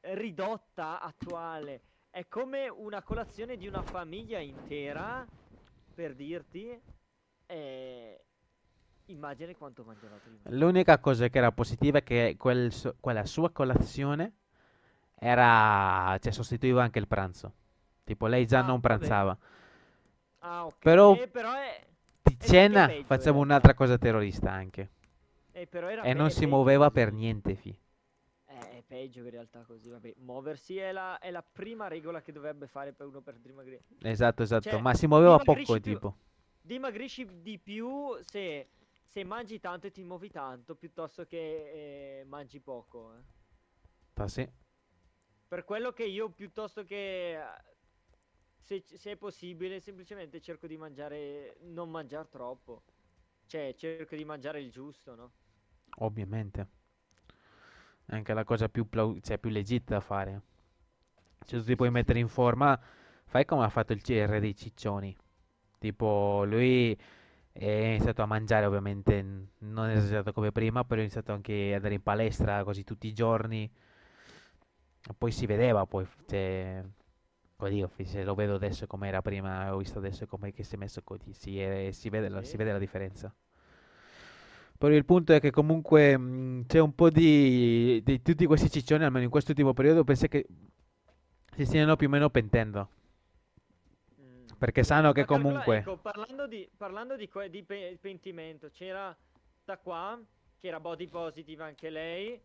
ridotta 0.00 1.00
attuale 1.00 1.82
è 2.10 2.26
come 2.26 2.68
una 2.68 3.02
colazione 3.02 3.56
di 3.56 3.68
una 3.68 3.82
famiglia 3.82 4.38
intera, 4.38 5.28
per 5.94 6.14
dirti, 6.14 6.80
eh, 7.46 8.24
immagini 9.08 9.54
quanto 9.54 9.84
mangiava 9.84 10.16
prima. 10.16 10.38
L'unica 10.56 10.98
cosa 10.98 11.28
che 11.28 11.38
era 11.38 11.52
positiva 11.52 11.98
è 11.98 12.02
che 12.02 12.36
quel 12.38 12.72
su- 12.72 12.94
quella 13.00 13.24
sua 13.26 13.50
colazione 13.50 14.32
era, 15.14 16.16
cioè, 16.20 16.32
sostituiva 16.32 16.82
anche 16.82 16.98
il 16.98 17.08
pranzo. 17.08 17.52
Tipo, 18.04 18.26
lei 18.26 18.46
già 18.46 18.60
Ah, 18.60 18.62
non 18.62 18.80
vabbè. 18.80 18.96
pranzava. 18.96 19.38
Ah, 20.40 20.66
ok. 20.66 20.78
Però- 20.78 21.14
Eh, 21.14 21.28
però 21.28 21.52
è, 21.54 21.86
Di 22.22 22.32
anche 22.32 22.46
cena 22.46 22.86
peggio, 22.86 23.04
faceva 23.06 23.36
eh. 23.38 23.40
un'altra 23.40 23.74
cosa 23.74 23.98
terrorista 23.98 24.50
anche. 24.50 24.90
eh, 25.52 25.68
E 26.02 26.14
non 26.14 26.26
è 26.26 26.30
si 26.30 26.46
muoveva 26.46 26.90
così. 26.90 26.94
per 26.94 27.12
niente, 27.12 27.54
fi. 27.56 27.76
Eh, 28.46 28.78
è 28.78 28.82
peggio 28.86 29.20
che 29.20 29.26
in 29.26 29.32
realtà 29.32 29.62
così, 29.66 29.90
vabbè. 29.90 30.14
Muoversi 30.18 30.78
è 30.78 30.92
la, 30.92 31.18
è 31.18 31.30
la 31.30 31.42
prima 31.42 31.88
regola 31.88 32.22
che 32.22 32.32
dovrebbe 32.32 32.66
fare 32.66 32.92
per 32.92 33.06
uno 33.06 33.20
per 33.20 33.38
dimagrire. 33.38 33.82
Esatto, 34.02 34.42
esatto. 34.42 34.70
Cioè, 34.70 34.80
Ma 34.80 34.94
si 34.94 35.06
muoveva 35.06 35.38
poco, 35.38 35.62
più- 35.72 35.80
tipo. 35.80 36.16
Dimagrisci 36.60 37.26
di 37.42 37.58
più 37.58 38.16
se, 38.20 38.68
se 39.08 39.24
mangi 39.24 39.58
tanto 39.58 39.86
e 39.86 39.90
ti 39.90 40.04
muovi 40.04 40.28
tanto, 40.28 40.74
piuttosto 40.74 41.24
che 41.24 42.20
eh, 42.20 42.24
mangi 42.24 42.60
poco. 42.60 43.14
eh. 43.16 43.22
Ah, 44.12 44.28
sì. 44.28 44.46
Per 45.48 45.64
quello 45.64 45.92
che 45.92 46.04
io, 46.04 46.28
piuttosto 46.28 46.84
che... 46.84 47.40
Se, 48.60 48.84
se 48.86 49.12
è 49.12 49.16
possibile, 49.16 49.80
semplicemente 49.80 50.42
cerco 50.42 50.66
di 50.66 50.76
mangiare... 50.76 51.56
Non 51.62 51.90
mangiare 51.90 52.28
troppo. 52.28 52.82
Cioè, 53.46 53.74
cerco 53.78 54.14
di 54.14 54.26
mangiare 54.26 54.60
il 54.60 54.70
giusto, 54.70 55.14
no? 55.14 55.32
Ovviamente. 56.00 56.68
È 58.04 58.14
anche 58.14 58.34
la 58.34 58.44
cosa 58.44 58.68
più, 58.68 58.86
cioè, 59.22 59.38
più 59.38 59.48
legitta 59.48 59.94
da 59.94 60.00
fare. 60.00 60.42
Se 61.46 61.56
tu 61.56 61.64
ti 61.64 61.76
puoi 61.76 61.90
mettere 61.90 62.18
in 62.18 62.28
forma, 62.28 62.78
fai 63.24 63.46
come 63.46 63.64
ha 63.64 63.70
fatto 63.70 63.94
il 63.94 64.02
CR 64.02 64.38
dei 64.38 64.54
ciccioni. 64.54 65.16
Tipo, 65.78 66.44
lui 66.44 66.94
è 67.66 67.86
iniziato 67.86 68.22
a 68.22 68.26
mangiare, 68.26 68.66
ovviamente, 68.66 69.22
non 69.58 69.88
è 69.90 69.96
esagerato 69.96 70.32
come 70.32 70.52
prima, 70.52 70.84
però 70.84 71.00
è 71.00 71.04
iniziato 71.04 71.32
anche 71.32 71.68
ad 71.70 71.74
andare 71.76 71.94
in 71.94 72.02
palestra 72.02 72.64
così 72.64 72.84
tutti 72.84 73.06
i 73.08 73.12
giorni. 73.12 73.70
E 75.10 75.14
poi 75.16 75.32
si 75.32 75.46
vedeva, 75.46 75.86
poi, 75.86 76.06
cioè, 76.26 76.84
Oddio, 77.58 77.90
se 78.04 78.24
lo 78.24 78.34
vedo 78.34 78.54
adesso 78.56 78.86
come 78.86 79.08
era 79.08 79.22
prima, 79.22 79.74
ho 79.74 79.78
visto 79.78 79.98
adesso 79.98 80.26
come 80.26 80.52
si 80.58 80.74
è 80.74 80.78
messo 80.78 81.02
così, 81.04 81.32
si, 81.34 81.60
è- 81.60 81.90
si 81.92 82.08
vede 82.10 82.28
la, 82.30 82.42
si 82.44 82.56
vede 82.58 82.72
la 82.72 82.78
differenza. 82.78 83.34
Però 84.78 84.94
il 84.94 85.04
punto 85.04 85.32
è 85.32 85.40
che 85.40 85.50
comunque 85.50 86.16
mh, 86.16 86.66
c'è 86.66 86.78
un 86.78 86.94
po' 86.94 87.10
di, 87.10 88.00
di 88.04 88.22
tutti 88.22 88.46
questi 88.46 88.70
ciccioni, 88.70 89.04
almeno 89.04 89.24
in 89.24 89.30
questo 89.30 89.50
ultimo 89.50 89.72
periodo, 89.74 90.04
penso 90.04 90.28
che 90.28 90.46
si 91.56 91.64
stiano 91.64 91.96
più 91.96 92.06
o 92.06 92.10
meno 92.10 92.30
pentendo. 92.30 92.88
Perché 94.58 94.82
sanno 94.82 95.12
che 95.12 95.24
comunque... 95.24 95.78
ecco, 95.78 95.98
parlando 95.98 96.48
di, 96.48 96.68
parlando 96.76 97.14
di, 97.16 97.30
di 97.48 97.62
pe- 97.62 97.96
pentimento, 98.00 98.70
c'era 98.70 99.16
da 99.64 99.78
qua, 99.78 100.20
che 100.58 100.66
era 100.66 100.80
body 100.80 101.06
positive 101.06 101.62
anche 101.62 101.90
lei, 101.90 102.40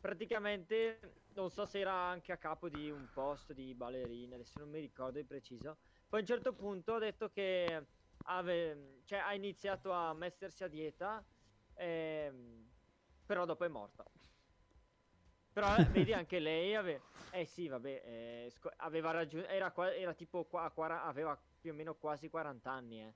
praticamente, 0.00 1.00
non 1.34 1.50
so 1.50 1.64
se 1.66 1.80
era 1.80 1.92
anche 1.92 2.30
a 2.30 2.36
capo 2.36 2.68
di 2.68 2.90
un 2.90 3.08
post 3.12 3.52
di 3.52 3.74
ballerina, 3.74 4.36
adesso 4.36 4.60
non 4.60 4.70
mi 4.70 4.78
ricordo 4.78 5.18
di 5.18 5.24
preciso, 5.24 5.78
poi 6.08 6.20
a 6.20 6.22
un 6.22 6.28
certo 6.28 6.52
punto 6.52 6.94
ha 6.94 6.98
detto 7.00 7.28
che 7.30 7.86
ave- 8.22 9.00
cioè, 9.04 9.18
ha 9.18 9.34
iniziato 9.34 9.90
a 9.90 10.14
mettersi 10.14 10.62
a 10.62 10.68
dieta, 10.68 11.24
ehm, 11.74 12.70
però 13.26 13.44
dopo 13.44 13.64
è 13.64 13.68
morta. 13.68 14.04
Però 15.52 15.76
eh, 15.76 15.84
vedi 15.90 16.12
anche 16.12 16.38
lei 16.38 16.74
ave- 16.74 17.00
eh 17.30 17.44
sì, 17.44 17.68
vabbè, 17.68 18.02
eh, 18.04 18.50
sco- 18.50 18.72
aveva 18.76 19.10
raggiunto 19.10 19.48
era, 19.48 19.70
qua- 19.72 19.94
era 19.94 20.14
tipo 20.14 20.44
qua, 20.44 20.64
a 20.64 20.70
quara- 20.70 21.04
aveva 21.04 21.38
più 21.60 21.72
o 21.72 21.74
meno 21.74 21.94
quasi 21.94 22.28
40 22.28 22.70
anni, 22.70 23.02
eh. 23.02 23.14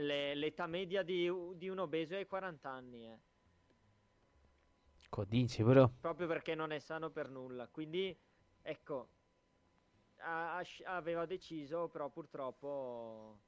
Le- 0.00 0.34
l'età 0.34 0.66
media 0.66 1.02
di, 1.02 1.30
di 1.54 1.68
un 1.68 1.78
obeso 1.78 2.16
è 2.16 2.26
40 2.26 2.70
anni, 2.70 3.06
eh. 3.06 3.18
Codici, 5.08 5.62
bro. 5.64 5.90
Proprio 6.00 6.28
perché 6.28 6.54
non 6.54 6.70
è 6.70 6.78
sano 6.78 7.10
per 7.10 7.28
nulla. 7.28 7.66
Quindi, 7.66 8.16
ecco, 8.62 9.08
ha 10.18 10.60
sci- 10.62 10.84
aveva 10.84 11.26
deciso, 11.26 11.88
però 11.88 12.08
purtroppo 12.10 13.38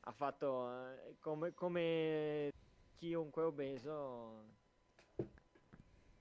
ha 0.00 0.12
fatto 0.12 0.68
eh, 0.70 1.16
come, 1.20 1.54
come 1.54 2.50
chiunque 2.98 3.42
obeso, 3.44 4.57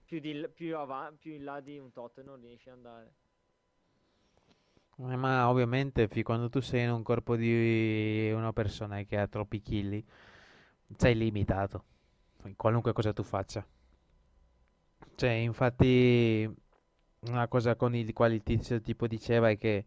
più, 0.08 0.20
di, 0.22 0.48
più, 0.54 0.78
ava- 0.78 1.14
più 1.20 1.34
in 1.34 1.44
là 1.44 1.60
di 1.60 1.78
un 1.78 1.92
tot 1.92 2.24
non 2.24 2.40
riesce 2.40 2.70
ad 2.70 2.78
andare. 2.78 3.14
Eh, 4.98 5.16
Ma 5.16 5.50
ovviamente 5.50 6.08
quando 6.24 6.50
tu 6.50 6.60
sei 6.60 6.84
in 6.84 6.92
un 6.92 7.04
corpo 7.04 7.36
di 7.36 8.32
una 8.34 8.52
persona 8.54 9.02
che 9.04 9.18
ha 9.18 9.28
troppi 9.28 9.62
chili, 9.62 10.04
sei 10.98 11.16
limitato 11.16 11.84
in 12.46 12.56
qualunque 12.56 12.94
cosa 12.94 13.14
tu 13.14 13.24
faccia. 13.24 13.66
Cioè, 15.16 15.30
infatti, 15.32 16.48
una 17.22 17.48
cosa 17.48 17.76
con 17.76 17.96
il 17.96 18.14
quale 18.14 18.36
il 18.36 18.44
tizio 18.44 18.80
tipo 18.82 19.08
diceva 19.08 19.50
è 19.50 19.58
che, 19.58 19.86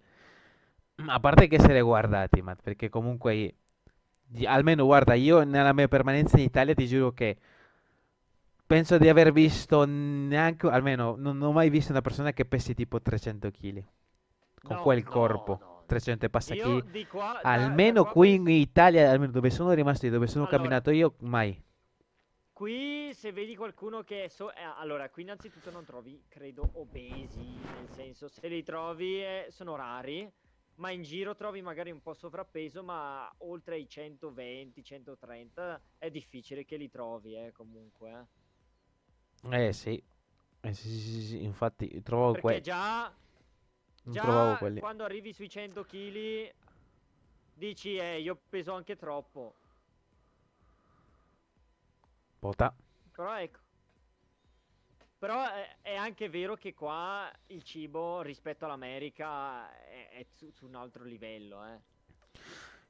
a 1.07 1.21
parte 1.21 1.47
che 1.49 1.57
essere 1.57 1.81
guardati, 1.81 2.43
ma 2.43 2.55
perché 2.57 2.89
comunque, 2.89 3.55
almeno 4.45 4.85
guarda, 4.85 5.15
io 5.15 5.43
nella 5.45 5.73
mia 5.73 5.89
permanenza 5.89 6.37
in 6.39 6.45
Italia 6.45 6.75
ti 6.75 6.87
giuro 6.87 7.13
che 7.13 7.39
penso 8.71 8.99
di 8.99 9.09
aver 9.09 9.33
visto 9.33 9.85
neanche, 9.85 10.69
almeno 10.69 11.17
non, 11.19 11.43
ho 11.43 11.51
mai 11.51 11.71
visto 11.71 11.91
una 11.91 12.03
persona 12.03 12.33
che 12.33 12.45
pesi 12.45 12.73
tipo 12.73 13.03
300 13.03 13.51
kg 13.51 13.83
con 14.63 14.77
No, 14.77 14.83
quel 14.83 15.03
no, 15.03 15.11
corpo, 15.11 15.59
no. 15.61 15.83
300 15.87 16.27
e 16.27 16.31
passa 16.31 16.55
Io 16.55 16.85
qua, 17.09 17.33
da- 17.33 17.41
da 17.43 17.53
Almeno 17.53 18.05
qua 18.05 18.13
qui 18.13 18.35
in 18.35 18.47
Italia, 18.47 19.11
almeno 19.11 19.33
dove 19.33 19.51
sono 19.51 19.73
rimasto 19.73 20.07
io, 20.07 20.13
dove 20.13 20.29
sono 20.29 20.45
Allora- 20.45 20.57
camminato 20.57 20.91
io, 20.93 21.15
mai. 21.23 21.61
Qui 22.53 23.13
se 23.13 23.33
vedi 23.33 23.57
qualcuno 23.57 24.05
che 24.05 24.25
è 24.25 24.29
so- 24.29 24.53
eh, 24.55 24.61
allora 24.79 25.09
qui 25.11 25.23
innanzitutto 25.23 25.73
non 25.73 25.85
trovi 25.85 26.23
credo 26.29 26.69
obesi 26.75 27.41
nel 27.75 27.89
senso 27.89 28.29
se 28.29 28.47
li 28.47 28.63
trovi 28.63 29.21
eh, 29.21 29.47
sono 29.49 29.75
rari 29.75 30.31
ma 30.77 30.91
in 30.93 31.03
giro 31.03 31.35
trovi 31.35 31.61
magari 31.61 31.91
un 31.91 32.01
po' 32.03 32.13
sovrappeso 32.15 32.85
ma 32.85 33.29
oltre 33.39 33.75
ai 33.77 33.89
120 33.89 34.85
130 34.85 35.81
è 35.99 36.09
difficile 36.11 36.65
che 36.65 36.77
li 36.77 36.89
trovi 36.91 37.35
eh, 37.35 37.51
comunque 37.51 38.27
eh. 39.43 39.67
Eh 39.69 39.73
sì, 39.73 40.03
Eh, 40.63 40.75
sì, 40.75 40.89
sì, 40.89 41.23
sì, 41.23 41.43
infatti 41.43 42.03
trovavo 42.03 42.33
perché 42.33 42.43
que- 42.43 42.61
già 42.61 43.13
già 44.03 44.21
trovavo 44.23 44.57
quelli. 44.57 44.81
quando 44.81 45.05
arrivi 45.05 45.33
sui 45.33 45.49
100 45.49 45.85
kg 45.85 46.53
dici 47.55 47.97
eh 47.97 48.21
io 48.21 48.39
peso 48.49 48.73
anche 48.73 48.97
troppo 48.97 49.55
Pota. 52.41 52.75
Però 53.13 53.39
ecco. 53.39 53.61
Però 55.19 55.45
è, 55.47 55.77
è 55.83 55.95
anche 55.95 56.29
vero 56.29 56.57
che 56.57 56.73
qua 56.75 57.31
il 57.49 57.63
cibo 57.63 58.23
rispetto 58.23 58.65
all'America 58.65 59.71
è, 59.85 60.09
è 60.11 60.23
su, 60.25 60.51
su 60.51 60.67
un 60.67 60.75
altro 60.75 61.05
livello, 61.05 61.65
eh. 61.67 61.81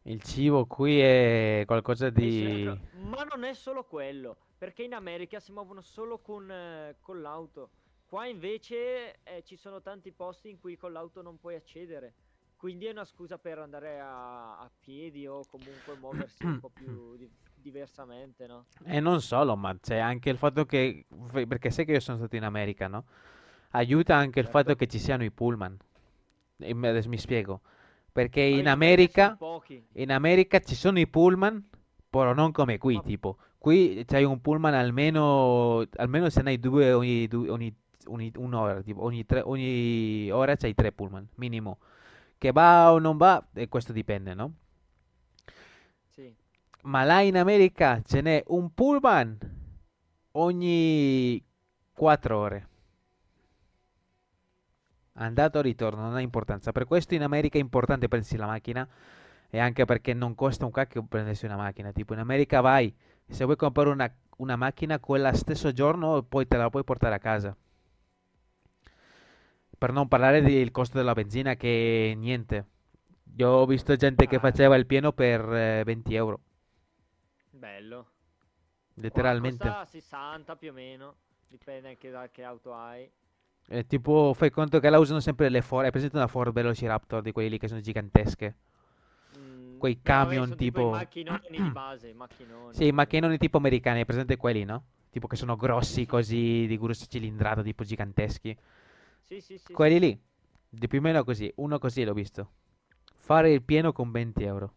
Il 0.04 0.22
cibo 0.22 0.66
qui 0.66 0.98
è 1.00 1.62
qualcosa 1.66 2.08
di... 2.10 2.64
Ma 2.92 3.22
non 3.24 3.44
è 3.44 3.52
solo 3.54 3.84
quello, 3.84 4.36
perché 4.60 4.82
in 4.82 4.92
America 4.92 5.40
si 5.40 5.52
muovono 5.52 5.80
solo 5.80 6.18
con, 6.18 6.50
eh, 6.50 6.98
con 7.00 7.22
l'auto. 7.22 7.70
Qua 8.04 8.26
invece 8.26 9.22
eh, 9.22 9.42
ci 9.42 9.56
sono 9.56 9.80
tanti 9.80 10.12
posti 10.12 10.50
in 10.50 10.58
cui 10.58 10.76
con 10.76 10.92
l'auto 10.92 11.22
non 11.22 11.38
puoi 11.38 11.54
accedere. 11.54 12.14
Quindi 12.56 12.84
è 12.84 12.90
una 12.90 13.06
scusa 13.06 13.38
per 13.38 13.58
andare 13.58 13.98
a, 14.00 14.58
a 14.58 14.70
piedi 14.78 15.26
o 15.26 15.46
comunque 15.46 15.96
muoversi 15.96 16.44
un 16.44 16.58
po' 16.58 16.68
più 16.76 17.16
di- 17.16 17.30
diversamente, 17.54 18.46
no? 18.46 18.66
E 18.84 19.00
non 19.00 19.20
solo, 19.20 19.56
ma 19.56 19.76
c'è 19.78 19.96
anche 19.98 20.30
il 20.30 20.36
fatto 20.38 20.64
che... 20.66 21.06
Perché 21.32 21.70
sai 21.70 21.84
che 21.84 21.92
io 21.92 22.00
sono 22.00 22.18
stato 22.18 22.36
in 22.36 22.44
America, 22.44 22.88
no? 22.88 23.04
Aiuta 23.70 24.16
anche 24.16 24.40
il 24.40 24.46
Certo. 24.46 24.58
fatto 24.58 24.74
che 24.76 24.86
ci 24.86 24.98
siano 24.98 25.24
i 25.24 25.30
pullman. 25.30 25.76
E 26.58 26.74
mi- 26.74 26.86
adesso 26.88 27.08
mi 27.08 27.18
spiego. 27.18 27.60
Perché 28.12 28.40
Ma 28.40 28.58
in 28.58 28.66
America. 28.68 29.36
In 29.94 30.10
America 30.12 30.60
ci 30.60 30.74
sono 30.74 30.98
i 30.98 31.06
pullman, 31.06 31.68
però 32.08 32.32
non 32.34 32.52
come 32.52 32.78
qui, 32.78 32.94
Ma- 32.94 33.02
tipo. 33.02 33.38
Qui 33.60 34.04
c'hai 34.06 34.24
un 34.24 34.40
pullman 34.40 34.72
almeno, 34.72 35.84
almeno 35.96 36.30
se 36.30 36.40
ne 36.40 36.48
hai 36.48 36.58
due 36.58 36.94
ogni, 36.94 37.28
ogni, 37.30 37.76
ogni 38.06 38.32
un'ora, 38.36 38.80
tipo 38.80 39.02
ogni, 39.02 39.26
tre, 39.26 39.42
ogni 39.42 40.30
ora 40.30 40.56
c'hai 40.56 40.72
tre 40.72 40.92
pullman, 40.92 41.28
minimo. 41.34 41.78
Che 42.38 42.52
va 42.52 42.90
o 42.90 42.98
non 42.98 43.18
va, 43.18 43.46
e 43.52 43.68
questo 43.68 43.92
dipende, 43.92 44.32
no? 44.32 44.54
Sì. 46.08 46.34
Ma 46.84 47.04
là 47.04 47.20
in 47.20 47.36
America 47.36 48.00
ce 48.02 48.22
n'è 48.22 48.42
un 48.46 48.72
pullman 48.72 49.38
ogni 50.32 51.44
quattro 51.92 52.38
ore. 52.38 52.68
Andato 55.12 55.58
e 55.58 55.62
ritorno, 55.62 56.00
non 56.00 56.14
ha 56.14 56.20
importanza. 56.22 56.72
Per 56.72 56.86
questo 56.86 57.14
in 57.14 57.22
America 57.22 57.58
è 57.58 57.60
importante 57.60 58.08
prendersi 58.08 58.38
la 58.38 58.46
macchina 58.46 58.88
e 59.50 59.58
anche 59.58 59.84
perché 59.84 60.14
non 60.14 60.34
costa 60.34 60.64
un 60.64 60.70
cacchio 60.70 61.02
prendersi 61.02 61.44
una 61.44 61.56
macchina. 61.56 61.92
Tipo 61.92 62.14
in 62.14 62.20
America 62.20 62.62
vai, 62.62 62.90
se 63.30 63.44
vuoi 63.44 63.56
comprare 63.56 63.88
una, 63.90 64.12
una 64.38 64.56
macchina 64.56 64.98
quella 65.00 65.32
stesso 65.32 65.72
giorno 65.72 66.22
poi 66.22 66.46
te 66.46 66.56
la 66.56 66.70
puoi 66.70 66.84
portare 66.84 67.14
a 67.14 67.18
casa. 67.18 67.56
Per 69.78 69.92
non 69.92 70.08
parlare 70.08 70.42
del 70.42 70.70
costo 70.70 70.98
della 70.98 71.14
benzina 71.14 71.54
che 71.54 72.14
niente. 72.16 72.66
Io 73.36 73.48
ho 73.48 73.66
visto 73.66 73.96
gente 73.96 74.26
che 74.26 74.36
Ah. 74.36 74.40
faceva 74.40 74.76
il 74.76 74.86
pieno 74.86 75.12
per 75.12 75.40
eh, 75.52 75.82
20 75.84 76.14
euro, 76.14 76.40
Bello. 77.50 78.06
Letteralmente. 78.94 79.68
Costa 79.68 79.84
60 79.84 80.56
più 80.56 80.70
o 80.70 80.72
meno, 80.72 81.16
dipende 81.48 81.88
anche 81.88 82.10
da 82.10 82.28
che 82.30 82.44
auto 82.44 82.74
hai. 82.74 83.10
Eh, 83.68 83.86
tipo, 83.86 84.34
fai 84.34 84.50
conto 84.50 84.80
che 84.80 84.90
la 84.90 84.98
usano 84.98 85.20
sempre 85.20 85.48
le 85.48 85.62
Ford. 85.62 85.84
Hai 85.84 85.90
presente 85.90 86.16
una 86.16 86.26
Ford 86.26 86.52
Velociraptor 86.52 87.22
di 87.22 87.32
quelli 87.32 87.48
lì 87.50 87.58
che 87.58 87.68
sono 87.68 87.80
gigantesche? 87.80 88.56
Quei 89.80 89.94
no, 89.94 90.00
camion 90.02 90.44
sono 90.44 90.56
tipo- 90.56 90.88
i 90.88 90.90
macchinoni 90.90 91.40
di 91.48 91.58
base, 91.72 92.12
macchinoni. 92.12 92.74
Sì, 92.74 92.92
macchinoni 92.92 93.38
tipo 93.38 93.56
americani, 93.56 94.00
hai 94.00 94.04
presente 94.04 94.36
quelli, 94.36 94.64
no? 94.64 94.84
Tipo 95.08 95.26
che 95.26 95.36
sono 95.36 95.56
grossi 95.56 96.04
così, 96.06 96.66
di 96.66 96.78
grossa 96.78 97.06
cilindrata, 97.06 97.62
tipo 97.62 97.82
giganteschi. 97.82 98.56
Sì, 99.22 99.40
sì, 99.40 99.58
sì. 99.58 99.72
Quelli 99.72 99.98
lì, 99.98 100.20
di 100.68 100.86
più 100.86 100.98
o 100.98 101.02
meno 101.02 101.24
così. 101.24 101.50
Uno 101.56 101.78
così 101.78 102.04
l'ho 102.04 102.12
visto. 102.12 102.50
Fare 103.16 103.50
il 103.50 103.62
pieno 103.62 103.92
con 103.92 104.10
20 104.10 104.44
euro. 104.44 104.74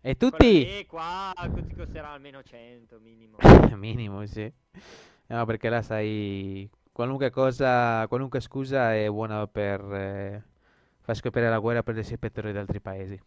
E 0.00 0.16
tutti... 0.16 0.64
lì 0.64 0.86
qua 0.86 1.32
ti 1.66 1.74
costerà 1.74 2.10
almeno 2.10 2.42
100 2.42 2.98
minimo. 3.00 3.36
Minimo, 3.76 4.24
sì. 4.26 4.50
No, 5.26 5.44
perché 5.44 5.68
là 5.68 5.82
sai, 5.82 6.68
qualunque 6.92 7.30
cosa, 7.30 8.06
qualunque 8.06 8.40
scusa 8.40 8.94
è 8.94 9.08
buona 9.08 9.46
per 9.46 9.80
eh, 9.80 10.42
far 11.02 11.16
scoprire 11.16 11.48
la 11.48 11.58
guerra 11.58 11.82
per 11.82 11.96
i 11.98 12.18
petroli 12.18 12.52
di 12.52 12.58
altri 12.58 12.80
paesi. 12.80 13.20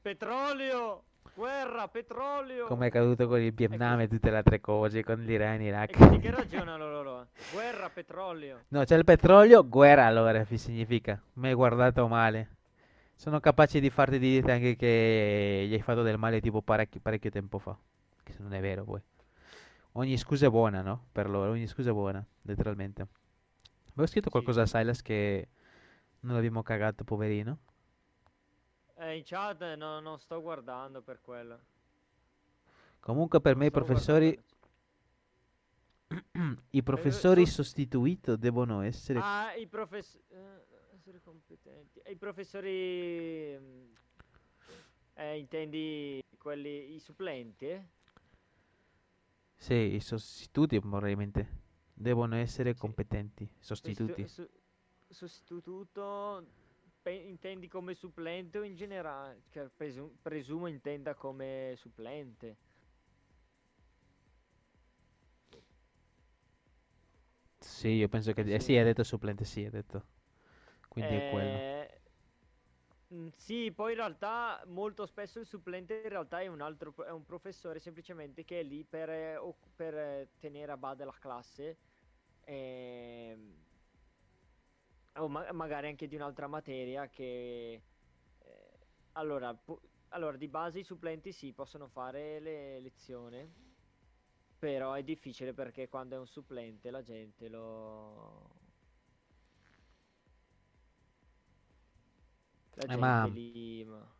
petrolio! 0.00 1.02
Guerra, 1.34 1.86
petrolio! 1.88 2.66
Come 2.66 2.86
è 2.86 2.88
accaduto 2.88 3.28
con 3.28 3.40
il 3.40 3.52
Vietnam 3.52 4.00
e 4.00 4.08
tutte 4.08 4.30
le 4.30 4.38
altre 4.38 4.60
cose, 4.60 5.04
con 5.04 5.20
l'Iran, 5.22 5.60
E 5.60 5.64
Iraq. 5.66 5.96
così 5.96 6.18
che 6.18 6.30
ragionano 6.34 6.88
loro? 6.88 7.28
Guerra, 7.52 7.88
petrolio. 7.90 8.64
No, 8.68 8.84
c'è 8.84 8.96
il 8.96 9.04
petrolio, 9.04 9.66
guerra 9.68 10.06
allora, 10.06 10.44
fi- 10.44 10.58
significa. 10.58 11.20
Mi 11.34 11.48
hai 11.48 11.54
guardato 11.54 12.06
male. 12.08 12.56
Sono 13.14 13.40
capaci 13.40 13.80
di 13.80 13.90
farti 13.90 14.18
dire 14.18 14.52
anche 14.52 14.76
che 14.76 15.64
gli 15.68 15.72
hai 15.74 15.82
fatto 15.82 16.02
del 16.02 16.18
male 16.18 16.40
tipo 16.40 16.60
parecchio, 16.62 17.00
parecchio 17.00 17.30
tempo 17.30 17.58
fa. 17.58 17.76
Che 18.22 18.32
se 18.32 18.42
non 18.42 18.52
è 18.54 18.60
vero 18.60 18.84
poi. 18.84 19.00
Ogni 19.92 20.16
scusa 20.16 20.46
è 20.46 20.50
buona, 20.50 20.82
no? 20.82 21.06
Per 21.12 21.28
loro, 21.28 21.50
ogni 21.50 21.66
scusa 21.66 21.90
è 21.90 21.92
buona, 21.92 22.24
letteralmente. 22.42 23.06
Avevo 23.92 24.06
scritto 24.06 24.26
Sì. 24.26 24.30
qualcosa 24.30 24.62
a 24.62 24.66
Silas 24.66 25.02
che 25.02 25.48
Non 26.20 26.34
l'abbiamo 26.34 26.62
cagato, 26.62 27.04
poverino. 27.04 27.58
Eh, 28.96 29.16
in 29.16 29.22
chat 29.24 29.74
no, 29.74 30.00
non 30.00 30.18
sto 30.18 30.40
guardando 30.40 31.00
per 31.02 31.20
quello. 31.20 31.60
Comunque 33.00 33.40
per 33.40 33.52
Non 33.52 33.60
me 33.60 33.66
i 33.66 33.70
professori, 33.70 34.38
i 36.70 36.82
professori 36.82 37.46
so- 37.46 37.62
sostituito 37.62 38.36
devono 38.36 38.80
essere... 38.80 39.20
Ah, 39.22 39.54
i 39.54 39.66
professori... 39.68 40.24
essere 40.94 41.20
competenti. 41.20 42.00
E 42.00 42.10
i 42.12 42.16
professori... 42.16 43.56
mm, 43.56 43.92
eh, 45.14 45.38
intendi 45.38 46.20
quelli... 46.36 46.94
i 46.94 46.98
supplenti? 46.98 47.66
eh? 47.68 47.84
Sì, 49.56 49.74
i 49.94 50.00
sostituti 50.00 50.80
probabilmente 50.80 51.62
devono 51.94 52.34
essere 52.36 52.72
Sì. 52.74 52.78
competenti. 52.80 53.48
Sostituti. 53.58 54.26
Sostitu- 54.26 54.50
su- 54.52 54.57
sostituto... 55.08 56.46
pe- 57.02 57.10
intendi 57.12 57.68
come 57.68 57.94
supplente 57.94 58.58
o 58.58 58.62
in 58.64 58.74
generale? 58.74 59.44
Che 59.50 59.68
presu- 59.74 60.14
presumo 60.22 60.66
intenda 60.68 61.14
come 61.14 61.74
supplente. 61.76 62.56
Sì, 67.60 67.88
io 67.90 68.08
penso 68.08 68.32
che... 68.32 68.40
Eh 68.42 68.58
Eh 68.58 68.60
sì. 68.60 68.76
ha 68.76 68.82
detto 68.84 69.04
supplente, 69.04 69.44
sì, 69.44 69.64
ha 69.64 69.70
detto. 69.70 70.06
Quindi 70.88 71.14
è 71.16 71.22
quello. 71.24 71.64
Eh, 71.78 72.00
mm, 73.14 73.28
Sì, 73.36 73.72
poi 73.72 73.92
in 73.92 73.96
realtà 73.98 74.62
molto 74.66 75.06
spesso 75.06 75.38
il 75.40 75.46
supplente 75.46 76.00
in 76.02 76.08
realtà 76.08 76.40
è 76.40 76.46
un 76.46 76.60
altro, 76.60 76.94
è 77.04 77.10
un 77.10 77.24
professore 77.24 77.78
semplicemente 77.80 78.44
che 78.44 78.60
è 78.60 78.62
lì 78.62 78.84
per, 78.84 79.08
eh, 79.10 79.40
per 79.74 79.94
eh, 79.96 80.28
tenere 80.38 80.72
a 80.72 80.76
bada 80.76 81.04
la 81.04 81.14
classe 81.18 81.78
ehm, 82.44 83.54
o 85.22 85.28
ma- 85.28 85.50
magari 85.52 85.88
anche 85.88 86.06
di 86.08 86.14
un'altra 86.16 86.46
materia 86.46 87.08
che... 87.08 87.82
eh, 88.38 88.78
allora, 89.12 89.54
pu- 89.54 89.80
allora, 90.08 90.36
di 90.36 90.48
base 90.48 90.80
i 90.80 90.84
supplenti 90.84 91.32
sì, 91.32 91.52
possono 91.52 91.88
fare 91.88 92.40
le 92.40 92.80
lezioni, 92.80 93.50
però 94.58 94.92
è 94.92 95.02
difficile 95.02 95.54
perché 95.54 95.88
quando 95.88 96.16
è 96.16 96.18
un 96.18 96.26
supplente 96.26 96.90
la 96.90 97.02
gente 97.02 97.48
lo... 97.48 98.50
La 102.76 102.86
Eh, 102.88 102.96
gente 102.96 103.28
ma- 103.28 103.28
li... 103.28 103.84
ma- 103.84 104.10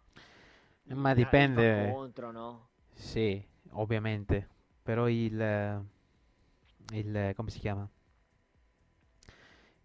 eh, 0.88 0.94
gli- 0.96 1.14
ma 1.16 1.48
fa 1.48 1.64
dipende. 1.64 1.66
contro, 1.66 2.30
no? 2.32 2.70
Sì, 2.94 3.42
ovviamente. 3.72 4.48
Però 4.82 5.08
il... 5.08 5.40
eh, 5.40 5.80
il... 6.92 7.32
come 7.36 7.50
si 7.50 7.58
chiama? 7.60 7.88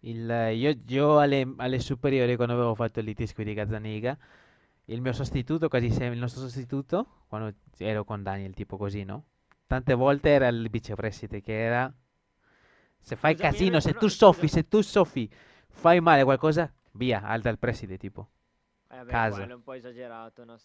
Il, 0.04 0.28
io 0.52 0.78
io 0.86 1.18
alle, 1.18 1.54
alle 1.56 1.78
superiori, 1.78 2.36
quando 2.36 2.52
avevo 2.52 2.74
fatto 2.74 3.00
il 3.00 3.06
litisco 3.06 3.42
di 3.42 3.54
Gazzaniga, 3.54 4.16
il 4.86 5.00
mio 5.00 5.12
sostituto, 5.14 5.68
quasi 5.68 5.88
sempre 5.90 6.14
il 6.14 6.18
nostro 6.18 6.42
sostituto, 6.42 7.24
quando 7.26 7.54
ero 7.78 8.04
con 8.04 8.22
Daniel, 8.22 8.52
tipo 8.52 8.76
così, 8.76 9.02
no? 9.04 9.24
Tante 9.66 9.94
volte 9.94 10.28
era 10.28 10.46
il 10.48 10.68
vicepresidente 10.68 11.40
che 11.40 11.58
era... 11.58 11.92
Se 12.98 13.16
fai 13.16 13.34
Scusami, 13.34 13.52
casino, 13.52 13.80
se 13.80 13.94
tu 13.94 14.08
soffi, 14.08 14.46
se 14.46 14.68
tu 14.68 14.82
soffi, 14.82 15.30
fai 15.68 16.00
male 16.00 16.24
qualcosa, 16.24 16.70
via, 16.92 17.22
alza 17.22 17.48
il 17.48 17.58
preside, 17.58 17.96
tipo. 17.96 18.28
Eh, 18.90 18.96
vabbè, 18.96 19.10
Casa. 19.10 19.36
quello 19.36 19.52
è 19.52 19.56
un 19.56 19.62
po' 19.62 19.72
esagerato, 19.72 20.44
no? 20.44 20.58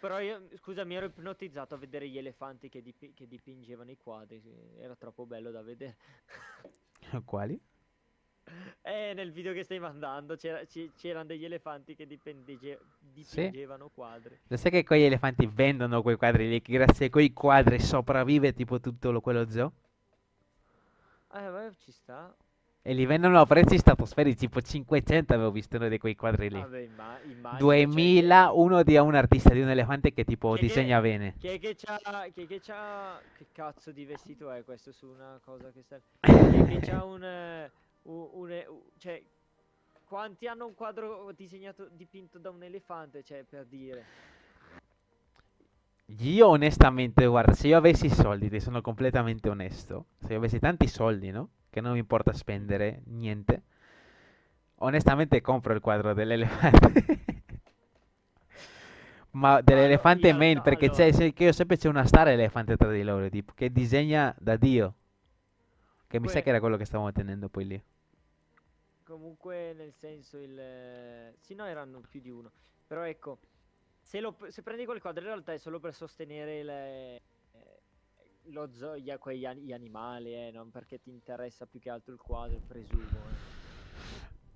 Però 0.00 0.18
io, 0.20 0.48
scusa, 0.56 0.84
mi 0.84 0.94
ero 0.96 1.06
ipnotizzato 1.06 1.74
a 1.74 1.78
vedere 1.78 2.08
gli 2.08 2.18
elefanti 2.18 2.68
che, 2.68 2.82
dipi- 2.82 3.12
che 3.14 3.26
dipingevano 3.26 3.90
i 3.90 3.96
quadri, 3.96 4.42
era 4.78 4.94
troppo 4.96 5.26
bello 5.26 5.50
da 5.50 5.62
vedere. 5.62 5.96
Quali? 7.24 7.60
Eh, 8.82 9.12
nel 9.14 9.32
video 9.32 9.52
che 9.52 9.64
stai 9.64 9.78
mandando 9.78 10.36
c'era- 10.36 10.62
c'erano 10.96 11.24
degli 11.26 11.44
elefanti 11.44 11.94
che 11.94 12.06
Sì. 12.08 12.86
dipingevano 12.98 13.90
quadri. 13.92 14.38
Lo 14.46 14.56
sai 14.56 14.70
che 14.70 14.84
quegli 14.84 15.02
elefanti 15.02 15.46
vendono 15.46 16.00
quei 16.02 16.16
quadri 16.16 16.48
lì, 16.48 16.62
che 16.62 16.72
grazie 16.72 17.06
a 17.06 17.10
quei 17.10 17.32
quadri 17.32 17.78
sopravvive 17.80 18.52
tipo 18.54 18.80
tutto 18.80 19.10
lo- 19.10 19.20
quello 19.20 19.48
zoo? 19.50 19.72
Eh, 21.34 21.50
beh, 21.50 21.72
ci 21.84 21.92
sta. 21.92 22.34
E 22.80 22.94
li 22.94 23.04
vendono 23.04 23.38
a 23.38 23.44
prezzi 23.44 23.76
stratosferici, 23.76 24.36
tipo 24.38 24.62
500 24.62 25.34
avevo 25.34 25.50
visto 25.50 25.76
uno 25.76 25.88
di 25.88 25.98
quei 25.98 26.14
quadri 26.16 26.48
lì. 26.48 26.58
Vabbè, 26.58 26.78
imma- 26.78 27.18
immagino, 27.24 27.58
cioè, 27.70 27.84
2000, 27.84 28.50
uno 28.52 28.82
di 28.82 28.96
un 28.96 29.14
artista 29.14 29.50
di 29.52 29.60
un 29.60 29.68
elefante 29.68 30.14
che 30.14 30.24
tipo 30.24 30.52
Che- 30.52 30.60
che- 30.60 30.66
disegna 30.68 30.98
bene. 31.00 31.34
Chi 31.38 31.48
è 31.48 31.58
che 31.58 31.74
c'ha, 31.76 31.98
chi 32.32 32.44
è 32.44 32.46
che 32.46 32.60
c'ha, 32.60 33.20
che 33.36 33.46
cazzo 33.52 33.92
di 33.92 34.06
vestito 34.06 34.50
è 34.50 34.64
questo 34.64 34.92
su 34.92 35.06
una 35.08 35.38
cosa 35.44 35.70
che 35.70 35.82
sta... 35.82 36.00
Chi 36.22 36.56
è 36.56 36.64
che 36.64 36.78
c'ha 36.80 37.04
un, 37.04 37.70
un, 38.12 38.28
un- 38.32 38.82
cioè, 38.98 39.22
quanti 40.04 40.46
hanno 40.46 40.66
un 40.66 40.74
quadro 40.74 41.32
disegnato, 41.32 41.88
dipinto 41.90 42.38
da 42.38 42.50
un 42.50 42.62
elefante, 42.62 43.22
cioè, 43.22 43.44
per 43.44 43.66
dire. 43.66 44.04
Io 46.20 46.48
onestamente, 46.48 47.24
guarda, 47.26 47.52
se 47.54 47.68
io 47.68 47.76
avessi 47.76 48.06
i 48.06 48.10
soldi, 48.10 48.48
ti 48.50 48.60
sono 48.60 48.80
completamente 48.80 49.48
onesto, 49.48 50.06
se 50.24 50.32
io 50.32 50.38
avessi 50.38 50.58
tanti 50.58 50.86
soldi, 50.88 51.30
no? 51.30 51.50
Che 51.70 51.80
non 51.80 51.92
mi 51.92 51.98
importa 51.98 52.32
spendere 52.32 53.02
niente, 53.06 53.62
onestamente 54.76 55.40
compro 55.40 55.74
il 55.74 55.80
quadro 55.80 56.14
dell'elefante. 56.14 57.04
Ma 59.32 59.60
dell'elefante 59.60 60.28
in 60.28 60.36
main, 60.36 60.54
realtà, 60.54 60.70
perché 60.70 60.86
allora- 60.86 61.10
c'è, 61.10 61.32
che 61.32 61.44
io 61.44 61.52
sempre 61.52 61.76
c'è 61.76 61.88
una 61.88 62.04
star 62.06 62.28
elefante 62.28 62.76
tra 62.76 62.90
di 62.90 63.02
loro, 63.02 63.28
tipo, 63.28 63.52
che 63.54 63.70
disegna 63.70 64.34
da 64.38 64.56
Dio. 64.56 64.94
Che 66.08 66.18
mi 66.18 66.28
sa 66.28 66.40
che 66.40 66.48
era 66.48 66.58
quello 66.60 66.76
che 66.76 66.84
stavamo 66.84 67.12
tenendo 67.12 67.48
poi 67.48 67.66
lì. 67.66 67.82
Comunque, 69.08 69.72
nel 69.72 69.94
senso, 69.94 70.36
il... 70.38 71.34
Sì, 71.40 71.54
no, 71.54 71.64
erano 71.64 72.02
più 72.08 72.20
di 72.20 72.28
uno. 72.28 72.52
Però 72.86 73.02
ecco, 73.02 73.38
se, 74.02 74.20
lo- 74.20 74.36
se 74.48 74.62
prendi 74.62 74.84
quel 74.84 75.00
quadro 75.00 75.22
in 75.22 75.28
realtà 75.28 75.54
è 75.54 75.58
solo 75.58 75.80
per 75.80 75.94
sostenere 75.94 76.62
le... 76.62 77.16
eh, 77.52 77.82
lo 78.50 78.70
zoo, 78.74 78.96
gli, 78.98 79.10
gli 79.56 79.72
animali, 79.72 80.34
eh, 80.34 80.50
non 80.52 80.70
perché 80.70 81.00
ti 81.00 81.10
interessa 81.10 81.64
più 81.66 81.80
che 81.80 81.88
altro 81.90 82.12
il 82.12 82.20
quadro, 82.20 82.60
presumo. 82.66 83.30
eh. 83.30 83.38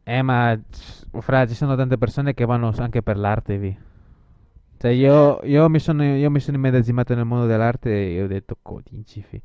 Eh, 0.04 0.22
ma 0.22 0.58
fra, 1.20 1.46
ci 1.46 1.54
sono 1.54 1.76
tante 1.76 1.96
persone 1.96 2.34
che 2.34 2.44
vanno 2.44 2.72
anche 2.76 3.02
per 3.02 3.16
l'arte, 3.16 3.56
vi. 3.56 3.76
Cioè, 4.78 4.90
io, 4.90 5.40
io 5.44 5.68
mi 5.68 5.78
sono, 5.78 6.02
io 6.02 6.28
mi 6.30 6.40
sono 6.40 6.56
immedesimato 6.56 7.14
nel 7.14 7.24
mondo 7.24 7.46
dell'arte 7.46 8.14
e 8.16 8.22
ho 8.22 8.26
detto, 8.26 8.56
codici, 8.60 9.22
fi. 9.22 9.40